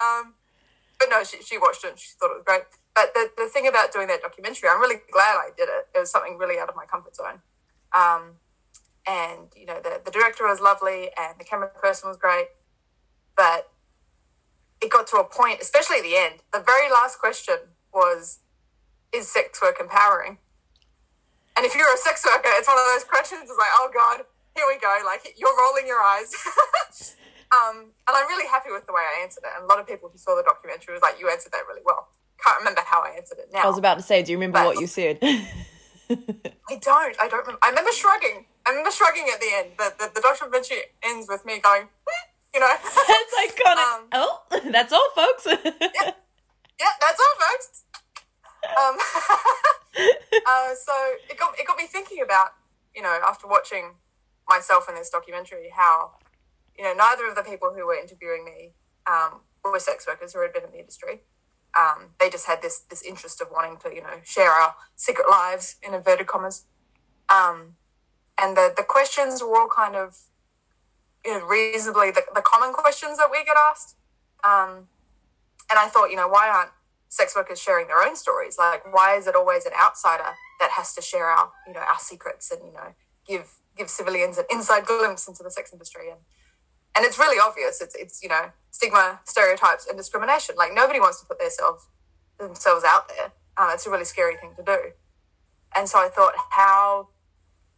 Um, 0.00 0.34
but 0.98 1.08
no, 1.10 1.24
she 1.24 1.42
she 1.42 1.58
watched 1.58 1.84
it 1.84 1.90
and 1.90 1.98
she 1.98 2.10
thought 2.18 2.30
it 2.30 2.38
was 2.40 2.44
great. 2.46 2.62
But 2.94 3.14
the, 3.14 3.30
the 3.36 3.48
thing 3.48 3.66
about 3.66 3.92
doing 3.92 4.06
that 4.08 4.22
documentary, 4.22 4.68
I'm 4.68 4.80
really 4.80 5.00
glad 5.10 5.36
I 5.36 5.50
did 5.56 5.68
it. 5.68 5.88
It 5.94 5.98
was 5.98 6.10
something 6.10 6.36
really 6.36 6.58
out 6.58 6.68
of 6.68 6.76
my 6.76 6.84
comfort 6.84 7.16
zone. 7.16 7.40
Um, 7.96 8.36
and, 9.06 9.48
you 9.56 9.66
know, 9.66 9.80
the, 9.82 10.00
the 10.04 10.10
director 10.10 10.46
was 10.46 10.60
lovely 10.60 11.10
and 11.18 11.38
the 11.38 11.44
camera 11.44 11.68
person 11.68 12.08
was 12.08 12.16
great. 12.16 12.46
But 13.36 13.70
it 14.80 14.90
got 14.90 15.06
to 15.08 15.16
a 15.16 15.24
point, 15.24 15.60
especially 15.60 15.98
at 15.98 16.02
the 16.02 16.16
end, 16.16 16.34
the 16.52 16.60
very 16.60 16.90
last 16.90 17.18
question 17.18 17.56
was, 17.92 18.40
is 19.12 19.28
sex 19.28 19.60
work 19.60 19.78
empowering? 19.80 20.38
And 21.56 21.66
if 21.66 21.74
you're 21.74 21.92
a 21.92 21.98
sex 21.98 22.24
worker, 22.24 22.48
it's 22.56 22.68
one 22.68 22.78
of 22.78 22.84
those 22.94 23.04
questions. 23.04 23.42
It's 23.42 23.58
like, 23.58 23.74
oh 23.76 23.90
God, 23.92 24.24
here 24.56 24.64
we 24.66 24.78
go. 24.78 24.88
Like 25.04 25.34
you're 25.36 25.56
rolling 25.56 25.86
your 25.86 26.00
eyes. 26.00 26.32
um, 27.52 27.92
and 28.08 28.12
I'm 28.16 28.26
really 28.28 28.48
happy 28.48 28.70
with 28.72 28.86
the 28.86 28.92
way 28.92 29.02
I 29.02 29.22
answered 29.22 29.44
it. 29.44 29.50
And 29.56 29.64
a 29.64 29.66
lot 29.66 29.78
of 29.78 29.86
people 29.86 30.08
who 30.08 30.18
saw 30.18 30.34
the 30.34 30.42
documentary 30.42 30.94
was 30.94 31.02
like, 31.02 31.20
you 31.20 31.28
answered 31.28 31.52
that 31.52 31.62
really 31.68 31.82
well. 31.84 32.08
Can't 32.42 32.58
remember 32.58 32.80
how 32.84 33.02
I 33.02 33.10
answered 33.16 33.38
it 33.38 33.50
now. 33.52 33.62
I 33.62 33.66
was 33.66 33.78
about 33.78 33.96
to 33.96 34.02
say, 34.02 34.22
do 34.22 34.32
you 34.32 34.38
remember 34.38 34.58
but, 34.58 34.66
what 34.66 34.80
you 34.80 34.86
said? 34.86 35.18
I 35.22 36.76
don't. 36.80 37.16
I 37.20 37.28
don't 37.28 37.40
remember. 37.40 37.58
I 37.62 37.68
remember 37.68 37.92
shrugging. 37.92 38.46
I 38.66 38.70
remember 38.70 38.90
shrugging 38.90 39.26
at 39.32 39.40
the 39.40 39.50
end. 39.52 39.68
The, 39.76 39.92
the, 39.98 40.10
the 40.14 40.20
documentary 40.20 40.78
ends 41.02 41.26
with 41.28 41.44
me 41.44 41.58
going, 41.58 41.88
you 42.54 42.60
know. 42.60 42.72
That's 42.82 43.34
iconic. 43.42 43.94
Um, 43.94 44.08
oh, 44.12 44.42
that's 44.70 44.92
all, 44.92 45.08
folks. 45.14 45.46
yeah. 45.46 46.12
yeah, 46.78 46.94
that's 47.00 47.20
all, 47.20 47.34
folks. 47.40 47.84
Um, 48.64 48.96
uh, 50.46 50.74
so 50.74 50.92
it 51.28 51.36
got 51.36 51.58
it 51.58 51.66
got 51.66 51.76
me 51.76 51.86
thinking 51.86 52.22
about 52.22 52.50
you 52.94 53.02
know 53.02 53.18
after 53.26 53.48
watching 53.48 53.94
myself 54.48 54.88
in 54.88 54.94
this 54.94 55.10
documentary 55.10 55.70
how 55.74 56.12
you 56.78 56.84
know 56.84 56.94
neither 56.94 57.26
of 57.26 57.34
the 57.34 57.42
people 57.42 57.72
who 57.74 57.86
were 57.86 57.96
interviewing 57.96 58.44
me 58.44 58.72
um, 59.10 59.40
were 59.64 59.78
sex 59.80 60.06
workers 60.06 60.32
who 60.32 60.42
had 60.42 60.52
been 60.52 60.64
in 60.64 60.70
the 60.70 60.78
industry. 60.78 61.22
Um, 61.78 62.10
they 62.20 62.30
just 62.30 62.46
had 62.46 62.62
this 62.62 62.80
this 62.90 63.02
interest 63.02 63.40
of 63.40 63.48
wanting 63.50 63.78
to 63.78 63.94
you 63.94 64.02
know 64.02 64.20
share 64.24 64.50
our 64.50 64.74
secret 64.94 65.26
lives 65.28 65.76
in 65.82 65.94
inverted 65.94 66.26
commas. 66.26 66.66
Um, 67.28 67.74
and 68.42 68.56
the 68.56 68.74
the 68.76 68.82
questions 68.82 69.42
were 69.42 69.56
all 69.56 69.68
kind 69.68 69.94
of 69.94 70.18
you 71.24 71.32
know 71.32 71.46
reasonably 71.46 72.10
the, 72.10 72.22
the 72.34 72.42
common 72.42 72.72
questions 72.74 73.16
that 73.18 73.28
we 73.30 73.44
get 73.44 73.56
asked. 73.70 73.96
Um, 74.44 74.88
and 75.70 75.78
I 75.78 75.88
thought, 75.88 76.10
you 76.10 76.16
know, 76.16 76.28
why 76.28 76.50
aren't 76.50 76.70
sex 77.08 77.36
workers 77.36 77.60
sharing 77.60 77.86
their 77.86 78.02
own 78.02 78.16
stories? 78.16 78.56
Like, 78.58 78.92
why 78.92 79.16
is 79.16 79.26
it 79.26 79.36
always 79.36 79.64
an 79.64 79.72
outsider 79.80 80.34
that 80.60 80.70
has 80.72 80.94
to 80.94 81.02
share 81.02 81.26
our, 81.26 81.50
you 81.66 81.72
know, 81.72 81.80
our 81.80 81.98
secrets 81.98 82.50
and 82.50 82.60
you 82.66 82.72
know, 82.72 82.94
give 83.26 83.58
give 83.76 83.88
civilians 83.88 84.36
an 84.36 84.44
inside 84.50 84.84
glimpse 84.84 85.28
into 85.28 85.42
the 85.42 85.50
sex 85.50 85.72
industry? 85.72 86.10
And 86.10 86.20
and 86.96 87.06
it's 87.06 87.18
really 87.18 87.38
obvious. 87.38 87.80
It's 87.80 87.94
it's 87.94 88.22
you 88.22 88.28
know, 88.28 88.50
stigma, 88.70 89.20
stereotypes, 89.24 89.86
and 89.86 89.96
discrimination. 89.96 90.56
Like 90.56 90.72
nobody 90.74 90.98
wants 90.98 91.20
to 91.20 91.26
put 91.26 91.38
themselves 91.38 91.86
themselves 92.38 92.84
out 92.84 93.08
there. 93.08 93.32
Um, 93.56 93.68
it's 93.72 93.86
a 93.86 93.90
really 93.90 94.04
scary 94.04 94.36
thing 94.36 94.54
to 94.56 94.62
do. 94.62 94.78
And 95.76 95.88
so 95.88 95.98
I 95.98 96.08
thought, 96.08 96.34
how 96.50 97.08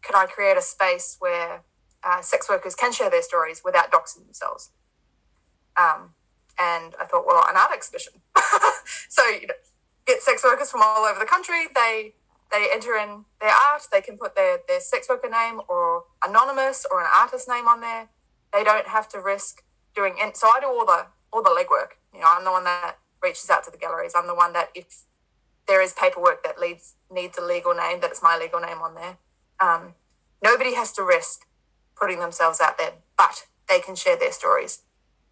can 0.04 0.14
I 0.14 0.26
create 0.26 0.56
a 0.56 0.62
space 0.62 1.16
where 1.18 1.62
uh, 2.02 2.20
sex 2.20 2.48
workers 2.48 2.74
can 2.74 2.92
share 2.92 3.10
their 3.10 3.22
stories 3.22 3.62
without 3.64 3.90
doxing 3.90 4.24
themselves? 4.24 4.70
Um, 5.76 6.10
and 6.58 6.94
I 7.00 7.04
thought, 7.06 7.26
well, 7.26 7.44
an 7.48 7.56
art 7.56 7.72
exhibition. 7.72 8.12
so 9.08 9.26
you 9.28 9.46
know, 9.46 9.54
get 10.06 10.22
sex 10.22 10.44
workers 10.44 10.70
from 10.70 10.82
all 10.84 11.04
over 11.04 11.18
the 11.18 11.26
country. 11.26 11.66
They 11.74 12.14
they 12.52 12.68
enter 12.72 12.94
in 12.94 13.24
their 13.40 13.50
art. 13.50 13.82
They 13.90 14.00
can 14.00 14.16
put 14.16 14.36
their 14.36 14.58
their 14.68 14.80
sex 14.80 15.08
worker 15.08 15.28
name 15.28 15.60
or 15.68 16.04
anonymous 16.24 16.86
or 16.90 17.00
an 17.00 17.08
artist 17.14 17.48
name 17.48 17.66
on 17.66 17.80
there. 17.80 18.08
They 18.52 18.62
don't 18.62 18.86
have 18.86 19.08
to 19.10 19.20
risk 19.20 19.62
doing. 19.94 20.16
And 20.22 20.36
so 20.36 20.48
I 20.48 20.60
do 20.60 20.66
all 20.66 20.86
the 20.86 21.06
all 21.32 21.42
the 21.42 21.50
legwork. 21.50 21.98
You 22.12 22.20
know, 22.20 22.26
I'm 22.28 22.44
the 22.44 22.52
one 22.52 22.64
that 22.64 22.96
reaches 23.22 23.50
out 23.50 23.64
to 23.64 23.70
the 23.70 23.78
galleries. 23.78 24.12
I'm 24.14 24.26
the 24.26 24.34
one 24.34 24.52
that 24.52 24.70
if 24.74 25.04
there 25.66 25.82
is 25.82 25.92
paperwork 25.92 26.44
that 26.44 26.60
leads 26.60 26.94
needs 27.10 27.38
a 27.38 27.44
legal 27.44 27.74
name, 27.74 28.00
that 28.00 28.10
it's 28.10 28.22
my 28.22 28.38
legal 28.38 28.60
name 28.60 28.78
on 28.78 28.94
there. 28.94 29.18
Um, 29.60 29.94
nobody 30.42 30.74
has 30.74 30.92
to 30.92 31.02
risk 31.02 31.46
putting 31.96 32.18
themselves 32.18 32.60
out 32.60 32.78
there, 32.78 32.92
but 33.16 33.46
they 33.68 33.80
can 33.80 33.94
share 33.94 34.16
their 34.16 34.32
stories. 34.32 34.82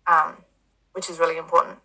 Um, 0.07 0.45
which 0.93 1.09
is 1.11 1.19
really 1.19 1.37
important. 1.37 1.79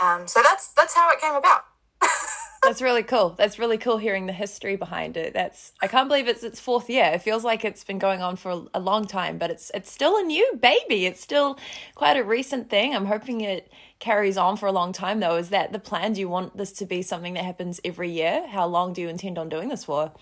Um, 0.00 0.26
so 0.26 0.42
that's 0.42 0.72
that's 0.72 0.94
how 0.94 1.10
it 1.10 1.20
came 1.20 1.34
about. 1.34 1.64
that's 2.62 2.82
really 2.82 3.02
cool. 3.02 3.30
That's 3.30 3.58
really 3.58 3.78
cool 3.78 3.98
hearing 3.98 4.26
the 4.26 4.32
history 4.32 4.76
behind 4.76 5.16
it. 5.16 5.32
That's 5.32 5.72
I 5.80 5.86
can't 5.86 6.08
believe 6.08 6.28
it's 6.28 6.42
its 6.42 6.60
fourth 6.60 6.90
year. 6.90 7.12
It 7.14 7.22
feels 7.22 7.44
like 7.44 7.64
it's 7.64 7.84
been 7.84 7.98
going 7.98 8.22
on 8.22 8.36
for 8.36 8.66
a, 8.74 8.80
long 8.80 9.06
time, 9.06 9.38
but 9.38 9.50
it's 9.50 9.70
it's 9.74 9.90
still 9.90 10.16
a 10.18 10.22
new 10.22 10.58
baby. 10.60 11.06
It's 11.06 11.20
still 11.20 11.58
quite 11.94 12.16
a 12.16 12.24
recent 12.24 12.68
thing. 12.68 12.94
I'm 12.94 13.06
hoping 13.06 13.40
it 13.42 13.70
carries 14.00 14.36
on 14.36 14.56
for 14.56 14.66
a 14.66 14.72
long 14.72 14.92
time 14.92 15.20
though. 15.20 15.36
Is 15.36 15.50
that 15.50 15.72
the 15.72 15.78
plan? 15.78 16.14
Do 16.14 16.20
you 16.20 16.28
want 16.28 16.56
this 16.56 16.72
to 16.72 16.86
be 16.86 17.02
something 17.02 17.34
that 17.34 17.44
happens 17.44 17.80
every 17.84 18.10
year? 18.10 18.48
How 18.48 18.66
long 18.66 18.92
do 18.92 19.00
you 19.00 19.08
intend 19.08 19.38
on 19.38 19.48
doing 19.48 19.68
this 19.68 19.84
for? 19.84 20.12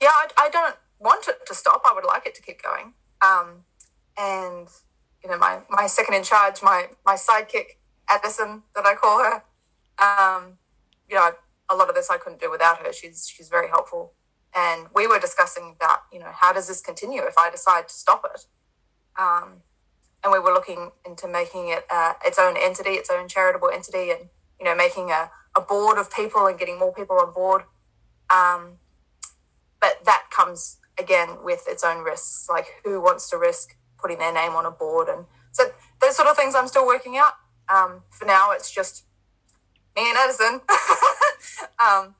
Yeah, 0.00 0.08
I, 0.08 0.28
I 0.38 0.48
don't 0.50 0.76
want 0.98 1.28
it 1.28 1.46
to 1.46 1.54
stop. 1.54 1.82
I 1.84 1.94
would 1.94 2.04
like 2.04 2.26
it 2.26 2.34
to 2.36 2.42
keep 2.42 2.62
going. 2.62 2.94
Um, 3.24 3.64
and 4.18 4.68
you 5.22 5.30
know, 5.30 5.38
my, 5.38 5.60
my 5.68 5.86
second 5.86 6.14
in 6.14 6.22
charge, 6.22 6.62
my, 6.62 6.86
my 7.04 7.14
sidekick, 7.14 7.78
Addison, 8.08 8.62
that 8.74 8.86
I 8.86 8.94
call 8.94 9.18
her. 9.24 9.42
Um, 9.98 10.58
you 11.08 11.16
know, 11.16 11.32
a 11.68 11.74
lot 11.74 11.88
of 11.88 11.94
this 11.94 12.10
I 12.10 12.18
couldn't 12.18 12.40
do 12.40 12.50
without 12.50 12.78
her. 12.78 12.92
She's, 12.92 13.28
she's 13.28 13.48
very 13.48 13.68
helpful. 13.68 14.12
And 14.54 14.86
we 14.94 15.06
were 15.06 15.18
discussing 15.18 15.74
about, 15.76 16.00
you 16.12 16.18
know, 16.18 16.30
how 16.32 16.52
does 16.52 16.68
this 16.68 16.80
continue 16.80 17.22
if 17.22 17.34
I 17.38 17.50
decide 17.50 17.88
to 17.88 17.94
stop 17.94 18.24
it? 18.32 18.46
Um, 19.18 19.62
and 20.22 20.32
we 20.32 20.38
were 20.38 20.52
looking 20.52 20.90
into 21.06 21.28
making 21.28 21.68
it 21.68 21.84
uh, 21.90 22.14
its 22.24 22.38
own 22.38 22.56
entity, 22.58 22.90
its 22.90 23.10
own 23.10 23.28
charitable 23.28 23.70
entity, 23.72 24.10
and 24.10 24.28
you 24.58 24.64
know, 24.64 24.74
making 24.74 25.10
a, 25.10 25.30
a 25.56 25.60
board 25.60 25.98
of 25.98 26.12
people 26.12 26.46
and 26.46 26.58
getting 26.58 26.78
more 26.78 26.92
people 26.92 27.16
on 27.18 27.32
board. 27.32 27.62
Um, 28.30 28.72
that 28.74 28.85
comes 30.46 30.78
again 30.98 31.28
with 31.42 31.64
its 31.68 31.84
own 31.84 32.04
risks. 32.04 32.46
Like, 32.48 32.66
who 32.84 33.00
wants 33.00 33.28
to 33.30 33.36
risk 33.36 33.76
putting 33.98 34.18
their 34.18 34.32
name 34.32 34.52
on 34.52 34.66
a 34.66 34.70
board. 34.70 35.08
And 35.08 35.26
so 35.52 35.64
those 36.00 36.16
sort 36.16 36.28
of 36.28 36.36
things 36.36 36.54
I'm 36.54 36.68
still 36.68 36.86
working 36.86 37.16
out. 37.16 37.34
Um, 37.68 38.02
for 38.10 38.24
now, 38.24 38.52
it's 38.52 38.70
just 38.72 39.04
me 39.96 40.08
and 40.08 40.18
Edison. 40.18 40.54
um, 41.82 42.14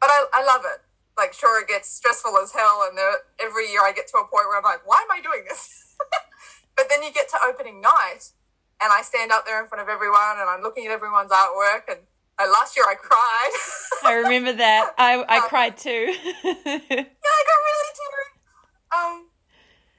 but 0.00 0.08
I, 0.10 0.26
I 0.32 0.44
love 0.44 0.62
it. 0.64 0.80
Like, 1.16 1.32
sure, 1.32 1.60
it 1.60 1.68
gets 1.68 1.90
stressful 1.90 2.38
as 2.38 2.52
hell. 2.52 2.86
And 2.88 2.96
there, 2.96 3.12
every 3.40 3.70
year 3.70 3.82
I 3.82 3.92
get 3.92 4.06
to 4.08 4.18
a 4.18 4.20
point 4.20 4.46
where 4.48 4.56
I'm 4.56 4.64
like, 4.64 4.86
why 4.86 5.02
am 5.02 5.10
I 5.10 5.20
doing 5.20 5.44
this? 5.48 5.96
but 6.76 6.86
then 6.88 7.02
you 7.02 7.12
get 7.12 7.28
to 7.30 7.38
opening 7.46 7.80
night 7.80 8.30
and 8.80 8.90
I 8.92 9.02
stand 9.02 9.30
up 9.30 9.44
there 9.44 9.60
in 9.62 9.68
front 9.68 9.82
of 9.82 9.88
everyone 9.88 10.38
and 10.38 10.48
I'm 10.48 10.62
looking 10.62 10.86
at 10.86 10.92
everyone's 10.92 11.30
artwork 11.30 11.88
and 11.88 12.00
uh, 12.38 12.46
last 12.50 12.76
year 12.76 12.86
I 12.88 12.94
cried. 12.94 13.50
I 14.04 14.14
remember 14.14 14.52
that. 14.54 14.92
I, 14.98 15.22
I 15.22 15.38
um, 15.38 15.48
cried 15.48 15.76
too. 15.76 15.90
yeah, 15.90 16.14
I 16.44 17.44
got 17.48 17.58
really 17.68 17.92
teary. 17.94 18.28
Um, 18.92 19.26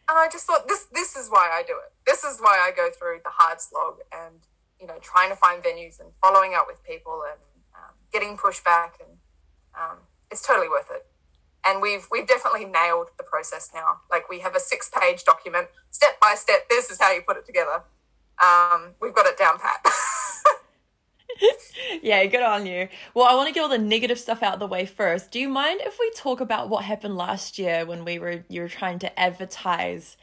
and 0.09 0.17
I 0.17 0.27
just 0.31 0.45
thought 0.45 0.67
this 0.67 0.87
this 0.93 1.15
is 1.15 1.29
why 1.29 1.49
I 1.51 1.63
do 1.65 1.73
it. 1.73 1.93
This 2.05 2.23
is 2.23 2.39
why 2.39 2.59
I 2.61 2.71
go 2.75 2.89
through 2.91 3.19
the 3.23 3.31
hard 3.31 3.61
slog 3.61 3.99
and 4.11 4.35
you 4.79 4.87
know 4.87 4.97
trying 5.01 5.29
to 5.29 5.35
find 5.35 5.63
venues 5.63 5.99
and 5.99 6.09
following 6.21 6.53
up 6.55 6.65
with 6.67 6.83
people 6.83 7.23
and 7.29 7.39
um, 7.75 7.93
getting 8.11 8.37
pushback 8.37 8.99
and 8.99 9.17
um, 9.79 9.97
it's 10.31 10.45
totally 10.45 10.69
worth 10.69 10.89
it. 10.91 11.05
And 11.65 11.81
we've 11.81 12.07
we've 12.11 12.27
definitely 12.27 12.65
nailed 12.65 13.09
the 13.17 13.23
process 13.23 13.71
now. 13.73 14.01
Like 14.11 14.29
we 14.29 14.39
have 14.39 14.55
a 14.55 14.59
six 14.59 14.89
page 14.89 15.23
document, 15.23 15.67
step 15.91 16.19
by 16.19 16.35
step. 16.35 16.67
This 16.69 16.89
is 16.91 16.99
how 16.99 17.11
you 17.13 17.21
put 17.21 17.37
it 17.37 17.45
together. 17.45 17.83
Um, 18.43 18.95
we've 19.01 19.13
got 19.13 19.27
it 19.27 19.37
down 19.37 19.59
pat. 19.59 19.85
yeah, 22.01 22.25
good 22.25 22.41
on 22.41 22.65
you. 22.65 22.87
Well, 23.13 23.25
I 23.25 23.35
want 23.35 23.47
to 23.47 23.53
get 23.53 23.61
all 23.61 23.69
the 23.69 23.77
negative 23.77 24.19
stuff 24.19 24.43
out 24.43 24.55
of 24.55 24.59
the 24.59 24.67
way 24.67 24.85
first. 24.85 25.31
Do 25.31 25.39
you 25.39 25.49
mind 25.49 25.81
if 25.83 25.97
we 25.99 26.11
talk 26.11 26.39
about 26.39 26.69
what 26.69 26.85
happened 26.85 27.15
last 27.15 27.57
year 27.59 27.85
when 27.85 28.05
we 28.05 28.19
were 28.19 28.43
you 28.49 28.61
were 28.61 28.69
trying 28.69 28.99
to 28.99 29.19
advertise 29.19 30.17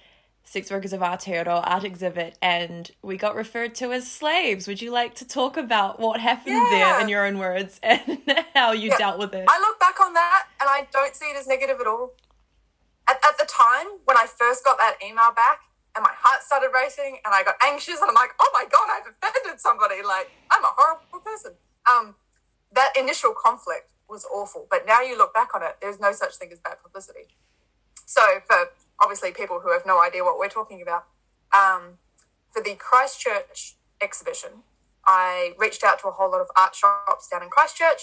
Sex 0.44 0.70
Workers 0.70 0.92
of 0.92 1.00
Aotearoa 1.00 1.62
art 1.64 1.84
exhibit 1.84 2.36
and 2.42 2.90
we 3.02 3.16
got 3.16 3.36
referred 3.36 3.74
to 3.76 3.92
as 3.92 4.10
slaves? 4.10 4.66
Would 4.66 4.82
you 4.82 4.90
like 4.90 5.14
to 5.16 5.26
talk 5.26 5.56
about 5.56 6.00
what 6.00 6.20
happened 6.20 6.56
yeah. 6.56 6.70
there 6.70 7.00
in 7.00 7.08
your 7.08 7.26
own 7.26 7.38
words 7.38 7.78
and 7.84 8.20
how 8.54 8.72
you 8.72 8.90
yeah. 8.90 8.98
dealt 8.98 9.18
with 9.18 9.34
it? 9.34 9.46
I 9.48 9.60
look 9.60 9.78
back 9.78 10.00
on 10.00 10.14
that 10.14 10.46
and 10.60 10.68
I 10.68 10.88
don't 10.92 11.14
see 11.14 11.26
it 11.26 11.36
as 11.36 11.46
negative 11.46 11.80
at 11.80 11.86
all. 11.86 12.14
At, 13.08 13.16
at 13.24 13.38
the 13.38 13.46
time 13.46 13.86
when 14.04 14.16
I 14.16 14.26
first 14.26 14.64
got 14.64 14.78
that 14.78 14.96
email 15.04 15.32
back, 15.34 15.60
and 15.96 16.02
my 16.02 16.14
heart 16.14 16.42
started 16.42 16.70
racing 16.74 17.18
and 17.24 17.34
I 17.34 17.42
got 17.42 17.56
anxious 17.62 18.00
and 18.00 18.08
I'm 18.08 18.14
like, 18.14 18.30
oh 18.38 18.50
my 18.52 18.64
God, 18.70 18.88
I've 18.90 19.10
offended 19.10 19.60
somebody. 19.60 20.02
Like, 20.06 20.30
I'm 20.50 20.62
a 20.62 20.72
horrible 20.76 21.20
person. 21.20 21.52
Um, 21.90 22.14
that 22.72 22.92
initial 22.98 23.34
conflict 23.34 23.90
was 24.08 24.24
awful. 24.32 24.66
But 24.70 24.86
now 24.86 25.00
you 25.00 25.18
look 25.18 25.34
back 25.34 25.54
on 25.54 25.62
it, 25.62 25.76
there's 25.80 26.00
no 26.00 26.12
such 26.12 26.36
thing 26.36 26.50
as 26.52 26.60
bad 26.60 26.76
publicity. 26.82 27.28
So, 28.06 28.22
for 28.46 28.70
obviously 29.00 29.32
people 29.32 29.60
who 29.60 29.72
have 29.72 29.86
no 29.86 30.02
idea 30.02 30.24
what 30.24 30.38
we're 30.38 30.48
talking 30.48 30.82
about, 30.82 31.06
um, 31.52 31.98
for 32.50 32.62
the 32.62 32.74
Christchurch 32.74 33.76
exhibition, 34.00 34.50
I 35.06 35.54
reached 35.58 35.82
out 35.84 36.00
to 36.00 36.08
a 36.08 36.10
whole 36.10 36.30
lot 36.30 36.40
of 36.40 36.48
art 36.58 36.74
shops 36.74 37.28
down 37.28 37.42
in 37.42 37.48
Christchurch 37.48 38.02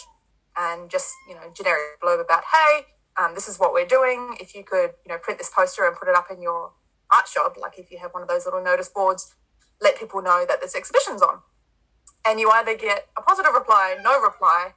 and 0.58 0.90
just, 0.90 1.14
you 1.28 1.36
know, 1.36 1.52
generic 1.54 2.02
blurb 2.02 2.22
about, 2.22 2.44
hey, 2.52 2.86
um, 3.18 3.34
this 3.34 3.48
is 3.48 3.60
what 3.60 3.74
we're 3.74 3.86
doing. 3.86 4.38
If 4.40 4.56
you 4.56 4.64
could, 4.64 4.92
you 5.06 5.12
know, 5.12 5.18
print 5.18 5.40
this 5.40 5.52
poster 5.54 5.86
and 5.88 5.96
put 5.96 6.08
it 6.08 6.16
up 6.16 6.28
in 6.32 6.42
your 6.42 6.72
art 7.12 7.28
shop, 7.28 7.56
like 7.60 7.78
if 7.78 7.92
you 7.92 8.00
have 8.00 8.14
one 8.14 8.24
of 8.24 8.30
those 8.30 8.46
little 8.46 8.64
notice 8.64 8.90
boards, 8.90 9.36
let 9.82 9.98
people 10.00 10.22
know 10.22 10.46
that 10.48 10.62
this 10.62 10.76
exhibition's 10.76 11.22
on. 11.22 11.40
And 12.28 12.40
you 12.40 12.50
either 12.52 12.76
get 12.76 13.08
a 13.18 13.22
positive 13.22 13.54
reply, 13.54 13.98
no 14.04 14.20
reply, 14.22 14.74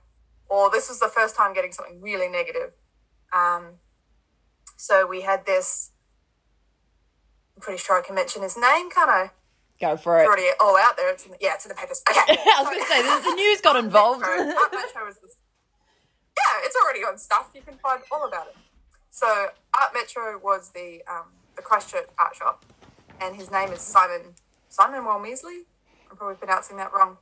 or 0.48 0.70
this 0.70 0.88
was 0.88 1.00
the 1.00 1.08
first 1.08 1.36
time 1.36 1.54
getting 1.54 1.72
something 1.72 2.00
really 2.00 2.28
negative. 2.28 2.72
Um, 3.32 3.78
so 4.76 5.06
we 5.06 5.22
had 5.22 5.46
this. 5.46 5.90
I'm 7.56 7.62
pretty 7.62 7.78
sure 7.78 7.98
I 7.98 8.02
can 8.02 8.14
mention 8.14 8.42
his 8.42 8.56
name, 8.56 8.90
can't 8.90 9.10
I? 9.10 9.30
Go 9.80 9.96
for 9.96 10.18
it. 10.18 10.22
It's 10.22 10.28
already 10.28 10.48
all 10.60 10.76
out 10.76 10.96
there. 10.96 11.10
It's 11.10 11.24
in 11.24 11.32
the, 11.32 11.38
yeah, 11.40 11.54
it's 11.54 11.64
in 11.64 11.70
the 11.70 11.74
papers. 11.74 12.02
Okay. 12.08 12.20
I 12.28 12.62
was 12.62 12.68
going 12.68 12.80
to 12.80 12.86
say 12.86 13.02
the, 13.02 13.30
the, 13.30 13.34
news 13.34 13.60
got 13.60 13.76
involved. 13.84 14.22
yeah, 14.22 14.52
it's 16.64 16.76
already 16.84 17.00
on 17.00 17.16
stuff. 17.16 17.50
You 17.54 17.62
can 17.62 17.78
find 17.78 18.02
all 18.12 18.26
about 18.28 18.48
it. 18.48 18.56
So 19.10 19.26
Art 19.26 19.92
Metro 19.94 20.38
was 20.38 20.70
the 20.74 21.02
um, 21.10 21.26
the 21.60 21.66
Christchurch 21.66 22.08
art 22.18 22.34
shop, 22.34 22.64
and 23.20 23.36
his 23.36 23.50
name 23.50 23.70
is 23.70 23.82
Simon 23.82 24.34
Simon 24.68 25.02
Walmesley. 25.02 25.62
I'm 26.10 26.16
probably 26.16 26.36
pronouncing 26.36 26.78
that 26.78 26.92
wrong. 26.92 27.18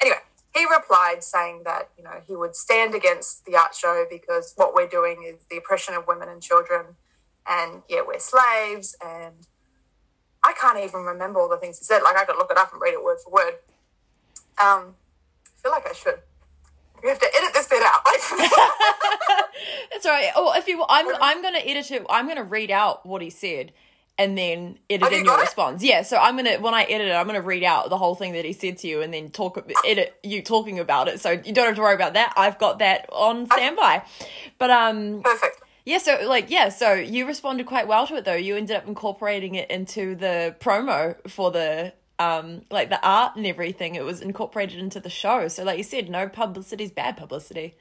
Anyway, 0.00 0.16
he 0.54 0.64
replied 0.64 1.22
saying 1.22 1.62
that 1.64 1.90
you 1.98 2.04
know 2.04 2.22
he 2.26 2.34
would 2.34 2.56
stand 2.56 2.94
against 2.94 3.44
the 3.44 3.56
art 3.56 3.74
show 3.74 4.06
because 4.08 4.54
what 4.56 4.74
we're 4.74 4.88
doing 4.88 5.22
is 5.26 5.44
the 5.50 5.58
oppression 5.58 5.94
of 5.94 6.06
women 6.06 6.28
and 6.28 6.42
children, 6.42 6.96
and 7.46 7.82
yeah, 7.88 8.00
we're 8.06 8.18
slaves. 8.18 8.96
And 9.04 9.46
I 10.42 10.54
can't 10.58 10.78
even 10.78 11.02
remember 11.02 11.40
all 11.40 11.50
the 11.50 11.58
things 11.58 11.78
he 11.78 11.84
said. 11.84 12.00
Like 12.02 12.16
I 12.16 12.24
could 12.24 12.36
look 12.36 12.50
it 12.50 12.56
up 12.56 12.72
and 12.72 12.80
read 12.80 12.94
it 12.94 13.04
word 13.04 13.18
for 13.22 13.30
word. 13.30 13.54
Um, 14.62 14.94
I 15.46 15.62
feel 15.62 15.72
like 15.72 15.86
I 15.88 15.92
should. 15.92 16.20
We 17.02 17.08
have 17.08 17.18
to 17.18 17.26
edit 17.36 17.52
this 17.54 17.66
bit 17.68 17.82
out. 17.82 18.00
That's 19.92 20.06
all 20.06 20.12
right. 20.12 20.30
Oh, 20.36 20.52
if 20.56 20.66
you, 20.68 20.84
I'm, 20.88 21.06
I'm 21.20 21.42
gonna 21.42 21.58
edit 21.58 21.90
it. 21.90 22.06
I'm 22.08 22.26
gonna 22.28 22.44
read 22.44 22.70
out 22.70 23.04
what 23.06 23.22
he 23.22 23.30
said, 23.30 23.72
and 24.18 24.36
then 24.36 24.78
edit 24.90 25.08
Oh, 25.08 25.10
you 25.10 25.18
in 25.18 25.24
your 25.24 25.34
got 25.34 25.40
it? 25.40 25.44
response. 25.44 25.82
Yeah. 25.82 26.02
So 26.02 26.16
I'm 26.16 26.36
gonna 26.36 26.56
when 26.60 26.74
I 26.74 26.82
edit 26.84 27.08
it, 27.08 27.12
I'm 27.12 27.26
gonna 27.26 27.40
read 27.42 27.64
out 27.64 27.90
the 27.90 27.98
whole 27.98 28.14
thing 28.14 28.32
that 28.34 28.44
he 28.44 28.52
said 28.52 28.78
to 28.78 28.88
you, 28.88 29.02
and 29.02 29.12
then 29.12 29.30
talk 29.30 29.58
edit 29.86 30.16
you 30.22 30.42
talking 30.42 30.78
about 30.78 31.08
it. 31.08 31.20
So 31.20 31.30
you 31.32 31.52
don't 31.52 31.66
have 31.66 31.76
to 31.76 31.80
worry 31.82 31.94
about 31.94 32.14
that. 32.14 32.32
I've 32.36 32.58
got 32.58 32.78
that 32.80 33.06
on 33.12 33.46
standby. 33.46 34.02
But 34.58 34.70
um, 34.70 35.22
Perfect. 35.22 35.60
yeah. 35.84 35.98
So 35.98 36.18
like 36.26 36.50
yeah. 36.50 36.68
So 36.68 36.92
you 36.94 37.26
responded 37.26 37.66
quite 37.66 37.86
well 37.88 38.06
to 38.06 38.14
it 38.16 38.24
though. 38.24 38.34
You 38.34 38.56
ended 38.56 38.76
up 38.76 38.86
incorporating 38.86 39.54
it 39.56 39.70
into 39.70 40.14
the 40.14 40.56
promo 40.60 41.16
for 41.28 41.50
the 41.50 41.92
um 42.22 42.62
like 42.70 42.88
the 42.90 43.00
art 43.06 43.36
and 43.36 43.46
everything. 43.46 43.94
It 43.94 44.04
was 44.04 44.20
incorporated 44.20 44.78
into 44.78 45.00
the 45.00 45.10
show. 45.10 45.48
So 45.48 45.64
like 45.64 45.78
you 45.78 45.84
said, 45.84 46.08
no 46.08 46.28
publicity 46.28 46.84
is 46.84 46.92
bad 46.92 47.16
publicity. 47.16 47.74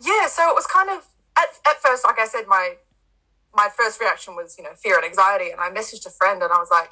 Yeah, 0.00 0.26
so 0.26 0.48
it 0.50 0.54
was 0.54 0.66
kind 0.66 0.90
of 0.90 1.06
at, 1.36 1.48
at 1.66 1.80
first, 1.80 2.04
like 2.04 2.18
I 2.18 2.26
said, 2.26 2.46
my 2.46 2.76
my 3.54 3.68
first 3.76 4.00
reaction 4.00 4.34
was, 4.34 4.56
you 4.58 4.64
know, 4.64 4.74
fear 4.74 4.96
and 4.96 5.04
anxiety. 5.04 5.50
And 5.50 5.60
I 5.60 5.70
messaged 5.70 6.06
a 6.06 6.10
friend 6.10 6.42
and 6.42 6.52
I 6.52 6.58
was 6.58 6.70
like, 6.70 6.90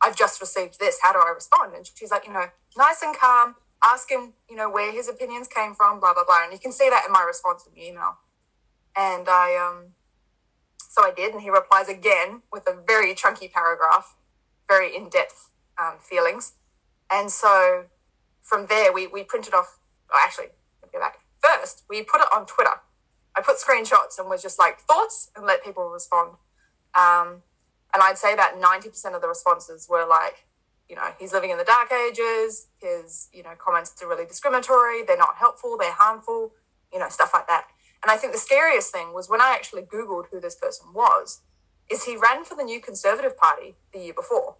I've 0.00 0.16
just 0.16 0.40
received 0.40 0.78
this. 0.78 0.98
How 1.02 1.12
do 1.12 1.18
I 1.18 1.32
respond? 1.34 1.74
And 1.74 1.88
she's 1.94 2.10
like, 2.10 2.26
you 2.26 2.32
know, 2.32 2.46
nice 2.76 3.02
and 3.02 3.16
calm, 3.16 3.56
ask 3.82 4.10
him, 4.10 4.34
you 4.48 4.56
know, 4.56 4.70
where 4.70 4.92
his 4.92 5.08
opinions 5.08 5.48
came 5.48 5.74
from, 5.74 5.98
blah, 6.00 6.14
blah, 6.14 6.24
blah. 6.24 6.44
And 6.44 6.52
you 6.52 6.58
can 6.58 6.72
see 6.72 6.88
that 6.88 7.04
in 7.06 7.12
my 7.12 7.24
response 7.26 7.66
in 7.66 7.74
the 7.74 7.88
email. 7.88 8.18
And 8.96 9.28
I 9.28 9.56
um 9.56 9.94
so 10.96 11.02
I 11.02 11.12
did, 11.12 11.34
and 11.34 11.42
he 11.42 11.50
replies 11.50 11.88
again 11.90 12.40
with 12.50 12.66
a 12.66 12.74
very 12.86 13.14
chunky 13.14 13.48
paragraph, 13.48 14.16
very 14.68 14.94
in-depth 14.94 15.50
um, 15.80 15.94
feelings. 16.00 16.54
And 17.10 17.30
so 17.30 17.86
from 18.42 18.66
there 18.66 18.92
we 18.92 19.06
we 19.06 19.22
printed 19.22 19.54
off 19.54 19.78
oh, 20.12 20.22
actually, 20.24 20.48
let 20.82 20.92
me 20.92 20.98
go 20.98 21.00
back. 21.00 21.18
First, 21.40 21.84
we 21.88 22.02
put 22.02 22.20
it 22.20 22.28
on 22.34 22.46
Twitter. 22.46 22.80
I 23.36 23.42
put 23.42 23.56
screenshots 23.56 24.18
and 24.18 24.28
was 24.28 24.42
just 24.42 24.58
like 24.58 24.80
thoughts 24.80 25.30
and 25.36 25.44
let 25.44 25.62
people 25.64 25.88
respond. 25.90 26.36
Um, 26.94 27.42
and 27.92 28.02
I'd 28.02 28.18
say 28.18 28.32
about 28.32 28.60
90% 28.60 29.14
of 29.14 29.20
the 29.20 29.28
responses 29.28 29.86
were 29.88 30.06
like, 30.06 30.46
you 30.88 30.96
know, 30.96 31.08
he's 31.18 31.32
living 31.32 31.50
in 31.50 31.58
the 31.58 31.64
dark 31.64 31.92
ages. 31.92 32.68
His, 32.78 33.28
you 33.32 33.42
know, 33.42 33.52
comments 33.58 34.00
are 34.02 34.08
really 34.08 34.24
discriminatory. 34.24 35.02
They're 35.04 35.16
not 35.16 35.36
helpful. 35.36 35.76
They're 35.78 35.92
harmful, 35.92 36.52
you 36.92 36.98
know, 36.98 37.08
stuff 37.08 37.32
like 37.34 37.46
that. 37.48 37.66
And 38.02 38.10
I 38.10 38.16
think 38.16 38.32
the 38.32 38.38
scariest 38.38 38.92
thing 38.92 39.12
was 39.12 39.28
when 39.28 39.40
I 39.40 39.52
actually 39.54 39.82
Googled 39.82 40.26
who 40.30 40.40
this 40.40 40.54
person 40.54 40.86
was, 40.94 41.42
is 41.90 42.04
he 42.04 42.16
ran 42.16 42.44
for 42.44 42.54
the 42.56 42.64
New 42.64 42.80
Conservative 42.80 43.36
Party 43.36 43.76
the 43.92 44.00
year 44.00 44.14
before. 44.14 44.56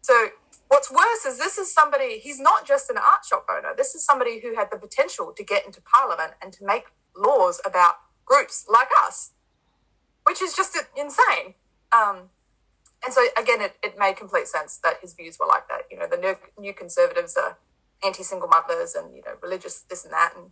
So 0.00 0.28
what's 0.68 0.90
worse 0.90 1.24
is 1.26 1.38
this 1.38 1.58
is 1.58 1.72
somebody, 1.72 2.18
he's 2.18 2.40
not 2.40 2.66
just 2.66 2.88
an 2.90 2.96
art 2.96 3.24
shop 3.28 3.46
owner. 3.50 3.74
This 3.76 3.94
is 3.94 4.04
somebody 4.04 4.40
who 4.40 4.54
had 4.54 4.70
the 4.70 4.78
potential 4.78 5.32
to 5.36 5.44
get 5.44 5.66
into 5.66 5.80
parliament 5.82 6.32
and 6.40 6.52
to 6.54 6.64
make 6.64 6.84
laws 7.16 7.60
about 7.66 7.96
groups 8.24 8.66
like 8.72 8.88
us, 9.04 9.32
which 10.24 10.40
is 10.40 10.54
just 10.54 10.78
insane. 10.96 11.54
Um, 11.92 12.30
and 13.04 13.12
so 13.12 13.26
again, 13.36 13.60
it, 13.60 13.76
it 13.82 13.98
made 13.98 14.16
complete 14.16 14.48
sense 14.48 14.78
that 14.78 14.98
his 15.02 15.12
views 15.14 15.38
were 15.38 15.46
like 15.46 15.68
that. 15.68 15.82
You 15.90 15.98
know, 15.98 16.06
the 16.08 16.16
new, 16.16 16.36
new 16.58 16.72
conservatives 16.72 17.36
are 17.36 17.58
anti-single 18.04 18.48
mothers 18.48 18.94
and, 18.94 19.14
you 19.14 19.22
know, 19.22 19.32
religious 19.42 19.80
this 19.90 20.04
and 20.04 20.12
that. 20.12 20.34
And 20.36 20.50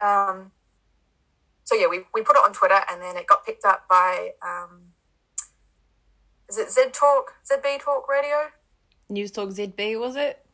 um, 0.00 0.52
so 1.64 1.74
yeah, 1.74 1.86
we, 1.86 2.00
we 2.12 2.22
put 2.22 2.36
it 2.36 2.42
on 2.44 2.52
Twitter 2.52 2.80
and 2.90 3.00
then 3.00 3.16
it 3.16 3.26
got 3.26 3.46
picked 3.46 3.64
up 3.64 3.86
by, 3.88 4.30
um, 4.42 4.92
is 6.48 6.58
it 6.58 6.70
Z 6.70 6.90
Talk, 6.92 7.34
ZB 7.50 7.80
Talk 7.80 8.08
Radio? 8.08 8.48
News 9.08 9.30
Talk 9.30 9.50
ZB 9.50 9.98
was 9.98 10.16
it? 10.16 10.44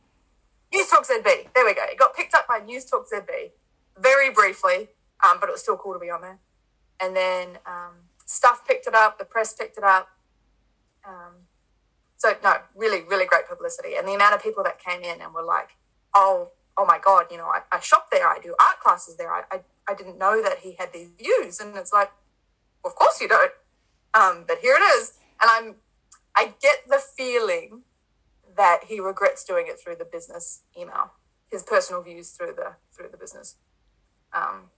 News 0.72 0.88
Talk 0.88 1.06
ZB. 1.06 1.52
There 1.54 1.64
we 1.64 1.74
go. 1.74 1.82
It 1.84 1.98
got 1.98 2.14
picked 2.14 2.34
up 2.34 2.46
by 2.48 2.58
News 2.58 2.84
Talk 2.84 3.06
ZB 3.12 3.50
very 3.98 4.30
briefly, 4.30 4.88
um, 5.24 5.38
but 5.40 5.48
it 5.48 5.52
was 5.52 5.62
still 5.62 5.76
cool 5.76 5.92
to 5.92 5.98
be 5.98 6.10
on 6.10 6.20
there. 6.22 6.38
And 7.00 7.16
then 7.16 7.58
um, 7.66 7.92
Stuff 8.32 8.66
picked 8.66 8.86
it 8.86 8.94
up, 8.94 9.18
the 9.18 9.26
press 9.26 9.52
picked 9.52 9.76
it 9.76 9.84
up. 9.84 10.08
Um, 11.06 11.48
so 12.16 12.34
no, 12.42 12.56
really, 12.74 13.02
really 13.02 13.26
great 13.26 13.48
publicity. 13.48 13.94
And 13.96 14.08
the 14.08 14.14
amount 14.14 14.34
of 14.34 14.42
people 14.42 14.62
that 14.64 14.78
came 14.78 15.02
in 15.02 15.20
and 15.20 15.34
were 15.34 15.42
like, 15.42 15.70
"Oh, 16.14 16.52
oh 16.78 16.86
my 16.86 16.98
god, 16.98 17.26
you 17.30 17.36
know, 17.36 17.46
I, 17.46 17.60
I 17.70 17.80
shop 17.80 18.08
there, 18.10 18.26
I 18.26 18.38
do 18.42 18.54
art 18.58 18.80
classes 18.80 19.16
there. 19.16 19.30
I, 19.30 19.42
I, 19.50 19.60
I 19.86 19.94
didn't 19.94 20.16
know 20.16 20.40
that 20.42 20.60
he 20.60 20.76
had 20.78 20.94
these 20.94 21.10
views." 21.10 21.60
And 21.60 21.76
it's 21.76 21.92
like, 21.92 22.10
well, 22.82 22.92
of 22.92 22.96
course 22.96 23.20
you 23.20 23.28
don't. 23.28 23.52
Um, 24.14 24.44
but 24.46 24.58
here 24.58 24.76
it 24.76 24.84
is, 24.96 25.14
and 25.42 25.50
I'm, 25.50 25.74
I 26.36 26.54
get 26.60 26.78
the 26.88 27.00
feeling 27.16 27.82
that 28.56 28.84
he 28.88 29.00
regrets 29.00 29.44
doing 29.44 29.66
it 29.68 29.78
through 29.82 29.96
the 29.96 30.04
business 30.04 30.62
email, 30.78 31.12
his 31.50 31.62
personal 31.62 32.02
views 32.02 32.30
through 32.30 32.54
the 32.54 32.76
through 32.94 33.08
the 33.10 33.16
business. 33.16 33.56
Um, 34.32 34.70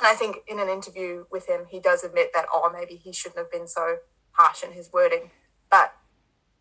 and 0.00 0.08
I 0.08 0.14
think 0.14 0.38
in 0.48 0.58
an 0.58 0.68
interview 0.68 1.24
with 1.30 1.48
him, 1.48 1.66
he 1.70 1.80
does 1.80 2.04
admit 2.04 2.30
that 2.34 2.46
oh, 2.52 2.70
maybe 2.72 2.94
he 2.96 3.12
shouldn't 3.12 3.38
have 3.38 3.50
been 3.50 3.68
so 3.68 3.98
harsh 4.32 4.62
in 4.62 4.72
his 4.72 4.92
wording. 4.92 5.30
But 5.70 5.94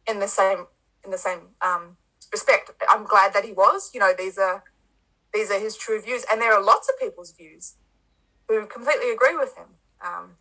in 0.07 0.19
the 0.19 0.27
same 0.27 0.67
in 1.03 1.11
the 1.11 1.17
same 1.17 1.55
um, 1.61 1.97
respect, 2.31 2.71
I'm 2.89 3.05
glad 3.05 3.33
that 3.33 3.45
he 3.45 3.51
was. 3.51 3.91
You 3.93 3.99
know, 3.99 4.13
these 4.17 4.37
are 4.37 4.63
these 5.33 5.49
are 5.51 5.59
his 5.59 5.75
true 5.77 6.01
views, 6.01 6.25
and 6.31 6.41
there 6.41 6.53
are 6.53 6.63
lots 6.63 6.89
of 6.89 6.99
people's 6.99 7.31
views 7.31 7.75
who 8.47 8.65
completely 8.67 9.11
agree 9.11 9.35
with 9.35 9.55
him. 9.57 9.67
Um, 10.05 10.37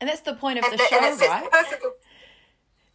And 0.00 0.08
that's 0.08 0.20
the 0.20 0.34
point 0.34 0.58
of 0.58 0.64
the 0.64 0.76
th- 0.76 0.92
and 0.92 1.18
show, 1.18 1.28
right? 1.28 1.50
perfectly. 1.50 1.90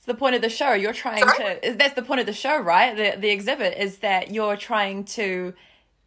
It's 0.01 0.07
the 0.07 0.15
point 0.15 0.33
of 0.33 0.41
the 0.41 0.49
show. 0.49 0.73
You're 0.73 0.93
trying 0.93 1.27
Sorry? 1.27 1.59
to. 1.61 1.73
That's 1.75 1.93
the 1.93 2.01
point 2.01 2.21
of 2.21 2.25
the 2.25 2.33
show, 2.33 2.59
right? 2.59 2.97
The 2.97 3.19
the 3.19 3.29
exhibit 3.29 3.77
is 3.77 3.99
that 3.99 4.31
you're 4.33 4.57
trying 4.57 5.03
to 5.05 5.53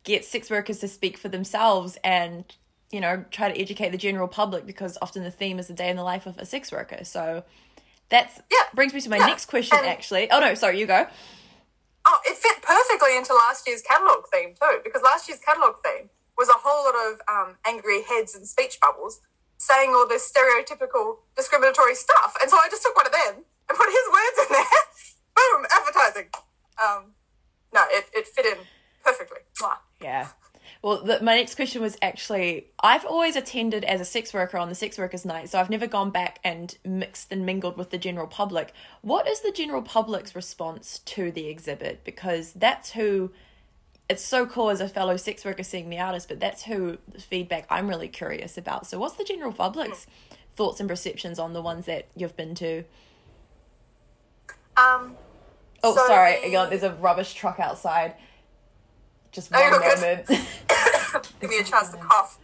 get 0.02 0.24
sex 0.24 0.50
workers 0.50 0.80
to 0.80 0.88
speak 0.88 1.16
for 1.16 1.28
themselves 1.28 1.96
and 2.02 2.44
you 2.90 3.00
know 3.00 3.24
try 3.30 3.52
to 3.52 3.56
educate 3.56 3.90
the 3.90 3.96
general 3.96 4.26
public 4.26 4.66
because 4.66 4.98
often 5.00 5.22
the 5.22 5.30
theme 5.30 5.60
is 5.60 5.68
the 5.68 5.74
day 5.74 5.88
in 5.90 5.94
the 5.96 6.02
life 6.02 6.26
of 6.26 6.36
a 6.38 6.44
sex 6.44 6.72
worker. 6.72 7.04
So 7.04 7.44
that's 8.08 8.40
Yeah, 8.50 8.64
brings 8.74 8.92
me 8.92 9.00
to 9.00 9.08
my 9.10 9.18
yeah. 9.18 9.26
next 9.26 9.46
question. 9.46 9.78
And- 9.78 9.86
actually, 9.86 10.28
oh 10.28 10.40
no, 10.40 10.54
sorry, 10.54 10.80
you 10.80 10.86
go. 10.86 11.06
Oh, 12.04 12.18
it 12.26 12.36
fit 12.36 12.62
perfectly 12.62 13.16
into 13.16 13.32
last 13.32 13.64
year's 13.68 13.80
catalogue 13.82 14.24
theme 14.32 14.54
too, 14.60 14.80
because 14.82 15.02
last 15.02 15.28
year's 15.28 15.38
catalogue 15.40 15.76
theme 15.84 16.10
was 16.36 16.48
a 16.48 16.58
whole 16.64 16.84
lot 16.84 16.96
of 17.12 17.20
um, 17.28 17.56
angry 17.64 18.02
heads 18.02 18.34
and 18.34 18.44
speech 18.48 18.78
bubbles 18.82 19.20
saying 19.56 19.90
all 19.90 20.08
this 20.08 20.28
stereotypical 20.30 21.18
discriminatory 21.36 21.94
stuff, 21.94 22.34
and 22.42 22.50
so 22.50 22.56
I 22.56 22.66
just 22.68 22.82
took 22.82 22.96
one 22.96 23.06
of 23.06 23.12
them 23.12 23.44
put 23.78 23.88
his 23.88 24.08
words 24.12 24.38
in 24.42 24.56
there. 24.56 24.64
Boom, 25.36 25.66
advertising. 25.70 26.28
Um, 26.82 27.12
no, 27.72 27.82
it, 27.88 28.06
it 28.14 28.26
fit 28.26 28.46
in 28.46 28.58
perfectly. 29.04 29.38
Mwah. 29.60 29.76
Yeah. 30.00 30.28
Well, 30.82 31.02
the, 31.02 31.22
my 31.22 31.36
next 31.36 31.54
question 31.54 31.82
was 31.82 31.96
actually 32.02 32.66
I've 32.80 33.04
always 33.04 33.36
attended 33.36 33.84
as 33.84 34.00
a 34.00 34.04
sex 34.04 34.32
worker 34.34 34.58
on 34.58 34.68
the 34.68 34.74
sex 34.74 34.98
workers' 34.98 35.24
night, 35.24 35.48
so 35.48 35.58
I've 35.58 35.70
never 35.70 35.86
gone 35.86 36.10
back 36.10 36.40
and 36.44 36.76
mixed 36.84 37.32
and 37.32 37.46
mingled 37.46 37.76
with 37.76 37.90
the 37.90 37.98
general 37.98 38.26
public. 38.26 38.72
What 39.00 39.28
is 39.28 39.40
the 39.40 39.52
general 39.52 39.82
public's 39.82 40.34
response 40.34 41.00
to 41.06 41.30
the 41.30 41.48
exhibit? 41.48 42.04
Because 42.04 42.52
that's 42.52 42.92
who 42.92 43.32
it's 44.08 44.22
so 44.22 44.46
cool 44.46 44.70
as 44.70 44.80
a 44.80 44.88
fellow 44.88 45.16
sex 45.16 45.44
worker 45.44 45.62
seeing 45.62 45.88
the 45.88 45.98
artist, 45.98 46.28
but 46.28 46.40
that's 46.40 46.64
who 46.64 46.98
the 47.10 47.20
feedback 47.20 47.66
I'm 47.70 47.88
really 47.88 48.08
curious 48.08 48.58
about. 48.58 48.86
So, 48.86 48.98
what's 48.98 49.16
the 49.16 49.24
general 49.24 49.52
public's 49.52 50.06
thoughts 50.54 50.80
and 50.80 50.88
perceptions 50.88 51.38
on 51.38 51.52
the 51.52 51.62
ones 51.62 51.86
that 51.86 52.08
you've 52.14 52.36
been 52.36 52.54
to? 52.56 52.84
Um, 54.76 55.16
Oh, 55.82 55.94
So 55.94 56.06
sorry, 56.06 56.40
the- 56.42 56.50
hang 56.50 56.70
there's 56.70 56.82
a 56.82 56.92
rubbish 56.94 57.34
truck 57.34 57.60
outside. 57.60 58.14
Just 59.32 59.50
Oh, 59.52 59.60
one 59.60 59.80
moment. 59.80 60.26
give 61.40 61.50
me 61.50 61.58
a 61.58 61.64
chance 61.64 61.90
to 61.90 61.96
cough. 61.98 62.38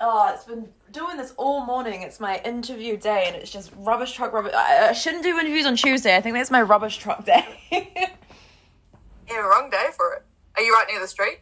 Oh, 0.00 0.32
it's 0.34 0.44
been 0.44 0.68
doing 0.90 1.16
this 1.18 1.32
all 1.36 1.64
morning. 1.64 2.02
It's 2.02 2.18
my 2.18 2.38
interview 2.44 2.96
day, 2.96 3.24
and 3.26 3.36
it's 3.36 3.50
just 3.50 3.70
rubbish 3.76 4.12
truck 4.12 4.32
rubbish. 4.32 4.54
I, 4.54 4.88
I 4.88 4.92
shouldn't 4.92 5.22
do 5.22 5.38
interviews 5.38 5.66
on 5.66 5.76
Tuesday. 5.76 6.16
I 6.16 6.20
think 6.20 6.34
that's 6.34 6.50
my 6.50 6.62
rubbish 6.62 6.98
truck 6.98 7.24
day. 7.24 7.46
Yeah, 9.28 9.36
wrong 9.36 9.70
day 9.70 9.90
for 9.96 10.14
it. 10.14 10.24
Are 10.56 10.62
you 10.62 10.74
right 10.74 10.86
near 10.90 10.98
the 10.98 11.06
street? 11.06 11.38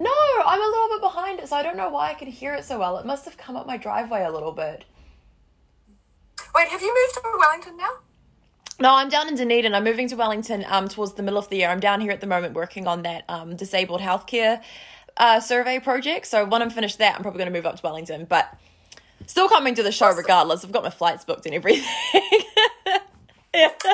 no, 0.00 0.10
I'm 0.44 0.60
a 0.60 0.64
little 0.66 0.88
bit 0.88 1.00
behind 1.00 1.38
it, 1.38 1.48
so 1.48 1.54
I 1.54 1.62
don't 1.62 1.76
know 1.76 1.88
why 1.88 2.10
I 2.10 2.14
can 2.14 2.26
hear 2.26 2.52
it 2.54 2.64
so 2.64 2.80
well. 2.80 2.98
It 2.98 3.06
must 3.06 3.24
have 3.26 3.36
come 3.36 3.54
up 3.54 3.64
my 3.64 3.76
driveway 3.76 4.24
a 4.24 4.30
little 4.32 4.50
bit. 4.50 4.84
Wait, 6.52 6.66
have 6.66 6.82
you 6.82 6.92
moved 6.92 7.14
to 7.14 7.38
Wellington 7.38 7.76
now? 7.76 7.90
No, 8.78 8.94
I'm 8.94 9.08
down 9.08 9.28
in 9.28 9.36
Dunedin. 9.36 9.74
I'm 9.74 9.84
moving 9.84 10.08
to 10.08 10.16
Wellington 10.16 10.64
um, 10.68 10.88
towards 10.88 11.14
the 11.14 11.22
middle 11.22 11.38
of 11.38 11.48
the 11.48 11.56
year. 11.56 11.70
I'm 11.70 11.80
down 11.80 12.00
here 12.00 12.10
at 12.10 12.20
the 12.20 12.26
moment 12.26 12.54
working 12.54 12.86
on 12.86 13.02
that 13.02 13.24
um, 13.28 13.56
disabled 13.56 14.00
healthcare 14.00 14.62
uh, 15.16 15.40
survey 15.40 15.80
project. 15.80 16.26
So 16.26 16.44
when 16.44 16.60
I'm 16.60 16.70
finished 16.70 16.98
that, 16.98 17.16
I'm 17.16 17.22
probably 17.22 17.38
going 17.38 17.52
to 17.52 17.58
move 17.58 17.64
up 17.64 17.76
to 17.76 17.82
Wellington. 17.82 18.26
But 18.26 18.58
Still 19.26 19.48
coming 19.48 19.74
to 19.74 19.82
the 19.82 19.92
show 19.92 20.12
regardless. 20.14 20.64
I've 20.64 20.72
got 20.72 20.84
my 20.84 20.90
flights 20.90 21.24
booked 21.24 21.46
and 21.46 21.54
everything. 21.54 21.84
yeah. 23.54 23.72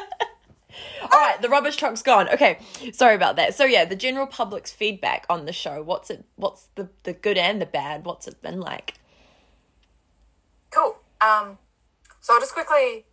All 1.03 1.21
right, 1.21 1.41
the 1.41 1.49
rubbish 1.49 1.77
truck's 1.77 2.03
gone. 2.03 2.29
Okay, 2.29 2.59
sorry 2.93 3.15
about 3.15 3.37
that. 3.37 3.55
So 3.55 3.65
yeah, 3.65 3.85
the 3.85 3.97
general 3.97 4.27
public's 4.27 4.73
feedback 4.73 5.27
on 5.29 5.47
the 5.47 5.53
show. 5.53 5.83
What's 5.83 6.11
it? 6.11 6.25
What's 6.37 6.69
the 6.75 6.89
the 7.03 7.13
good 7.13 7.37
and 7.37 7.61
the 7.61 7.67
bad? 7.67 8.05
What's 8.05 8.27
it 8.27 8.41
been 8.41 8.61
like? 8.61 8.95
Cool. 10.71 10.97
Um, 11.21 11.59
so 12.21 12.35
I'll 12.35 12.41
just 12.41 12.55
quickly 12.55 13.05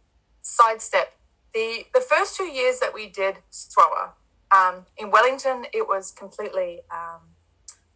sidestep 0.41 1.13
the 1.53 1.85
the 1.93 2.01
first 2.01 2.35
two 2.35 2.45
years 2.45 2.79
that 2.79 2.93
we 2.93 3.07
did 3.07 3.37
Thrower 3.51 4.13
um, 4.51 4.85
in 4.97 5.11
Wellington. 5.11 5.65
It 5.73 5.87
was 5.87 6.11
completely 6.11 6.81
um, 6.91 7.21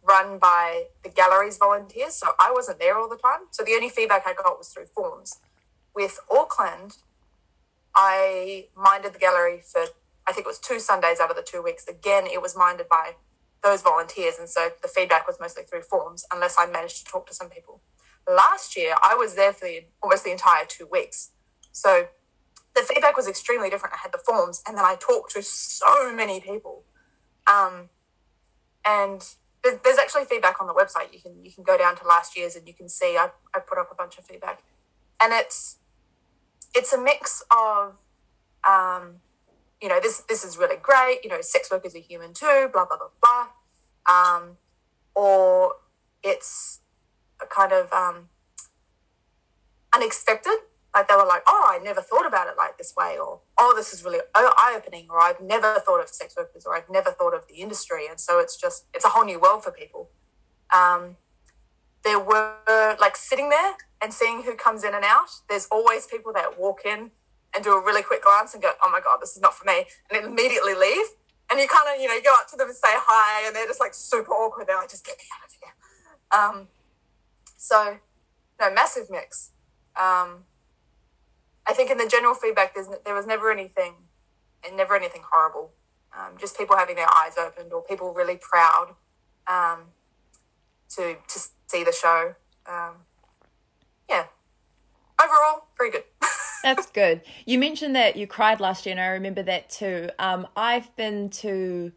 run 0.02 0.38
by 0.38 0.84
the 1.02 1.08
gallery's 1.08 1.58
volunteers, 1.58 2.14
so 2.14 2.28
I 2.38 2.52
wasn't 2.52 2.78
there 2.78 2.98
all 2.98 3.08
the 3.08 3.16
time. 3.16 3.46
So 3.50 3.62
the 3.64 3.72
only 3.72 3.88
feedback 3.88 4.24
I 4.26 4.34
got 4.34 4.58
was 4.58 4.68
through 4.68 4.86
forms. 4.86 5.38
With 5.94 6.18
Auckland, 6.30 6.96
I 7.94 8.66
minded 8.76 9.14
the 9.14 9.18
gallery 9.18 9.62
for 9.64 9.82
I 10.26 10.32
think 10.32 10.46
it 10.46 10.48
was 10.48 10.58
two 10.58 10.78
Sundays 10.78 11.20
out 11.20 11.30
of 11.30 11.36
the 11.36 11.42
two 11.42 11.62
weeks. 11.62 11.86
Again, 11.86 12.26
it 12.26 12.40
was 12.40 12.56
minded 12.56 12.88
by 12.88 13.16
those 13.62 13.82
volunteers, 13.82 14.38
and 14.38 14.48
so 14.48 14.70
the 14.82 14.88
feedback 14.88 15.26
was 15.26 15.38
mostly 15.40 15.64
through 15.64 15.82
forms, 15.82 16.26
unless 16.32 16.56
I 16.58 16.66
managed 16.66 16.98
to 16.98 17.04
talk 17.04 17.26
to 17.28 17.34
some 17.34 17.48
people. 17.48 17.80
Last 18.28 18.76
year, 18.76 18.94
I 19.02 19.14
was 19.14 19.34
there 19.34 19.52
for 19.52 19.66
the, 19.66 19.84
almost 20.02 20.24
the 20.24 20.32
entire 20.32 20.64
two 20.66 20.86
weeks, 20.90 21.30
so 21.72 22.08
the 22.74 22.82
feedback 22.82 23.16
was 23.16 23.28
extremely 23.28 23.70
different. 23.70 23.94
I 23.94 23.98
had 23.98 24.12
the 24.12 24.18
forms, 24.18 24.62
and 24.66 24.76
then 24.76 24.84
I 24.84 24.96
talked 24.98 25.32
to 25.32 25.42
so 25.42 26.12
many 26.12 26.40
people, 26.40 26.82
um, 27.46 27.88
and 28.84 29.24
there's 29.62 29.98
actually 29.98 30.24
feedback 30.24 30.60
on 30.60 30.66
the 30.66 30.74
website. 30.74 31.12
You 31.12 31.20
can 31.20 31.44
you 31.44 31.52
can 31.52 31.64
go 31.64 31.78
down 31.78 31.96
to 31.96 32.06
last 32.06 32.36
year's, 32.36 32.56
and 32.56 32.66
you 32.66 32.74
can 32.74 32.88
see 32.88 33.16
I 33.16 33.30
I 33.54 33.60
put 33.60 33.78
up 33.78 33.90
a 33.90 33.94
bunch 33.94 34.18
of 34.18 34.24
feedback, 34.24 34.62
and 35.22 35.32
it's 35.32 35.76
it's 36.74 36.92
a 36.92 37.00
mix 37.00 37.42
of 37.50 37.94
um, 38.68 39.16
you 39.80 39.88
know 39.88 40.00
this 40.00 40.20
this 40.28 40.44
is 40.44 40.58
really 40.58 40.76
great. 40.76 41.20
You 41.22 41.30
know, 41.30 41.40
sex 41.40 41.70
workers 41.70 41.94
are 41.94 42.00
human 42.00 42.34
too. 42.34 42.68
Blah 42.72 42.86
blah 42.86 42.98
blah 42.98 43.08
blah, 43.22 44.12
um, 44.12 44.56
or 45.14 45.76
it's 46.22 46.80
a 47.40 47.46
kind 47.46 47.72
of 47.72 47.92
um, 47.92 48.28
unexpected 49.94 50.58
like 50.94 51.08
they 51.08 51.16
were 51.16 51.26
like, 51.26 51.42
oh, 51.48 51.64
I 51.66 51.82
never 51.82 52.00
thought 52.00 52.26
about 52.26 52.46
it 52.46 52.54
like 52.56 52.78
this 52.78 52.94
way, 52.96 53.16
or 53.18 53.40
oh, 53.58 53.74
this 53.76 53.92
is 53.92 54.04
really 54.04 54.20
eye 54.34 54.74
opening, 54.76 55.08
or 55.10 55.20
I've 55.20 55.40
never 55.40 55.80
thought 55.80 56.00
of 56.00 56.08
sex 56.08 56.34
workers, 56.36 56.64
or 56.64 56.76
I've 56.76 56.88
never 56.88 57.10
thought 57.10 57.34
of 57.34 57.48
the 57.48 57.56
industry, 57.56 58.06
and 58.08 58.20
so 58.20 58.38
it's 58.38 58.56
just 58.56 58.84
it's 58.94 59.04
a 59.04 59.08
whole 59.08 59.24
new 59.24 59.40
world 59.40 59.64
for 59.64 59.72
people. 59.72 60.10
Um, 60.72 61.16
there 62.04 62.20
were 62.20 62.96
like 63.00 63.16
sitting 63.16 63.48
there 63.50 63.74
and 64.00 64.14
seeing 64.14 64.42
who 64.42 64.54
comes 64.54 64.84
in 64.84 64.94
and 64.94 65.04
out. 65.04 65.30
There's 65.48 65.66
always 65.72 66.06
people 66.06 66.32
that 66.34 66.58
walk 66.58 66.82
in 66.84 67.10
and 67.54 67.64
do 67.64 67.72
a 67.72 67.84
really 67.84 68.02
quick 68.02 68.22
glance 68.22 68.54
and 68.54 68.62
go, 68.62 68.72
oh 68.84 68.90
my 68.90 69.00
god, 69.00 69.18
this 69.20 69.34
is 69.34 69.42
not 69.42 69.54
for 69.54 69.64
me, 69.64 69.86
and 70.10 70.24
immediately 70.24 70.74
leave. 70.74 71.06
And 71.50 71.60
you 71.60 71.66
kind 71.66 71.94
of 71.94 72.00
you 72.00 72.06
know 72.06 72.18
go 72.24 72.30
up 72.34 72.48
to 72.50 72.56
them 72.56 72.68
and 72.68 72.76
say 72.76 72.88
hi, 72.88 73.46
and 73.48 73.56
they're 73.56 73.66
just 73.66 73.80
like 73.80 73.94
super 73.94 74.32
awkward. 74.32 74.68
They're 74.68 74.76
like, 74.76 74.90
just 74.90 75.04
get 75.04 75.16
me 75.18 75.24
out 75.34 75.48
of 75.48 75.52
here. 75.60 76.60
Um, 76.60 76.68
so 77.56 77.98
no, 78.60 78.72
massive 78.72 79.10
mix. 79.10 79.50
Um, 79.96 80.44
I 81.66 81.72
think 81.72 81.90
in 81.90 81.98
the 81.98 82.06
general 82.06 82.34
feedback, 82.34 82.74
there's, 82.74 82.88
there 83.04 83.14
was 83.14 83.26
never 83.26 83.50
anything, 83.50 83.94
and 84.66 84.76
never 84.76 84.94
anything 84.94 85.22
horrible. 85.30 85.72
Um, 86.16 86.36
just 86.38 86.56
people 86.56 86.76
having 86.76 86.96
their 86.96 87.12
eyes 87.14 87.32
opened, 87.38 87.72
or 87.72 87.82
people 87.82 88.12
really 88.12 88.36
proud 88.36 88.94
um, 89.46 89.80
to 90.90 91.16
to 91.28 91.40
see 91.66 91.82
the 91.82 91.92
show. 91.92 92.34
Um, 92.66 92.94
yeah, 94.08 94.26
overall, 95.20 95.66
very 95.76 95.90
good. 95.90 96.04
That's 96.62 96.86
good. 96.86 97.22
You 97.44 97.58
mentioned 97.58 97.96
that 97.96 98.16
you 98.16 98.26
cried 98.26 98.60
last 98.60 98.86
year, 98.86 98.92
and 98.92 99.00
I 99.00 99.08
remember 99.08 99.42
that 99.42 99.70
too. 99.70 100.08
Um, 100.18 100.46
I've 100.56 100.94
been 100.96 101.30
to 101.30 101.92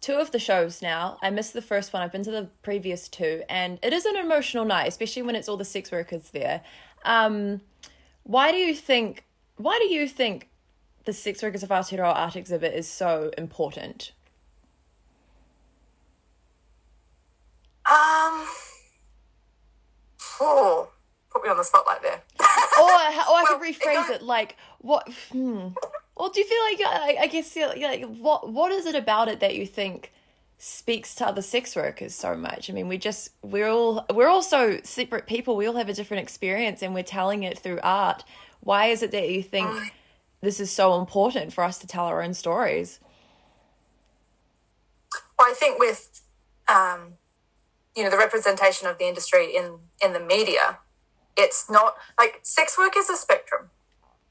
two 0.00 0.14
of 0.14 0.32
the 0.32 0.38
shows 0.38 0.82
now. 0.82 1.18
I 1.22 1.30
missed 1.30 1.52
the 1.52 1.62
first 1.62 1.92
one. 1.92 2.02
I've 2.02 2.12
been 2.12 2.24
to 2.24 2.30
the 2.30 2.48
previous 2.62 3.08
two, 3.08 3.42
and 3.48 3.78
it 3.82 3.92
is 3.92 4.04
an 4.04 4.16
emotional 4.16 4.64
night, 4.64 4.88
especially 4.88 5.22
when 5.22 5.36
it's 5.36 5.48
all 5.48 5.56
the 5.56 5.64
sex 5.64 5.92
workers 5.92 6.30
there. 6.30 6.62
Um, 7.04 7.60
why 8.24 8.50
do 8.52 8.58
you 8.58 8.74
think? 8.74 9.24
Why 9.56 9.78
do 9.78 9.92
you 9.92 10.08
think 10.08 10.48
the 11.04 11.12
Sex 11.12 11.42
Workers 11.42 11.62
of 11.62 11.68
Aotearoa 11.68 12.14
art 12.14 12.36
exhibit 12.36 12.74
is 12.74 12.88
so 12.88 13.30
important? 13.36 14.12
Um. 17.84 18.46
Oh, 20.40 20.88
put 21.30 21.42
me 21.42 21.50
on 21.50 21.56
the 21.56 21.64
spotlight 21.64 22.02
there. 22.02 22.22
or, 22.40 22.46
or 22.46 22.48
I 22.80 23.24
well, 23.28 23.46
could 23.46 23.60
rephrase 23.60 24.10
it, 24.10 24.16
it 24.16 24.22
like 24.22 24.56
what? 24.78 25.08
Hmm. 25.30 25.68
Well, 26.16 26.30
do 26.30 26.40
you 26.40 26.46
feel 26.46 26.86
like 26.86 27.02
I, 27.02 27.22
I 27.22 27.26
guess 27.26 27.56
like 27.56 28.04
what 28.04 28.52
what 28.52 28.70
is 28.70 28.86
it 28.86 28.94
about 28.94 29.28
it 29.28 29.40
that 29.40 29.56
you 29.56 29.66
think 29.66 30.12
speaks 30.64 31.16
to 31.16 31.26
other 31.26 31.42
sex 31.42 31.74
workers 31.74 32.14
so 32.14 32.36
much. 32.36 32.70
I 32.70 32.72
mean, 32.72 32.86
we 32.86 32.96
just 32.96 33.30
we're 33.42 33.68
all 33.68 34.06
we're 34.14 34.28
all 34.28 34.42
so 34.42 34.78
separate 34.84 35.26
people. 35.26 35.56
We 35.56 35.66
all 35.66 35.74
have 35.74 35.88
a 35.88 35.92
different 35.92 36.22
experience, 36.22 36.82
and 36.82 36.94
we're 36.94 37.02
telling 37.02 37.42
it 37.42 37.58
through 37.58 37.80
art. 37.82 38.22
Why 38.60 38.86
is 38.86 39.02
it 39.02 39.10
that 39.10 39.28
you 39.28 39.42
think 39.42 39.92
this 40.40 40.60
is 40.60 40.70
so 40.70 41.00
important 41.00 41.52
for 41.52 41.64
us 41.64 41.80
to 41.80 41.88
tell 41.88 42.04
our 42.04 42.22
own 42.22 42.32
stories? 42.32 43.00
Well, 45.36 45.48
I 45.50 45.54
think 45.54 45.80
with 45.80 46.22
um, 46.68 47.14
you 47.96 48.04
know 48.04 48.10
the 48.10 48.16
representation 48.16 48.86
of 48.86 48.98
the 48.98 49.08
industry 49.08 49.56
in 49.56 49.80
in 50.00 50.12
the 50.12 50.20
media, 50.20 50.78
it's 51.36 51.68
not 51.68 51.96
like 52.16 52.38
sex 52.44 52.78
work 52.78 52.96
is 52.96 53.10
a 53.10 53.16
spectrum. 53.16 53.70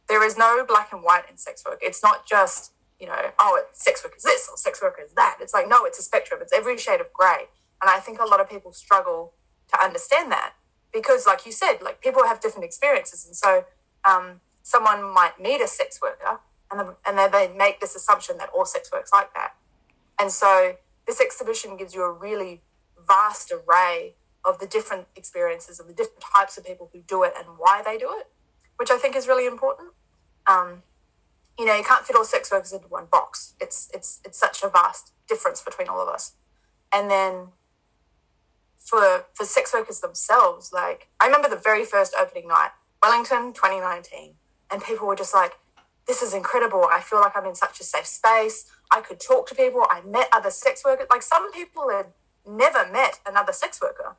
There 0.07 0.23
is 0.25 0.37
no 0.37 0.63
black 0.65 0.93
and 0.93 1.03
white 1.03 1.29
in 1.29 1.35
sex 1.35 1.61
work. 1.65 1.79
It's 1.81 2.01
not 2.01 2.25
just 2.25 2.71
you 3.01 3.07
know, 3.07 3.31
oh, 3.39 3.63
sex 3.73 4.03
work 4.03 4.13
is 4.15 4.23
this 4.23 4.47
or 4.49 4.55
sex 4.55 4.79
worker 4.81 5.01
is 5.03 5.13
that. 5.13 5.37
It's 5.41 5.53
like, 5.53 5.67
no, 5.67 5.85
it's 5.85 5.97
a 5.97 6.03
spectrum. 6.03 6.39
It's 6.41 6.53
every 6.53 6.77
shade 6.77 7.01
of 7.01 7.11
grey. 7.11 7.47
And 7.81 7.89
I 7.89 7.97
think 7.99 8.21
a 8.21 8.25
lot 8.25 8.39
of 8.39 8.47
people 8.47 8.71
struggle 8.71 9.33
to 9.69 9.83
understand 9.83 10.31
that 10.31 10.53
because, 10.93 11.25
like 11.25 11.45
you 11.45 11.51
said, 11.51 11.77
like 11.81 11.99
people 11.99 12.23
have 12.25 12.39
different 12.39 12.63
experiences. 12.63 13.25
And 13.25 13.35
so 13.35 13.65
um, 14.05 14.39
someone 14.61 15.11
might 15.11 15.41
meet 15.41 15.61
a 15.61 15.67
sex 15.67 15.99
worker 15.99 16.39
and, 16.69 16.79
the, 16.79 16.95
and 17.05 17.17
then 17.17 17.31
they 17.31 17.51
make 17.57 17.81
this 17.81 17.95
assumption 17.95 18.37
that 18.37 18.49
all 18.55 18.65
sex 18.65 18.91
work's 18.93 19.11
like 19.11 19.33
that. 19.33 19.55
And 20.19 20.31
so 20.31 20.75
this 21.07 21.19
exhibition 21.19 21.77
gives 21.77 21.95
you 21.95 22.03
a 22.03 22.11
really 22.11 22.61
vast 23.07 23.51
array 23.51 24.13
of 24.45 24.59
the 24.59 24.67
different 24.67 25.07
experiences 25.15 25.79
of 25.79 25.87
the 25.87 25.93
different 25.93 26.23
types 26.35 26.55
of 26.57 26.65
people 26.65 26.89
who 26.93 27.01
do 27.07 27.23
it 27.23 27.33
and 27.35 27.47
why 27.57 27.81
they 27.83 27.97
do 27.97 28.09
it, 28.19 28.27
which 28.77 28.91
I 28.91 28.97
think 28.99 29.15
is 29.15 29.27
really 29.27 29.47
important. 29.47 29.89
Um, 30.45 30.83
you 31.57 31.65
know, 31.65 31.75
you 31.75 31.83
can't 31.83 32.05
fit 32.05 32.15
all 32.15 32.25
sex 32.25 32.51
workers 32.51 32.73
into 32.73 32.87
one 32.87 33.05
box. 33.05 33.53
It's 33.59 33.89
it's 33.93 34.19
it's 34.25 34.39
such 34.39 34.63
a 34.63 34.69
vast 34.69 35.13
difference 35.27 35.61
between 35.61 35.87
all 35.87 36.01
of 36.01 36.07
us. 36.07 36.33
And 36.93 37.09
then 37.09 37.49
for 38.77 39.25
for 39.33 39.45
sex 39.45 39.73
workers 39.73 39.99
themselves, 39.99 40.71
like 40.73 41.09
I 41.19 41.25
remember 41.25 41.49
the 41.49 41.61
very 41.63 41.85
first 41.85 42.15
opening 42.19 42.47
night, 42.47 42.71
Wellington 43.01 43.53
2019, 43.53 44.35
and 44.71 44.83
people 44.83 45.07
were 45.07 45.15
just 45.15 45.33
like, 45.33 45.53
This 46.07 46.21
is 46.21 46.33
incredible. 46.33 46.87
I 46.91 47.01
feel 47.01 47.19
like 47.19 47.33
I'm 47.35 47.45
in 47.45 47.55
such 47.55 47.79
a 47.79 47.83
safe 47.83 48.07
space. 48.07 48.65
I 48.91 49.01
could 49.01 49.19
talk 49.19 49.47
to 49.49 49.55
people. 49.55 49.85
I 49.89 50.01
met 50.01 50.27
other 50.31 50.51
sex 50.51 50.83
workers. 50.83 51.07
Like 51.09 51.21
some 51.21 51.51
people 51.51 51.89
had 51.89 52.07
never 52.47 52.91
met 52.91 53.19
another 53.25 53.53
sex 53.53 53.79
worker. 53.81 54.15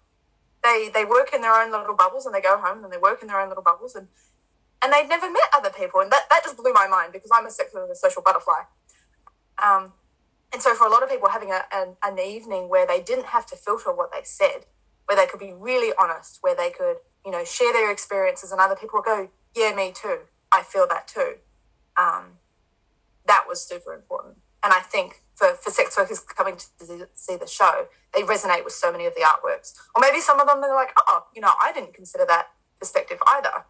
They 0.63 0.91
they 0.95 1.05
work 1.05 1.31
in 1.35 1.41
their 1.41 1.55
own 1.55 1.73
little 1.73 1.97
bubbles 1.97 2.25
and 2.25 2.35
they 2.35 2.41
go 2.41 2.59
home 2.59 2.85
and 2.85 2.93
they 2.93 2.99
work 2.99 3.21
in 3.21 3.29
their 3.29 3.41
own 3.41 3.49
little 3.49 3.65
bubbles 3.65 3.95
and 3.95 4.09
and 4.83 4.93
they'd 4.93 5.09
never 5.09 5.31
met 5.31 5.43
other 5.55 5.71
people, 5.71 6.01
and 6.01 6.11
that, 6.11 6.25
that 6.31 6.43
just 6.43 6.57
blew 6.57 6.73
my 6.73 6.87
mind 6.89 7.13
because 7.13 7.31
I'm 7.33 7.47
a 7.47 7.51
sexual 7.51 7.89
a 7.91 7.95
social 7.95 8.23
butterfly. 8.23 8.63
Um, 9.63 9.93
and 10.53 10.61
so 10.61 10.75
for 10.75 10.87
a 10.87 10.91
lot 10.91 11.03
of 11.03 11.09
people, 11.09 11.29
having 11.29 11.51
a, 11.51 11.63
an, 11.73 11.97
an 12.03 12.19
evening 12.19 12.69
where 12.69 12.87
they 12.87 13.01
didn't 13.01 13.27
have 13.27 13.47
to 13.47 13.57
filter 13.57 13.93
what 13.93 14.11
they 14.13 14.21
said, 14.25 14.67
where 15.07 15.17
they 15.17 15.27
could 15.27 15.41
be 15.41 15.53
really 15.53 15.95
honest, 15.99 16.39
where 16.43 16.55
they 16.55 16.71
could, 16.71 16.97
you 17.25 17.31
know, 17.31 17.45
share 17.45 17.73
their 17.73 17.91
experiences, 17.91 18.51
and 18.53 18.61
other 18.61 18.77
people 18.77 19.01
go, 19.01 19.29
"Yeah, 19.55 19.75
me 19.75 19.93
too. 19.95 20.21
I 20.51 20.63
feel 20.63 20.87
that 20.89 21.07
too." 21.07 21.37
Um, 21.97 22.39
that 23.27 23.45
was 23.49 23.63
super 23.63 23.95
important, 23.95 24.37
and 24.65 24.73
I 24.73 24.81
think 24.81 25.23
for, 25.37 25.55
for 25.55 25.71
sex 25.71 25.97
workers 25.97 26.21
coming 26.21 26.57
to 26.57 27.09
see 27.15 27.37
the 27.37 27.47
show, 27.47 27.87
they 28.15 28.23
resonate 28.23 28.65
with 28.65 28.75
so 28.75 28.91
many 28.91 29.07
of 29.07 29.15
the 29.15 29.21
artworks, 29.21 29.75
or 29.95 30.01
maybe 30.01 30.21
some 30.21 30.41
of 30.41 30.49
them 30.49 30.61
they're 30.61 30.75
like, 30.75 30.93
"Oh, 31.07 31.25
you 31.35 31.41
know, 31.41 31.53
I 31.63 31.73
didn't 31.73 31.95
consider 31.95 32.27
that 32.27 32.49
perspective 32.81 33.19
either." 33.27 33.65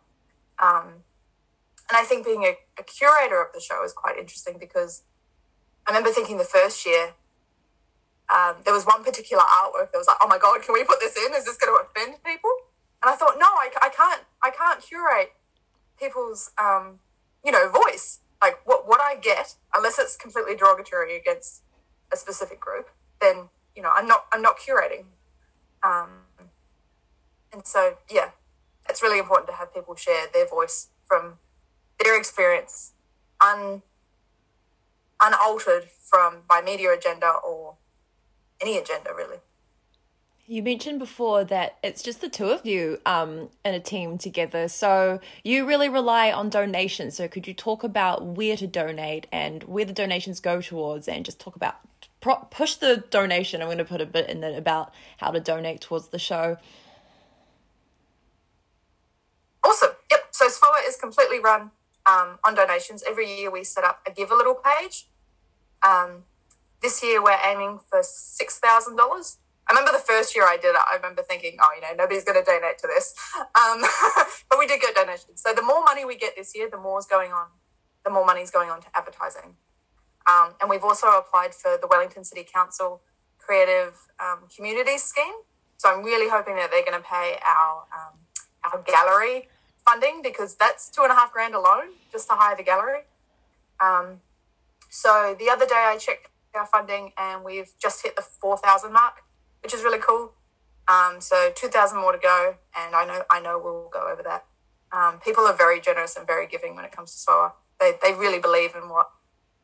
Um, 0.62 1.02
and 1.88 1.98
I 1.98 2.04
think 2.04 2.24
being 2.24 2.44
a, 2.44 2.54
a, 2.78 2.84
curator 2.84 3.42
of 3.42 3.52
the 3.52 3.60
show 3.60 3.84
is 3.84 3.92
quite 3.92 4.16
interesting 4.16 4.56
because 4.58 5.02
I 5.86 5.90
remember 5.90 6.10
thinking 6.10 6.38
the 6.38 6.44
first 6.44 6.86
year, 6.86 7.14
um, 8.32 8.56
there 8.64 8.72
was 8.72 8.86
one 8.86 9.02
particular 9.02 9.42
artwork 9.42 9.90
that 9.90 9.98
was 9.98 10.06
like, 10.06 10.18
oh 10.22 10.28
my 10.28 10.38
God, 10.38 10.62
can 10.62 10.72
we 10.72 10.84
put 10.84 11.00
this 11.00 11.16
in? 11.16 11.34
Is 11.34 11.44
this 11.44 11.58
going 11.58 11.76
to 11.76 11.84
offend 11.84 12.22
people? 12.24 12.50
And 13.02 13.10
I 13.10 13.16
thought, 13.16 13.34
no, 13.38 13.46
I, 13.46 13.70
I 13.82 13.88
can't, 13.88 14.22
I 14.42 14.50
can't 14.50 14.80
curate 14.80 15.32
people's, 15.98 16.52
um, 16.56 17.00
you 17.44 17.50
know, 17.50 17.68
voice. 17.68 18.20
Like 18.40 18.60
what, 18.64 18.88
what 18.88 19.00
I 19.00 19.16
get, 19.16 19.56
unless 19.74 19.98
it's 19.98 20.16
completely 20.16 20.56
derogatory 20.56 21.16
against 21.16 21.62
a 22.12 22.16
specific 22.16 22.60
group, 22.60 22.88
then, 23.20 23.48
you 23.74 23.82
know, 23.82 23.90
I'm 23.92 24.06
not, 24.06 24.26
I'm 24.32 24.42
not 24.42 24.56
curating. 24.58 25.06
Um, 25.82 26.08
and 27.52 27.66
so, 27.66 27.96
yeah, 28.10 28.30
it's 28.88 29.02
really 29.02 29.18
important 29.18 29.48
to 29.48 29.54
have 29.54 29.72
people 29.72 29.94
share 29.94 30.26
their 30.32 30.46
voice 30.46 30.88
from 31.06 31.34
their 32.02 32.18
experience, 32.18 32.92
un, 33.40 33.82
unaltered 35.20 35.84
from 35.84 36.42
by 36.48 36.60
media 36.60 36.92
agenda 36.92 37.32
or 37.44 37.76
any 38.60 38.76
agenda 38.76 39.10
really. 39.16 39.38
You 40.46 40.62
mentioned 40.62 40.98
before 40.98 41.44
that 41.44 41.78
it's 41.82 42.02
just 42.02 42.20
the 42.20 42.28
two 42.28 42.50
of 42.50 42.66
you 42.66 43.00
um, 43.06 43.48
in 43.64 43.74
a 43.74 43.80
team 43.80 44.18
together. 44.18 44.68
So 44.68 45.20
you 45.44 45.66
really 45.66 45.88
rely 45.88 46.32
on 46.32 46.50
donations. 46.50 47.16
So 47.16 47.28
could 47.28 47.46
you 47.46 47.54
talk 47.54 47.84
about 47.84 48.24
where 48.24 48.56
to 48.56 48.66
donate 48.66 49.28
and 49.30 49.62
where 49.64 49.84
the 49.84 49.92
donations 49.92 50.40
go 50.40 50.60
towards 50.60 51.06
and 51.08 51.24
just 51.24 51.38
talk 51.38 51.56
about 51.56 51.76
push 52.22 52.76
the 52.76 53.04
donation. 53.10 53.60
I'm 53.60 53.68
going 53.68 53.78
to 53.78 53.84
put 53.84 54.00
a 54.00 54.06
bit 54.06 54.30
in 54.30 54.42
it 54.44 54.56
about 54.56 54.92
how 55.18 55.30
to 55.30 55.40
donate 55.40 55.80
towards 55.80 56.08
the 56.08 56.18
show. 56.18 56.56
Awesome. 59.64 59.90
Yep. 60.10 60.21
So 60.32 60.46
SFOA 60.46 60.88
is 60.88 60.96
completely 60.96 61.38
run 61.38 61.70
um, 62.06 62.38
on 62.44 62.54
donations. 62.54 63.04
Every 63.08 63.38
year 63.38 63.50
we 63.50 63.64
set 63.64 63.84
up 63.84 64.00
a 64.06 64.10
give 64.10 64.30
a 64.30 64.34
little 64.34 64.54
page. 64.56 65.06
Um, 65.86 66.24
this 66.80 67.02
year 67.02 67.22
we're 67.22 67.38
aiming 67.44 67.78
for 67.88 68.00
six 68.02 68.58
thousand 68.58 68.96
dollars. 68.96 69.38
I 69.68 69.72
remember 69.72 69.92
the 69.92 70.04
first 70.04 70.34
year 70.34 70.44
I 70.44 70.56
did 70.56 70.74
it, 70.74 70.80
I 70.90 70.96
remember 70.96 71.22
thinking, 71.22 71.56
oh, 71.60 71.68
you 71.76 71.82
know, 71.82 71.94
nobody's 71.96 72.24
going 72.24 72.42
to 72.42 72.44
donate 72.44 72.78
to 72.78 72.88
this. 72.88 73.14
Um, 73.38 73.84
but 74.50 74.58
we 74.58 74.66
did 74.66 74.80
get 74.80 74.94
donations. 74.94 75.40
So 75.40 75.54
the 75.54 75.62
more 75.62 75.84
money 75.84 76.04
we 76.04 76.16
get 76.16 76.34
this 76.36 76.56
year, 76.56 76.68
the 76.68 76.78
more 76.78 76.98
is 76.98 77.06
going 77.06 77.30
on, 77.30 77.46
the 78.04 78.10
more 78.10 78.26
money 78.26 78.40
is 78.40 78.50
going 78.50 78.70
on 78.70 78.80
to 78.80 78.88
advertising. 78.94 79.54
Um, 80.28 80.54
and 80.60 80.68
we've 80.68 80.82
also 80.82 81.06
applied 81.08 81.54
for 81.54 81.78
the 81.80 81.86
Wellington 81.86 82.24
City 82.24 82.44
Council 82.44 83.02
Creative 83.38 83.94
um, 84.18 84.40
Communities 84.54 85.04
Scheme. 85.04 85.34
So 85.76 85.92
I'm 85.92 86.04
really 86.04 86.28
hoping 86.28 86.56
that 86.56 86.70
they're 86.70 86.84
going 86.84 87.00
to 87.00 87.08
pay 87.08 87.38
our 87.46 87.84
um, 87.94 88.18
our 88.64 88.82
gallery 88.82 89.48
funding 89.86 90.20
because 90.22 90.54
that's 90.56 90.88
two 90.88 91.02
and 91.02 91.12
a 91.12 91.14
half 91.14 91.32
grand 91.32 91.54
alone 91.54 91.94
just 92.10 92.28
to 92.28 92.34
hire 92.34 92.56
the 92.56 92.62
gallery. 92.62 93.00
Um, 93.80 94.20
so 94.90 95.34
the 95.38 95.48
other 95.48 95.66
day 95.66 95.74
I 95.76 95.96
checked 95.98 96.28
our 96.54 96.66
funding 96.66 97.12
and 97.16 97.44
we've 97.44 97.72
just 97.80 98.02
hit 98.02 98.16
the 98.16 98.22
4,000 98.22 98.92
mark 98.92 99.22
which 99.62 99.72
is 99.72 99.82
really 99.82 99.98
cool. 99.98 100.32
Um, 100.88 101.20
so 101.20 101.50
2,000 101.54 101.98
more 102.00 102.12
to 102.12 102.18
go, 102.18 102.56
and 102.76 102.94
I 102.94 103.04
know 103.06 103.22
I 103.30 103.40
know 103.40 103.60
we'll 103.62 103.88
go 103.92 104.10
over 104.10 104.22
that. 104.24 104.44
Um, 104.92 105.20
people 105.20 105.44
are 105.44 105.54
very 105.56 105.80
generous 105.80 106.16
and 106.16 106.26
very 106.26 106.46
giving 106.46 106.74
when 106.76 106.84
it 106.84 106.92
comes 106.92 107.14
to 107.14 107.30
SFOA. 107.30 107.52
They 107.80 107.92
they 108.02 108.12
really 108.12 108.40
believe 108.40 108.74
in 108.74 108.88
what 108.88 109.08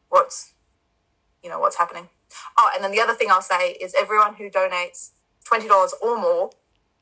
what's 0.08 0.54
you 1.42 1.50
know 1.50 1.58
what's 1.58 1.76
happening. 1.76 2.08
Oh, 2.56 2.70
and 2.74 2.84
then 2.84 2.92
the 2.92 3.00
other 3.00 3.14
thing 3.14 3.28
I'll 3.30 3.42
say 3.42 3.72
is 3.72 3.94
everyone 3.94 4.34
who 4.36 4.48
donates 4.48 5.10
twenty 5.44 5.66
dollars 5.66 5.92
or 6.00 6.18
more, 6.18 6.50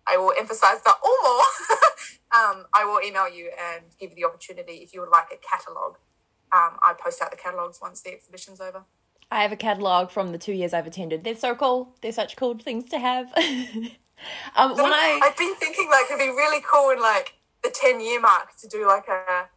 I 0.06 0.16
will 0.16 0.32
emphasize 0.36 0.82
that 0.84 0.96
or 1.04 1.16
more. 1.22 1.42
um, 2.34 2.66
I 2.74 2.84
will 2.84 3.00
email 3.06 3.28
you 3.28 3.50
and 3.58 3.84
give 3.98 4.10
you 4.10 4.16
the 4.16 4.24
opportunity 4.24 4.74
if 4.82 4.92
you 4.92 5.00
would 5.00 5.10
like 5.10 5.28
a 5.32 5.36
catalogue. 5.36 5.98
Um, 6.52 6.78
I 6.82 6.94
post 6.98 7.22
out 7.22 7.30
the 7.30 7.36
catalogues 7.36 7.78
once 7.80 8.00
the 8.02 8.12
exhibition's 8.12 8.60
over. 8.60 8.84
I 9.30 9.42
have 9.42 9.52
a 9.52 9.56
catalogue 9.56 10.10
from 10.10 10.32
the 10.32 10.38
two 10.38 10.52
years 10.52 10.72
I've 10.72 10.86
attended. 10.86 11.24
They're 11.24 11.36
so 11.36 11.54
cool. 11.54 11.94
They're 12.00 12.12
such 12.12 12.36
cool 12.36 12.56
things 12.56 12.88
to 12.90 12.98
have. 12.98 13.26
um, 14.56 14.76
when 14.76 14.92
I 14.92 15.20
I've 15.22 15.36
been 15.36 15.54
thinking 15.56 15.88
like 15.90 16.06
it'd 16.06 16.18
be 16.18 16.30
really 16.30 16.62
cool 16.70 16.90
in 16.90 17.00
like 17.00 17.34
the 17.62 17.70
ten 17.70 18.00
year 18.00 18.20
mark 18.20 18.56
to 18.60 18.68
do 18.68 18.86
like 18.86 19.08
a 19.08 19.48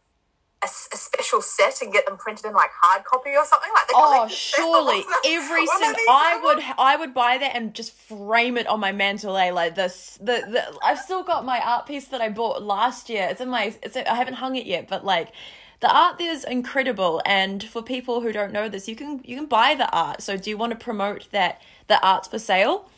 a, 0.62 0.66
a, 0.66 0.96
special 0.96 1.40
set 1.40 1.80
and 1.80 1.92
get 1.92 2.06
them 2.06 2.18
printed 2.18 2.44
in 2.44 2.52
like 2.52 2.70
hard 2.80 3.04
copy 3.04 3.30
or 3.30 3.44
something 3.44 3.70
like 3.74 3.86
that. 3.88 3.94
Oh, 3.96 4.28
surely 4.28 5.04
every 5.24 5.66
single 5.66 6.04
I 6.08 6.40
would 6.42 6.62
I 6.78 6.96
would 6.96 7.14
buy 7.14 7.38
that 7.38 7.56
and 7.56 7.74
just 7.74 7.92
frame 7.92 8.58
it 8.58 8.66
on 8.66 8.80
my 8.80 8.92
mantle. 8.92 9.36
Eh? 9.36 9.50
Like 9.52 9.74
this, 9.74 10.18
the, 10.20 10.44
the 10.48 10.78
I've 10.84 10.98
still 10.98 11.22
got 11.22 11.44
my 11.44 11.60
art 11.64 11.86
piece 11.86 12.06
that 12.08 12.20
I 12.20 12.28
bought 12.28 12.62
last 12.62 13.08
year. 13.08 13.28
It's 13.30 13.40
in 13.40 13.48
my 13.48 13.74
it's 13.82 13.96
I 13.96 14.14
haven't 14.14 14.34
hung 14.34 14.56
it 14.56 14.66
yet, 14.66 14.86
but 14.88 15.04
like 15.04 15.32
the 15.80 15.90
art 15.90 16.18
there 16.18 16.30
is 16.30 16.44
incredible 16.44 17.22
and 17.24 17.64
for 17.64 17.82
people 17.82 18.20
who 18.20 18.32
don't 18.32 18.52
know 18.52 18.68
this 18.68 18.86
you 18.86 18.94
can 18.94 19.22
you 19.24 19.34
can 19.34 19.46
buy 19.46 19.74
the 19.74 19.90
art 19.90 20.20
so 20.20 20.36
do 20.36 20.50
you 20.50 20.58
want 20.58 20.70
to 20.72 20.78
promote 20.78 21.30
that 21.30 21.60
the 21.88 21.98
art's 22.06 22.28
for 22.28 22.38
sale 22.38 22.90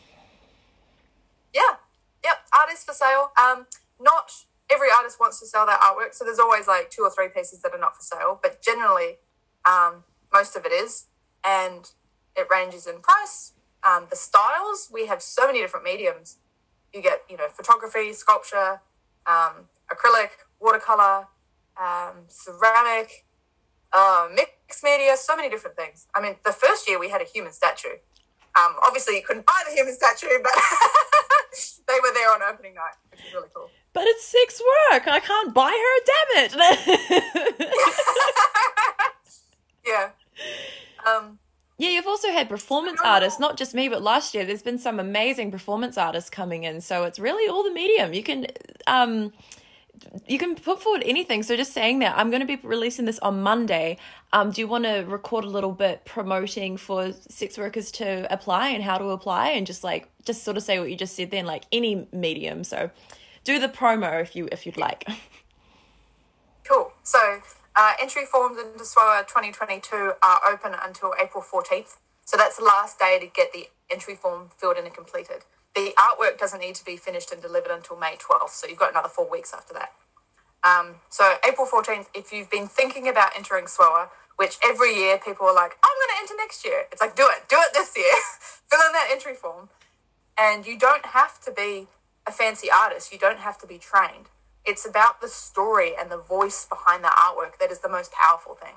yeah 1.54 1.76
yep 2.24 2.38
art 2.52 2.72
is 2.72 2.82
for 2.82 2.92
sale 2.92 3.30
um 3.40 3.66
not 4.00 4.32
every 4.72 4.88
artist 4.96 5.20
wants 5.20 5.38
to 5.40 5.46
sell 5.46 5.66
their 5.66 5.76
artwork 5.76 6.14
so 6.14 6.24
there's 6.24 6.38
always 6.38 6.66
like 6.66 6.90
two 6.90 7.02
or 7.02 7.10
three 7.10 7.28
pieces 7.28 7.60
that 7.62 7.72
are 7.72 7.78
not 7.78 7.94
for 7.96 8.02
sale 8.02 8.38
but 8.42 8.62
generally 8.62 9.18
um 9.64 10.04
most 10.32 10.56
of 10.56 10.64
it 10.64 10.72
is 10.72 11.06
and 11.44 11.90
it 12.36 12.46
ranges 12.50 12.86
in 12.86 13.00
price 13.00 13.52
um, 13.84 14.06
the 14.10 14.16
styles 14.16 14.88
we 14.92 15.06
have 15.06 15.20
so 15.20 15.46
many 15.46 15.60
different 15.60 15.84
mediums 15.84 16.38
you 16.94 17.02
get 17.02 17.22
you 17.28 17.36
know 17.36 17.48
photography 17.48 18.12
sculpture 18.12 18.80
um, 19.26 19.68
acrylic 19.90 20.30
watercolor 20.60 21.26
um, 21.76 22.24
ceramic, 22.28 23.24
uh, 23.92 24.28
mixed 24.34 24.84
media, 24.84 25.16
so 25.16 25.36
many 25.36 25.48
different 25.48 25.76
things. 25.76 26.06
I 26.14 26.20
mean, 26.20 26.36
the 26.44 26.52
first 26.52 26.88
year 26.88 26.98
we 26.98 27.10
had 27.10 27.20
a 27.20 27.24
human 27.24 27.52
statue. 27.52 28.00
Um, 28.58 28.76
obviously, 28.84 29.16
you 29.16 29.22
couldn't 29.22 29.46
buy 29.46 29.60
the 29.68 29.74
human 29.74 29.94
statue, 29.94 30.28
but 30.42 30.52
they 31.88 31.98
were 32.02 32.12
there 32.12 32.32
on 32.32 32.42
opening 32.42 32.74
night, 32.74 32.94
which 33.10 33.20
is 33.20 33.32
really 33.32 33.48
cool. 33.54 33.70
But 33.92 34.04
it's 34.06 34.24
six 34.24 34.60
work. 34.92 35.06
I 35.06 35.20
can't 35.20 35.52
buy 35.52 35.70
her. 35.70 36.00
Damn 36.06 36.44
it. 36.44 37.70
yeah. 39.86 40.10
Um, 41.06 41.38
yeah, 41.78 41.90
you've 41.90 42.06
also 42.06 42.30
had 42.30 42.48
performance 42.48 43.00
artists, 43.04 43.40
not 43.40 43.56
just 43.56 43.74
me, 43.74 43.88
but 43.88 44.02
last 44.02 44.34
year 44.34 44.44
there's 44.44 44.62
been 44.62 44.78
some 44.78 45.00
amazing 45.00 45.50
performance 45.50 45.98
artists 45.98 46.30
coming 46.30 46.64
in. 46.64 46.80
So 46.80 47.04
it's 47.04 47.18
really 47.18 47.48
all 47.48 47.64
the 47.64 47.72
medium. 47.72 48.12
You 48.14 48.22
can 48.22 48.46
um 48.86 49.32
you 50.26 50.38
can 50.38 50.54
put 50.54 50.82
forward 50.82 51.02
anything. 51.04 51.42
So 51.42 51.56
just 51.56 51.72
saying 51.72 52.00
that 52.00 52.16
I'm 52.16 52.30
going 52.30 52.40
to 52.40 52.46
be 52.46 52.60
releasing 52.62 53.04
this 53.04 53.18
on 53.20 53.42
Monday. 53.42 53.98
Um, 54.32 54.50
do 54.50 54.60
you 54.60 54.68
want 54.68 54.84
to 54.84 55.00
record 55.00 55.44
a 55.44 55.48
little 55.48 55.72
bit 55.72 56.04
promoting 56.04 56.76
for 56.76 57.12
sex 57.28 57.58
workers 57.58 57.90
to 57.92 58.32
apply 58.32 58.68
and 58.68 58.82
how 58.82 58.98
to 58.98 59.06
apply, 59.06 59.50
and 59.50 59.66
just 59.66 59.84
like 59.84 60.08
just 60.24 60.44
sort 60.44 60.56
of 60.56 60.62
say 60.62 60.78
what 60.78 60.90
you 60.90 60.96
just 60.96 61.16
said 61.16 61.30
then, 61.30 61.46
like 61.46 61.64
any 61.72 62.06
medium. 62.12 62.64
So 62.64 62.90
do 63.44 63.58
the 63.58 63.68
promo 63.68 64.20
if 64.20 64.34
you 64.36 64.48
if 64.52 64.66
you'd 64.66 64.76
like. 64.76 65.06
Cool. 66.64 66.92
So 67.02 67.40
uh, 67.74 67.92
entry 68.00 68.24
forms 68.24 68.56
into 68.56 68.84
SFOA 68.84 69.26
2022 69.26 70.12
are 70.22 70.40
open 70.48 70.76
until 70.80 71.12
April 71.20 71.42
14th. 71.42 71.96
So 72.24 72.36
that's 72.36 72.56
the 72.56 72.64
last 72.64 73.00
day 73.00 73.18
to 73.18 73.26
get 73.26 73.52
the 73.52 73.66
entry 73.90 74.14
form 74.14 74.48
filled 74.56 74.76
in 74.76 74.84
and 74.84 74.94
completed 74.94 75.42
the 75.74 75.94
artwork 75.98 76.38
doesn't 76.38 76.60
need 76.60 76.74
to 76.76 76.84
be 76.84 76.96
finished 76.96 77.32
and 77.32 77.40
delivered 77.40 77.70
until 77.70 77.96
May 77.96 78.16
12th. 78.16 78.50
So 78.50 78.66
you've 78.66 78.78
got 78.78 78.90
another 78.90 79.08
four 79.08 79.28
weeks 79.30 79.52
after 79.54 79.74
that. 79.74 79.92
Um, 80.64 80.96
so 81.08 81.36
April 81.46 81.66
14th, 81.66 82.06
if 82.14 82.32
you've 82.32 82.50
been 82.50 82.68
thinking 82.68 83.08
about 83.08 83.32
entering 83.36 83.64
SFOA, 83.64 84.08
which 84.36 84.58
every 84.64 84.94
year 84.94 85.18
people 85.18 85.46
are 85.46 85.54
like, 85.54 85.76
I'm 85.82 85.96
going 85.96 86.16
to 86.16 86.20
enter 86.20 86.34
next 86.36 86.64
year. 86.64 86.84
It's 86.90 87.00
like, 87.00 87.16
do 87.16 87.22
it, 87.24 87.48
do 87.48 87.56
it 87.58 87.72
this 87.74 87.96
year. 87.96 88.12
Fill 88.70 88.80
in 88.86 88.92
that 88.92 89.08
entry 89.10 89.34
form. 89.34 89.68
And 90.38 90.66
you 90.66 90.78
don't 90.78 91.06
have 91.06 91.40
to 91.42 91.52
be 91.52 91.88
a 92.26 92.32
fancy 92.32 92.68
artist. 92.70 93.12
You 93.12 93.18
don't 93.18 93.38
have 93.38 93.58
to 93.58 93.66
be 93.66 93.78
trained. 93.78 94.26
It's 94.64 94.86
about 94.86 95.20
the 95.20 95.28
story 95.28 95.92
and 95.98 96.10
the 96.10 96.18
voice 96.18 96.66
behind 96.66 97.02
the 97.02 97.08
artwork 97.08 97.58
that 97.58 97.70
is 97.70 97.80
the 97.80 97.88
most 97.88 98.12
powerful 98.12 98.54
thing. 98.54 98.74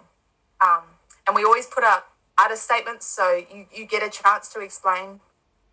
Um, 0.61 0.83
and 1.27 1.35
we 1.35 1.43
always 1.43 1.67
put 1.67 1.83
up 1.83 2.09
artist 2.37 2.63
statements 2.63 3.05
so 3.05 3.35
you, 3.35 3.67
you 3.73 3.85
get 3.85 4.03
a 4.03 4.09
chance 4.09 4.51
to 4.53 4.59
explain 4.59 5.19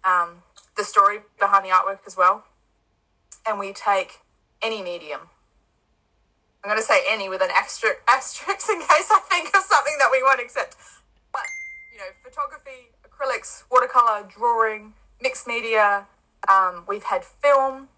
um, 0.05 0.43
the 0.77 0.85
story 0.85 1.21
behind 1.39 1.65
the 1.65 1.71
artwork 1.71 2.01
as 2.07 2.17
well. 2.17 2.45
And 3.47 3.59
we 3.59 3.73
take 3.73 4.21
any 4.63 4.83
medium. 4.83 5.21
I'm 6.63 6.71
going 6.71 6.81
to 6.81 6.87
say 6.87 7.01
any 7.11 7.29
with 7.29 7.43
an 7.43 7.51
asterisk, 7.51 7.99
asterisk 8.09 8.69
in 8.71 8.79
case 8.81 9.11
I 9.11 9.21
think 9.31 9.49
of 9.49 9.63
something 9.63 9.95
that 9.99 10.09
we 10.13 10.23
won't 10.23 10.41
accept. 10.41 10.77
But, 11.33 11.43
you 11.93 11.99
know, 11.99 12.05
photography, 12.23 12.91
acrylics, 13.03 13.65
watercolor, 13.71 14.29
drawing, 14.29 14.93
mixed 15.21 15.47
media. 15.47 16.07
Um, 16.51 16.85
we've 16.89 17.05
had 17.05 17.25
film, 17.25 17.89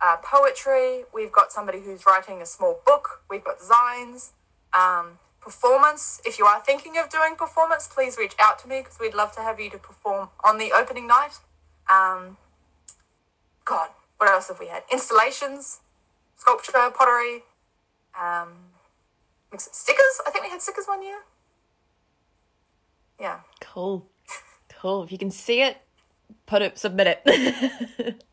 uh, 0.00 0.16
poetry. 0.22 1.04
We've 1.12 1.32
got 1.32 1.52
somebody 1.52 1.80
who's 1.80 2.06
writing 2.06 2.40
a 2.40 2.46
small 2.46 2.80
book. 2.86 3.22
We've 3.28 3.44
got 3.44 3.58
zines. 3.58 4.30
Um, 4.72 5.18
performance. 5.42 6.20
If 6.24 6.38
you 6.38 6.46
are 6.46 6.60
thinking 6.60 6.96
of 6.96 7.10
doing 7.10 7.34
performance, 7.36 7.88
please 7.92 8.16
reach 8.16 8.34
out 8.38 8.58
to 8.60 8.68
me 8.68 8.78
because 8.78 8.98
we'd 8.98 9.14
love 9.14 9.32
to 9.32 9.42
have 9.42 9.60
you 9.60 9.68
to 9.70 9.78
perform 9.78 10.30
on 10.44 10.56
the 10.58 10.72
opening 10.72 11.06
night. 11.06 11.38
Um, 11.90 12.38
God, 13.64 13.90
what 14.16 14.30
else 14.30 14.48
have 14.48 14.60
we 14.60 14.68
had? 14.68 14.84
Installations, 14.90 15.80
sculpture, 16.36 16.90
pottery, 16.96 17.42
um, 18.18 18.48
stickers. 19.58 20.20
I 20.26 20.30
think 20.30 20.44
we 20.44 20.50
had 20.50 20.62
stickers 20.62 20.86
one 20.86 21.02
year. 21.02 21.18
Yeah. 23.20 23.40
Cool. 23.60 24.08
Cool. 24.80 25.02
If 25.02 25.12
you 25.12 25.18
can 25.18 25.30
see 25.30 25.62
it, 25.62 25.78
put 26.52 26.60
it, 26.60 26.78
submit 26.78 27.06
it. 27.06 27.20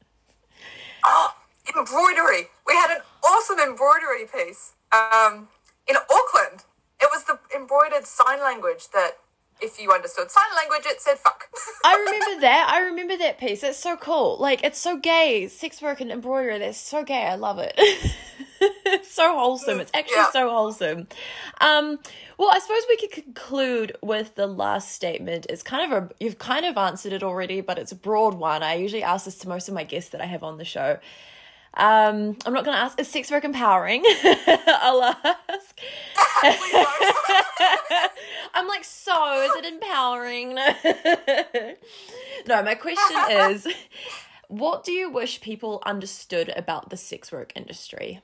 oh, 1.06 1.34
embroidery. 1.74 2.50
We 2.68 2.74
had 2.74 2.92
an 2.92 3.02
awesome 3.24 3.60
embroidery 3.60 4.26
piece 4.26 4.74
um, 4.92 5.48
in 5.88 5.96
Auckland. 5.96 6.66
It 7.02 7.08
was 7.14 7.24
the 7.24 7.40
embroidered 7.56 8.06
sign 8.06 8.42
language 8.42 8.90
that 8.94 9.12
if 9.62 9.80
you 9.82 9.94
understood 9.94 10.30
sign 10.32 10.54
language, 10.54 10.86
it 10.86 11.00
said 11.00 11.18
fuck. 11.18 11.46
I 11.86 11.96
remember 11.96 12.42
that. 12.42 12.70
I 12.70 12.82
remember 12.82 13.16
that 13.16 13.40
piece. 13.40 13.64
It's 13.64 13.80
so 13.80 13.96
cool. 13.96 14.36
Like 14.38 14.66
it's 14.66 14.80
so 14.80 14.98
gay. 14.98 15.48
Sex 15.48 15.82
work 15.82 16.02
and 16.02 16.12
embroidery. 16.12 16.60
That's 16.60 16.78
so 16.78 17.06
gay. 17.06 17.24
I 17.24 17.36
love 17.36 17.60
it. 17.60 17.80
it's 19.00 19.12
so 19.22 19.34
wholesome. 19.38 19.80
It's 19.80 19.92
actually 19.94 20.16
Yeah. 20.18 20.32
so 20.32 20.50
wholesome. 20.50 21.08
Um, 21.62 22.00
well, 22.38 22.50
I 22.54 22.60
suppose 22.60 22.84
we 22.88 22.98
could 22.98 23.12
conclude 23.12 23.98
with 24.02 24.36
the 24.36 24.48
last 24.48 24.92
statement. 24.92 25.46
It's 25.50 25.64
kind 25.64 25.92
of 25.92 26.04
a 26.04 26.10
you've 26.20 26.38
kind 26.40 26.66
of 26.66 26.78
answered 26.78 27.14
it 27.14 27.24
already, 27.24 27.62
but 27.62 27.78
it's 27.78 27.92
a 27.92 27.96
broad 27.96 28.36
one. 28.36 28.64
I 28.64 28.76
usually 28.76 29.04
ask 29.04 29.26
this 29.26 29.38
to 29.40 29.50
most 29.50 29.68
of 29.68 29.74
my 29.74 29.84
guests 29.84 30.12
that 30.12 30.22
I 30.22 30.26
have 30.26 30.44
on 30.44 30.58
the 30.58 30.66
show. 30.66 31.00
Um, 31.76 32.36
I'm 32.46 32.54
not 32.54 32.66
going 32.66 32.76
to 32.76 32.82
ask. 32.84 33.00
Is 33.00 33.08
sex 33.08 33.30
work 33.30 33.44
empowering? 33.44 34.04
I'll 34.68 35.04
ask. 35.04 35.80
I'm 38.54 38.68
like, 38.68 38.84
so 38.84 39.42
is 39.44 39.52
it 39.56 39.66
empowering? 39.66 40.56
no, 42.48 42.64
my 42.64 42.74
question 42.76 43.18
is, 43.52 43.68
what 44.48 44.84
do 44.84 44.92
you 44.92 45.10
wish 45.12 45.42
people 45.42 45.82
understood 45.86 46.52
about 46.56 46.90
the 46.90 46.98
sex 46.98 47.32
work 47.32 47.54
industry? 47.56 48.22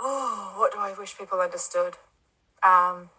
Oh, 0.00 0.54
what 0.56 0.72
do 0.72 0.78
I 0.78 0.94
wish 0.98 1.16
people 1.16 1.40
understood? 1.40 1.94
Um, 2.62 3.10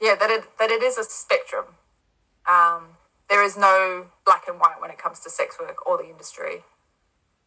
yeah, 0.00 0.14
that 0.14 0.30
it 0.30 0.44
that 0.58 0.70
it 0.70 0.82
is 0.82 0.98
a 0.98 1.04
spectrum. 1.04 1.66
Um, 2.48 2.96
there 3.28 3.44
is 3.44 3.56
no 3.56 4.06
black 4.24 4.44
and 4.48 4.60
white 4.60 4.80
when 4.80 4.90
it 4.90 4.98
comes 4.98 5.20
to 5.20 5.30
sex 5.30 5.56
work 5.60 5.86
or 5.86 5.98
the 5.98 6.08
industry, 6.08 6.64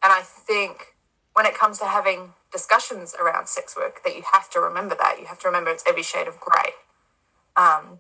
and 0.04 0.12
I 0.14 0.22
think 0.22 0.96
when 1.34 1.46
it 1.46 1.58
comes 1.58 1.80
to 1.80 1.86
having 1.86 2.34
discussions 2.52 3.16
around 3.20 3.48
sex 3.48 3.76
work, 3.78 4.04
that 4.04 4.16
you 4.16 4.24
have 4.34 4.50
to 4.52 4.60
remember 4.60 4.96
that 5.00 5.18
you 5.20 5.28
have 5.28 5.40
to 5.40 5.48
remember 5.48 5.72
it's 5.72 5.84
every 5.88 6.04
shade 6.04 6.28
of 6.28 6.40
grey. 6.40 6.74
Um, 7.56 8.00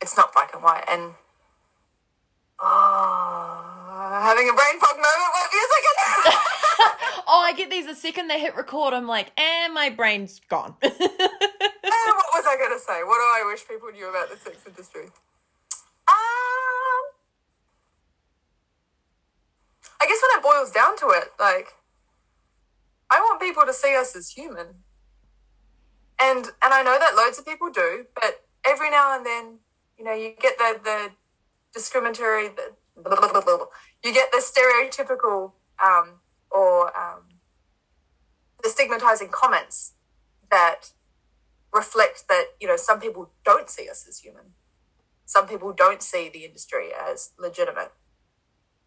it's 0.00 0.16
not 0.16 0.32
black 0.32 0.54
and 0.54 0.62
white, 0.62 0.84
and 0.88 1.14
oh, 2.60 4.20
having 4.22 4.48
a 4.48 4.52
brain 4.52 4.80
fog 4.80 4.96
moment. 4.96 5.30
Wait 5.52 5.58
a 5.58 6.32
second. 6.32 6.50
Oh, 7.36 7.40
I 7.40 7.52
get 7.52 7.68
these 7.68 7.86
the 7.86 7.96
second 7.96 8.28
they 8.28 8.38
hit 8.38 8.54
record, 8.54 8.94
I'm 8.94 9.08
like, 9.08 9.32
and 9.36 9.74
my 9.74 9.90
brain's 9.90 10.40
gone. 10.48 10.76
Uh, 11.96 12.12
what 12.16 12.26
was 12.34 12.44
I 12.46 12.56
going 12.56 12.72
to 12.72 12.78
say? 12.78 13.02
What 13.04 13.16
do 13.16 13.22
I 13.22 13.44
wish 13.46 13.66
people 13.66 13.88
knew 13.90 14.08
about 14.10 14.28
the 14.28 14.36
sex 14.36 14.58
industry? 14.66 15.04
Um, 15.04 17.02
I 20.00 20.06
guess 20.06 20.20
when 20.20 20.38
it 20.38 20.42
boils 20.42 20.70
down 20.70 20.96
to 20.98 21.06
it, 21.10 21.28
like, 21.38 21.68
I 23.10 23.20
want 23.20 23.40
people 23.40 23.64
to 23.64 23.72
see 23.72 23.96
us 23.96 24.14
as 24.16 24.30
human, 24.30 24.66
and 26.20 26.44
and 26.62 26.74
I 26.74 26.82
know 26.82 26.98
that 26.98 27.14
loads 27.16 27.38
of 27.38 27.46
people 27.46 27.70
do, 27.70 28.06
but 28.14 28.44
every 28.66 28.90
now 28.90 29.16
and 29.16 29.24
then, 29.24 29.58
you 29.96 30.04
know, 30.04 30.12
you 30.12 30.34
get 30.38 30.58
the 30.58 30.80
the 30.84 31.10
discriminatory, 31.72 32.48
the 32.48 32.74
you 34.04 34.12
get 34.12 34.30
the 34.32 34.42
stereotypical 34.42 35.52
um, 35.82 36.20
or 36.50 36.96
um, 36.96 37.23
the 38.64 38.70
stigmatizing 38.70 39.28
comments 39.30 39.92
that 40.50 40.90
reflect 41.72 42.24
that 42.28 42.46
you 42.60 42.66
know 42.66 42.76
some 42.76 42.98
people 43.00 43.30
don't 43.44 43.70
see 43.70 43.88
us 43.88 44.06
as 44.08 44.18
human. 44.18 44.54
Some 45.26 45.46
people 45.46 45.72
don't 45.72 46.02
see 46.02 46.28
the 46.28 46.44
industry 46.44 46.88
as 46.92 47.30
legitimate. 47.38 47.92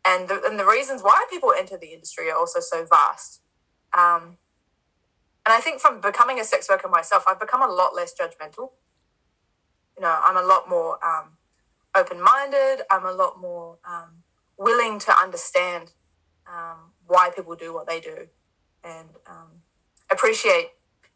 And 0.06 0.30
the, 0.30 0.42
and 0.46 0.60
the 0.60 0.66
reasons 0.66 1.02
why 1.02 1.26
people 1.30 1.54
enter 1.58 1.78
the 1.78 1.94
industry 1.94 2.30
are 2.30 2.38
also 2.38 2.60
so 2.60 2.86
vast. 2.86 3.42
Um, 3.98 4.38
and 5.46 5.54
i 5.54 5.62
think 5.62 5.80
from 5.80 6.02
becoming 6.02 6.40
a 6.42 6.44
sex 6.44 6.68
worker 6.70 6.90
myself 6.90 7.24
i've 7.26 7.40
become 7.40 7.64
a 7.64 7.74
lot 7.74 7.96
less 7.96 8.14
judgmental. 8.14 8.72
You 9.96 10.02
know 10.04 10.20
i'm 10.24 10.38
a 10.38 10.46
lot 10.46 10.70
more 10.70 11.00
um, 11.06 11.38
open-minded. 11.98 12.84
I'm 12.92 13.06
a 13.06 13.12
lot 13.12 13.40
more 13.40 13.78
um, 13.88 14.24
willing 14.58 15.00
to 15.00 15.20
understand 15.20 15.92
um, 16.48 16.92
why 17.06 17.30
people 17.36 17.56
do 17.56 17.74
what 17.74 17.88
they 17.88 18.00
do. 18.00 18.28
And 18.84 19.10
um, 19.28 19.62
appreciate 20.12 20.72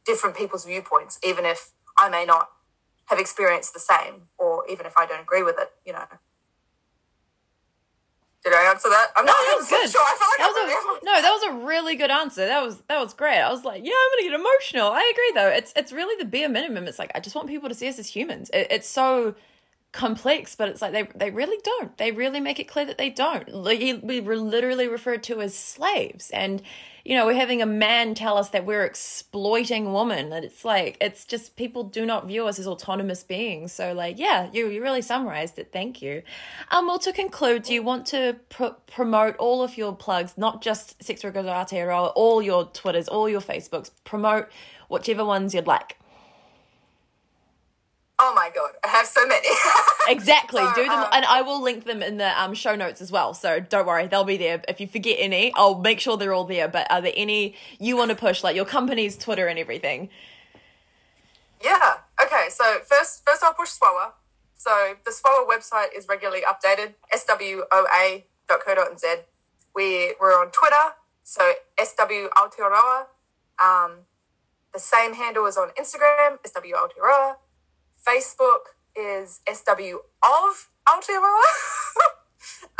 different 0.05 0.35
people's 0.35 0.65
viewpoints, 0.65 1.19
even 1.23 1.45
if 1.45 1.71
I 1.97 2.09
may 2.09 2.25
not 2.25 2.49
have 3.05 3.19
experienced 3.19 3.73
the 3.73 3.79
same, 3.79 4.27
or 4.37 4.63
even 4.69 4.85
if 4.85 4.97
I 4.97 5.05
don't 5.05 5.21
agree 5.21 5.43
with 5.43 5.55
it. 5.59 5.69
You 5.85 5.93
know. 5.93 6.05
Did 8.43 8.53
I 8.53 8.71
answer 8.71 8.89
that? 8.89 9.09
I'm 9.15 9.23
No, 9.25 9.31
not 9.33 9.37
that 9.37 9.55
was 9.59 9.69
good. 9.69 9.89
sure. 9.91 10.01
I 10.01 10.15
feel 10.17 10.27
like 10.27 10.37
That 10.39 10.53
I 10.57 10.63
was 10.65 10.99
a, 11.01 11.05
no, 11.05 11.21
that 11.21 11.31
was 11.31 11.43
a 11.43 11.65
really 11.67 11.95
good 11.95 12.09
answer. 12.09 12.45
That 12.47 12.63
was 12.63 12.81
that 12.87 12.99
was 12.99 13.13
great. 13.13 13.39
I 13.39 13.51
was 13.51 13.63
like, 13.63 13.83
yeah, 13.85 13.91
I'm 13.93 14.17
gonna 14.19 14.29
get 14.31 14.39
emotional. 14.39 14.91
I 14.91 15.11
agree 15.13 15.31
though. 15.35 15.49
It's 15.49 15.73
it's 15.75 15.91
really 15.91 16.15
the 16.21 16.27
bare 16.27 16.49
minimum. 16.49 16.87
It's 16.87 16.97
like 16.97 17.11
I 17.13 17.19
just 17.19 17.35
want 17.35 17.47
people 17.49 17.69
to 17.69 17.75
see 17.75 17.87
us 17.87 17.99
as 17.99 18.07
humans. 18.07 18.49
It, 18.51 18.67
it's 18.71 18.87
so 18.89 19.35
complex, 19.91 20.55
but 20.55 20.69
it's 20.69 20.81
like 20.81 20.93
they 20.93 21.03
they 21.15 21.31
really 21.31 21.57
don't. 21.63 21.97
They 21.97 22.11
really 22.11 22.39
make 22.39 22.59
it 22.59 22.67
clear 22.67 22.85
that 22.85 22.97
they 22.97 23.09
don't. 23.09 23.47
Like 23.53 23.99
we 24.01 24.21
were 24.21 24.37
literally 24.37 24.87
referred 24.87 25.23
to 25.23 25.41
as 25.41 25.55
slaves, 25.55 26.29
and 26.31 26.61
you 27.03 27.15
know 27.15 27.25
we're 27.25 27.33
having 27.33 27.61
a 27.61 27.65
man 27.65 28.15
tell 28.15 28.37
us 28.37 28.49
that 28.49 28.65
we're 28.65 28.85
exploiting 28.85 29.91
women. 29.91 30.29
That 30.29 30.43
it's 30.43 30.63
like 30.63 30.97
it's 31.01 31.25
just 31.25 31.55
people 31.57 31.83
do 31.83 32.05
not 32.05 32.27
view 32.27 32.47
us 32.47 32.57
as 32.57 32.67
autonomous 32.67 33.23
beings. 33.23 33.73
So 33.73 33.93
like 33.93 34.17
yeah, 34.17 34.49
you 34.53 34.69
you 34.69 34.81
really 34.81 35.01
summarized 35.01 35.59
it. 35.59 35.71
Thank 35.73 36.01
you. 36.01 36.23
Um, 36.69 36.87
well 36.87 36.99
to 36.99 37.11
conclude, 37.11 37.63
do 37.63 37.73
you 37.73 37.83
want 37.83 38.05
to 38.07 38.37
pr- 38.49 38.77
promote 38.87 39.35
all 39.37 39.61
of 39.61 39.77
your 39.77 39.95
plugs, 39.95 40.37
not 40.37 40.61
just 40.61 41.03
Sex 41.03 41.23
Workers 41.23 41.45
Aotearoa, 41.45 42.13
all 42.15 42.41
your 42.41 42.65
Twitters, 42.65 43.07
all 43.07 43.27
your 43.27 43.41
Facebooks, 43.41 43.91
promote 44.05 44.47
whichever 44.87 45.25
ones 45.25 45.53
you'd 45.53 45.67
like. 45.67 45.97
Oh 48.23 48.33
my 48.35 48.51
god, 48.53 48.71
I 48.83 48.87
have 48.89 49.07
so 49.07 49.25
many. 49.25 49.47
Exactly. 50.07 50.61
So, 50.61 50.73
Do 50.75 50.83
them, 50.83 50.99
um, 50.99 51.07
and 51.13 51.25
I 51.25 51.41
will 51.41 51.61
link 51.61 51.85
them 51.85 52.01
in 52.03 52.17
the 52.17 52.41
um, 52.41 52.53
show 52.55 52.75
notes 52.75 53.01
as 53.01 53.11
well. 53.11 53.33
So 53.33 53.59
don't 53.59 53.85
worry, 53.85 54.07
they'll 54.07 54.23
be 54.23 54.35
there. 54.35 54.61
If 54.67 54.81
you 54.81 54.87
forget 54.87 55.17
any, 55.19 55.53
I'll 55.55 55.77
make 55.79 55.99
sure 55.99 56.17
they're 56.17 56.33
all 56.33 56.43
there. 56.43 56.67
But 56.67 56.91
are 56.91 57.01
there 57.01 57.13
any 57.15 57.55
you 57.79 57.95
want 57.97 58.09
to 58.09 58.15
push, 58.17 58.43
like 58.43 58.55
your 58.55 58.65
company's 58.65 59.15
Twitter 59.17 59.47
and 59.47 59.57
everything? 59.59 60.09
Yeah. 61.63 61.97
Okay. 62.21 62.47
So 62.49 62.79
first, 62.85 63.23
first 63.25 63.43
I'll 63.43 63.53
push 63.53 63.69
SWOA. 63.69 64.11
So 64.55 64.95
the 65.05 65.11
SWOA 65.11 65.47
website 65.47 65.95
is 65.95 66.07
regularly 66.07 66.41
updated. 66.41 66.93
swoa.co.nz. 67.15 68.23
We 69.75 70.15
we're 70.19 70.33
on 70.39 70.51
Twitter. 70.51 70.95
So 71.23 71.53
SW 71.81 72.29
Aotearoa. 72.37 73.05
Um, 73.63 73.99
the 74.73 74.79
same 74.79 75.13
handle 75.13 75.45
is 75.45 75.57
on 75.57 75.69
Instagram. 75.79 76.37
SW 76.45 76.75
Aotearoa. 76.75 77.35
Facebook 78.07 78.73
is 78.95 79.41
SW 79.51 79.97
of 80.23 80.69
Aotearoa. 80.87 81.41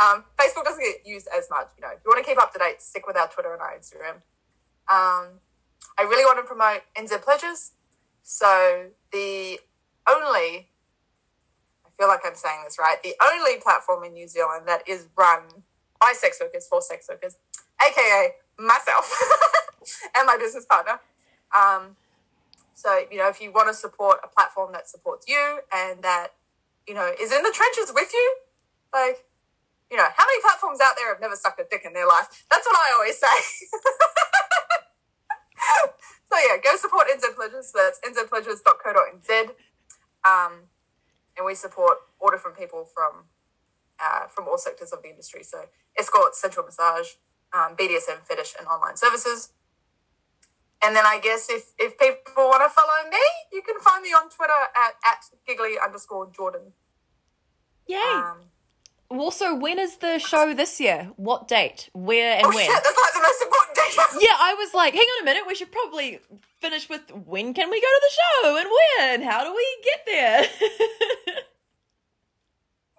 um, 0.00 0.24
Facebook 0.38 0.64
doesn't 0.64 0.82
get 0.82 1.06
used 1.06 1.28
as 1.36 1.48
much. 1.50 1.68
You 1.76 1.82
know, 1.82 1.92
if 1.92 2.00
you 2.04 2.10
want 2.10 2.24
to 2.24 2.28
keep 2.28 2.40
up 2.40 2.52
to 2.52 2.58
date, 2.58 2.80
stick 2.80 3.06
with 3.06 3.16
our 3.16 3.28
Twitter 3.28 3.52
and 3.52 3.62
our 3.62 3.72
Instagram. 3.72 4.16
Um, 4.88 5.40
I 5.98 6.02
really 6.02 6.24
want 6.24 6.38
to 6.38 6.44
promote 6.44 6.82
NZ 6.96 7.22
Pledges. 7.22 7.72
So 8.22 8.86
the 9.12 9.58
only, 10.08 10.68
I 11.84 11.90
feel 11.98 12.08
like 12.08 12.20
I'm 12.24 12.34
saying 12.34 12.62
this 12.64 12.78
right, 12.78 12.96
the 13.02 13.14
only 13.22 13.60
platform 13.60 14.04
in 14.04 14.12
New 14.12 14.28
Zealand 14.28 14.64
that 14.66 14.86
is 14.88 15.06
run 15.16 15.42
by 16.00 16.12
sex 16.16 16.38
workers 16.40 16.66
for 16.68 16.82
sex 16.82 17.06
workers, 17.08 17.36
aka 17.80 18.32
myself 18.58 19.12
and 20.16 20.26
my 20.26 20.36
business 20.36 20.64
partner. 20.64 21.00
Um, 21.56 21.96
so 22.74 23.04
you 23.10 23.18
know, 23.18 23.28
if 23.28 23.40
you 23.40 23.50
want 23.52 23.68
to 23.68 23.74
support 23.74 24.18
a 24.24 24.28
platform 24.28 24.72
that 24.72 24.88
supports 24.88 25.28
you 25.28 25.60
and 25.74 26.02
that 26.02 26.28
you 26.86 26.94
know 26.94 27.12
is 27.20 27.32
in 27.32 27.42
the 27.42 27.52
trenches 27.54 27.92
with 27.94 28.12
you, 28.12 28.36
like 28.92 29.24
you 29.90 29.96
know, 29.98 30.08
how 30.16 30.24
many 30.24 30.40
platforms 30.40 30.80
out 30.80 30.94
there 30.96 31.12
have 31.12 31.20
never 31.20 31.36
sucked 31.36 31.60
a 31.60 31.66
dick 31.70 31.82
in 31.84 31.92
their 31.92 32.08
life? 32.08 32.46
That's 32.50 32.66
what 32.66 32.76
I 32.76 32.92
always 32.94 33.18
say. 33.18 33.28
so 36.32 36.38
yeah, 36.48 36.56
go 36.64 36.74
support 36.76 37.08
NZ 37.12 37.34
Pledges. 37.36 37.72
That's 37.74 38.00
nzpledges.co.nz. 38.00 39.50
Um, 40.24 40.70
and 41.36 41.44
we 41.44 41.54
support 41.54 41.98
all 42.20 42.30
different 42.30 42.56
people 42.58 42.84
from 42.84 43.24
uh, 44.00 44.28
from 44.28 44.48
all 44.48 44.56
sectors 44.56 44.92
of 44.92 45.02
the 45.02 45.10
industry. 45.10 45.42
So 45.42 45.66
escorts, 45.98 46.40
sensual 46.40 46.64
massage, 46.64 47.08
um, 47.52 47.76
BDSM, 47.76 48.24
fetish, 48.24 48.54
and 48.58 48.66
online 48.66 48.96
services. 48.96 49.52
And 50.84 50.96
then 50.96 51.04
I 51.06 51.20
guess 51.20 51.48
if, 51.48 51.72
if 51.78 51.98
people 51.98 52.48
want 52.48 52.62
to 52.64 52.68
follow 52.68 53.08
me, 53.10 53.18
you 53.52 53.62
can 53.62 53.78
find 53.80 54.02
me 54.02 54.10
on 54.10 54.28
Twitter 54.28 54.52
at, 54.76 54.94
at 55.04 55.24
giggly 55.46 55.76
underscore 55.82 56.30
Jordan. 56.30 56.72
Yay! 57.86 57.98
Um, 57.98 58.38
also, 59.08 59.54
when 59.54 59.78
is 59.78 59.98
the 59.98 60.18
show 60.18 60.54
this 60.54 60.80
year? 60.80 61.10
What 61.16 61.46
date? 61.46 61.90
Where 61.92 62.36
and 62.36 62.46
oh 62.46 62.50
when? 62.50 62.66
shit, 62.66 62.82
that's 62.82 62.98
like 62.98 63.14
the 63.14 63.20
most 63.20 63.42
important 63.42 63.76
date. 63.76 63.82
Yeah, 64.22 64.36
I 64.38 64.54
was 64.54 64.72
like, 64.72 64.94
hang 64.94 65.02
on 65.02 65.22
a 65.22 65.24
minute. 65.24 65.44
We 65.46 65.54
should 65.54 65.70
probably 65.70 66.18
finish 66.60 66.88
with 66.88 67.02
when 67.10 67.52
can 67.54 67.70
we 67.70 67.80
go 67.80 67.86
to 67.86 68.00
the 68.00 68.14
show 68.20 68.56
and 68.56 68.68
when? 68.70 69.22
How 69.30 69.44
do 69.44 69.54
we 69.54 69.66
get 69.84 70.06
there? 70.06 70.46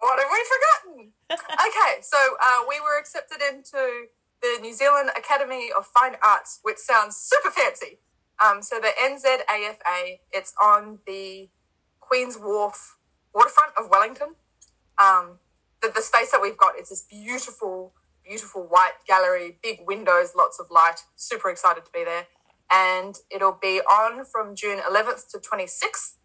What 0.04 0.20
have 0.20 0.28
we 0.28 0.44
forgotten? 0.52 1.14
okay, 1.32 2.02
so 2.02 2.18
uh, 2.20 2.68
we 2.68 2.76
were 2.82 3.00
accepted 3.00 3.40
into 3.40 4.12
the 4.44 4.60
New 4.62 4.74
Zealand 4.74 5.10
Academy 5.18 5.70
of 5.76 5.88
Fine 5.88 6.18
Arts, 6.22 6.60
which 6.64 6.78
sounds 6.78 7.16
super 7.16 7.50
fancy. 7.50 8.00
Um, 8.44 8.62
so 8.62 8.78
the 8.80 8.92
NZAFA, 9.02 10.20
it's 10.34 10.54
on 10.62 11.00
the 11.08 11.50
Queen's 12.02 12.38
Wharf 12.38 12.98
waterfront 13.34 13.72
of 13.78 13.90
Wellington. 13.90 14.36
Um, 15.02 15.40
the, 15.82 15.90
the 15.96 16.02
space 16.02 16.32
that 16.32 16.42
we've 16.42 16.58
got 16.58 16.78
is 16.78 16.90
this 16.90 17.04
beautiful, 17.10 17.94
beautiful 18.26 18.64
white 18.64 19.00
gallery, 19.08 19.60
big 19.64 19.80
windows, 19.88 20.34
lots 20.36 20.60
of 20.60 20.68
light. 20.70 21.06
Super 21.16 21.50
excited 21.50 21.86
to 21.86 21.92
be 21.92 22.04
there. 22.04 22.28
And 22.70 23.16
it'll 23.32 23.58
be 23.62 23.80
on 23.80 24.26
from 24.26 24.56
June 24.56 24.80
11th 24.80 25.30
to 25.32 25.38
26th. 25.38 26.16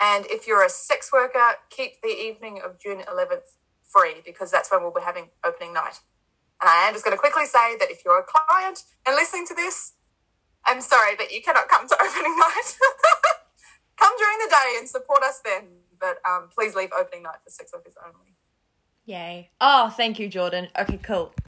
And 0.00 0.24
if 0.26 0.46
you're 0.46 0.64
a 0.64 0.70
sex 0.70 1.12
worker, 1.12 1.56
keep 1.68 2.00
the 2.02 2.08
evening 2.08 2.62
of 2.64 2.78
June 2.80 3.00
11th 3.00 3.58
free 3.82 4.22
because 4.24 4.50
that's 4.50 4.70
when 4.70 4.82
we'll 4.82 4.92
be 4.92 5.02
having 5.02 5.28
opening 5.44 5.74
night. 5.74 6.00
And 6.60 6.68
I 6.70 6.88
am 6.88 6.94
just 6.94 7.04
going 7.04 7.16
to 7.16 7.20
quickly 7.20 7.44
say 7.44 7.76
that 7.78 7.90
if 7.90 8.02
you're 8.04 8.18
a 8.18 8.24
client 8.24 8.82
and 9.06 9.14
listening 9.14 9.46
to 9.48 9.54
this, 9.54 9.92
I'm 10.64 10.80
sorry, 10.80 11.14
but 11.16 11.30
you 11.30 11.42
cannot 11.42 11.68
come 11.68 11.86
to 11.88 11.94
opening 12.02 12.36
night. 12.38 12.76
come 13.96 14.12
during 14.18 14.38
the 14.38 14.50
day 14.50 14.74
and 14.78 14.88
support 14.88 15.22
us 15.22 15.40
then. 15.44 15.64
But 15.98 16.18
um, 16.28 16.48
please 16.54 16.74
leave 16.74 16.90
opening 16.98 17.22
night 17.22 17.38
for 17.44 17.50
sex 17.50 17.72
workers 17.72 17.94
only. 18.04 18.36
Yay. 19.06 19.50
Oh, 19.60 19.90
thank 19.90 20.18
you, 20.18 20.28
Jordan. 20.28 20.68
Okay, 20.78 20.98
cool. 20.98 21.32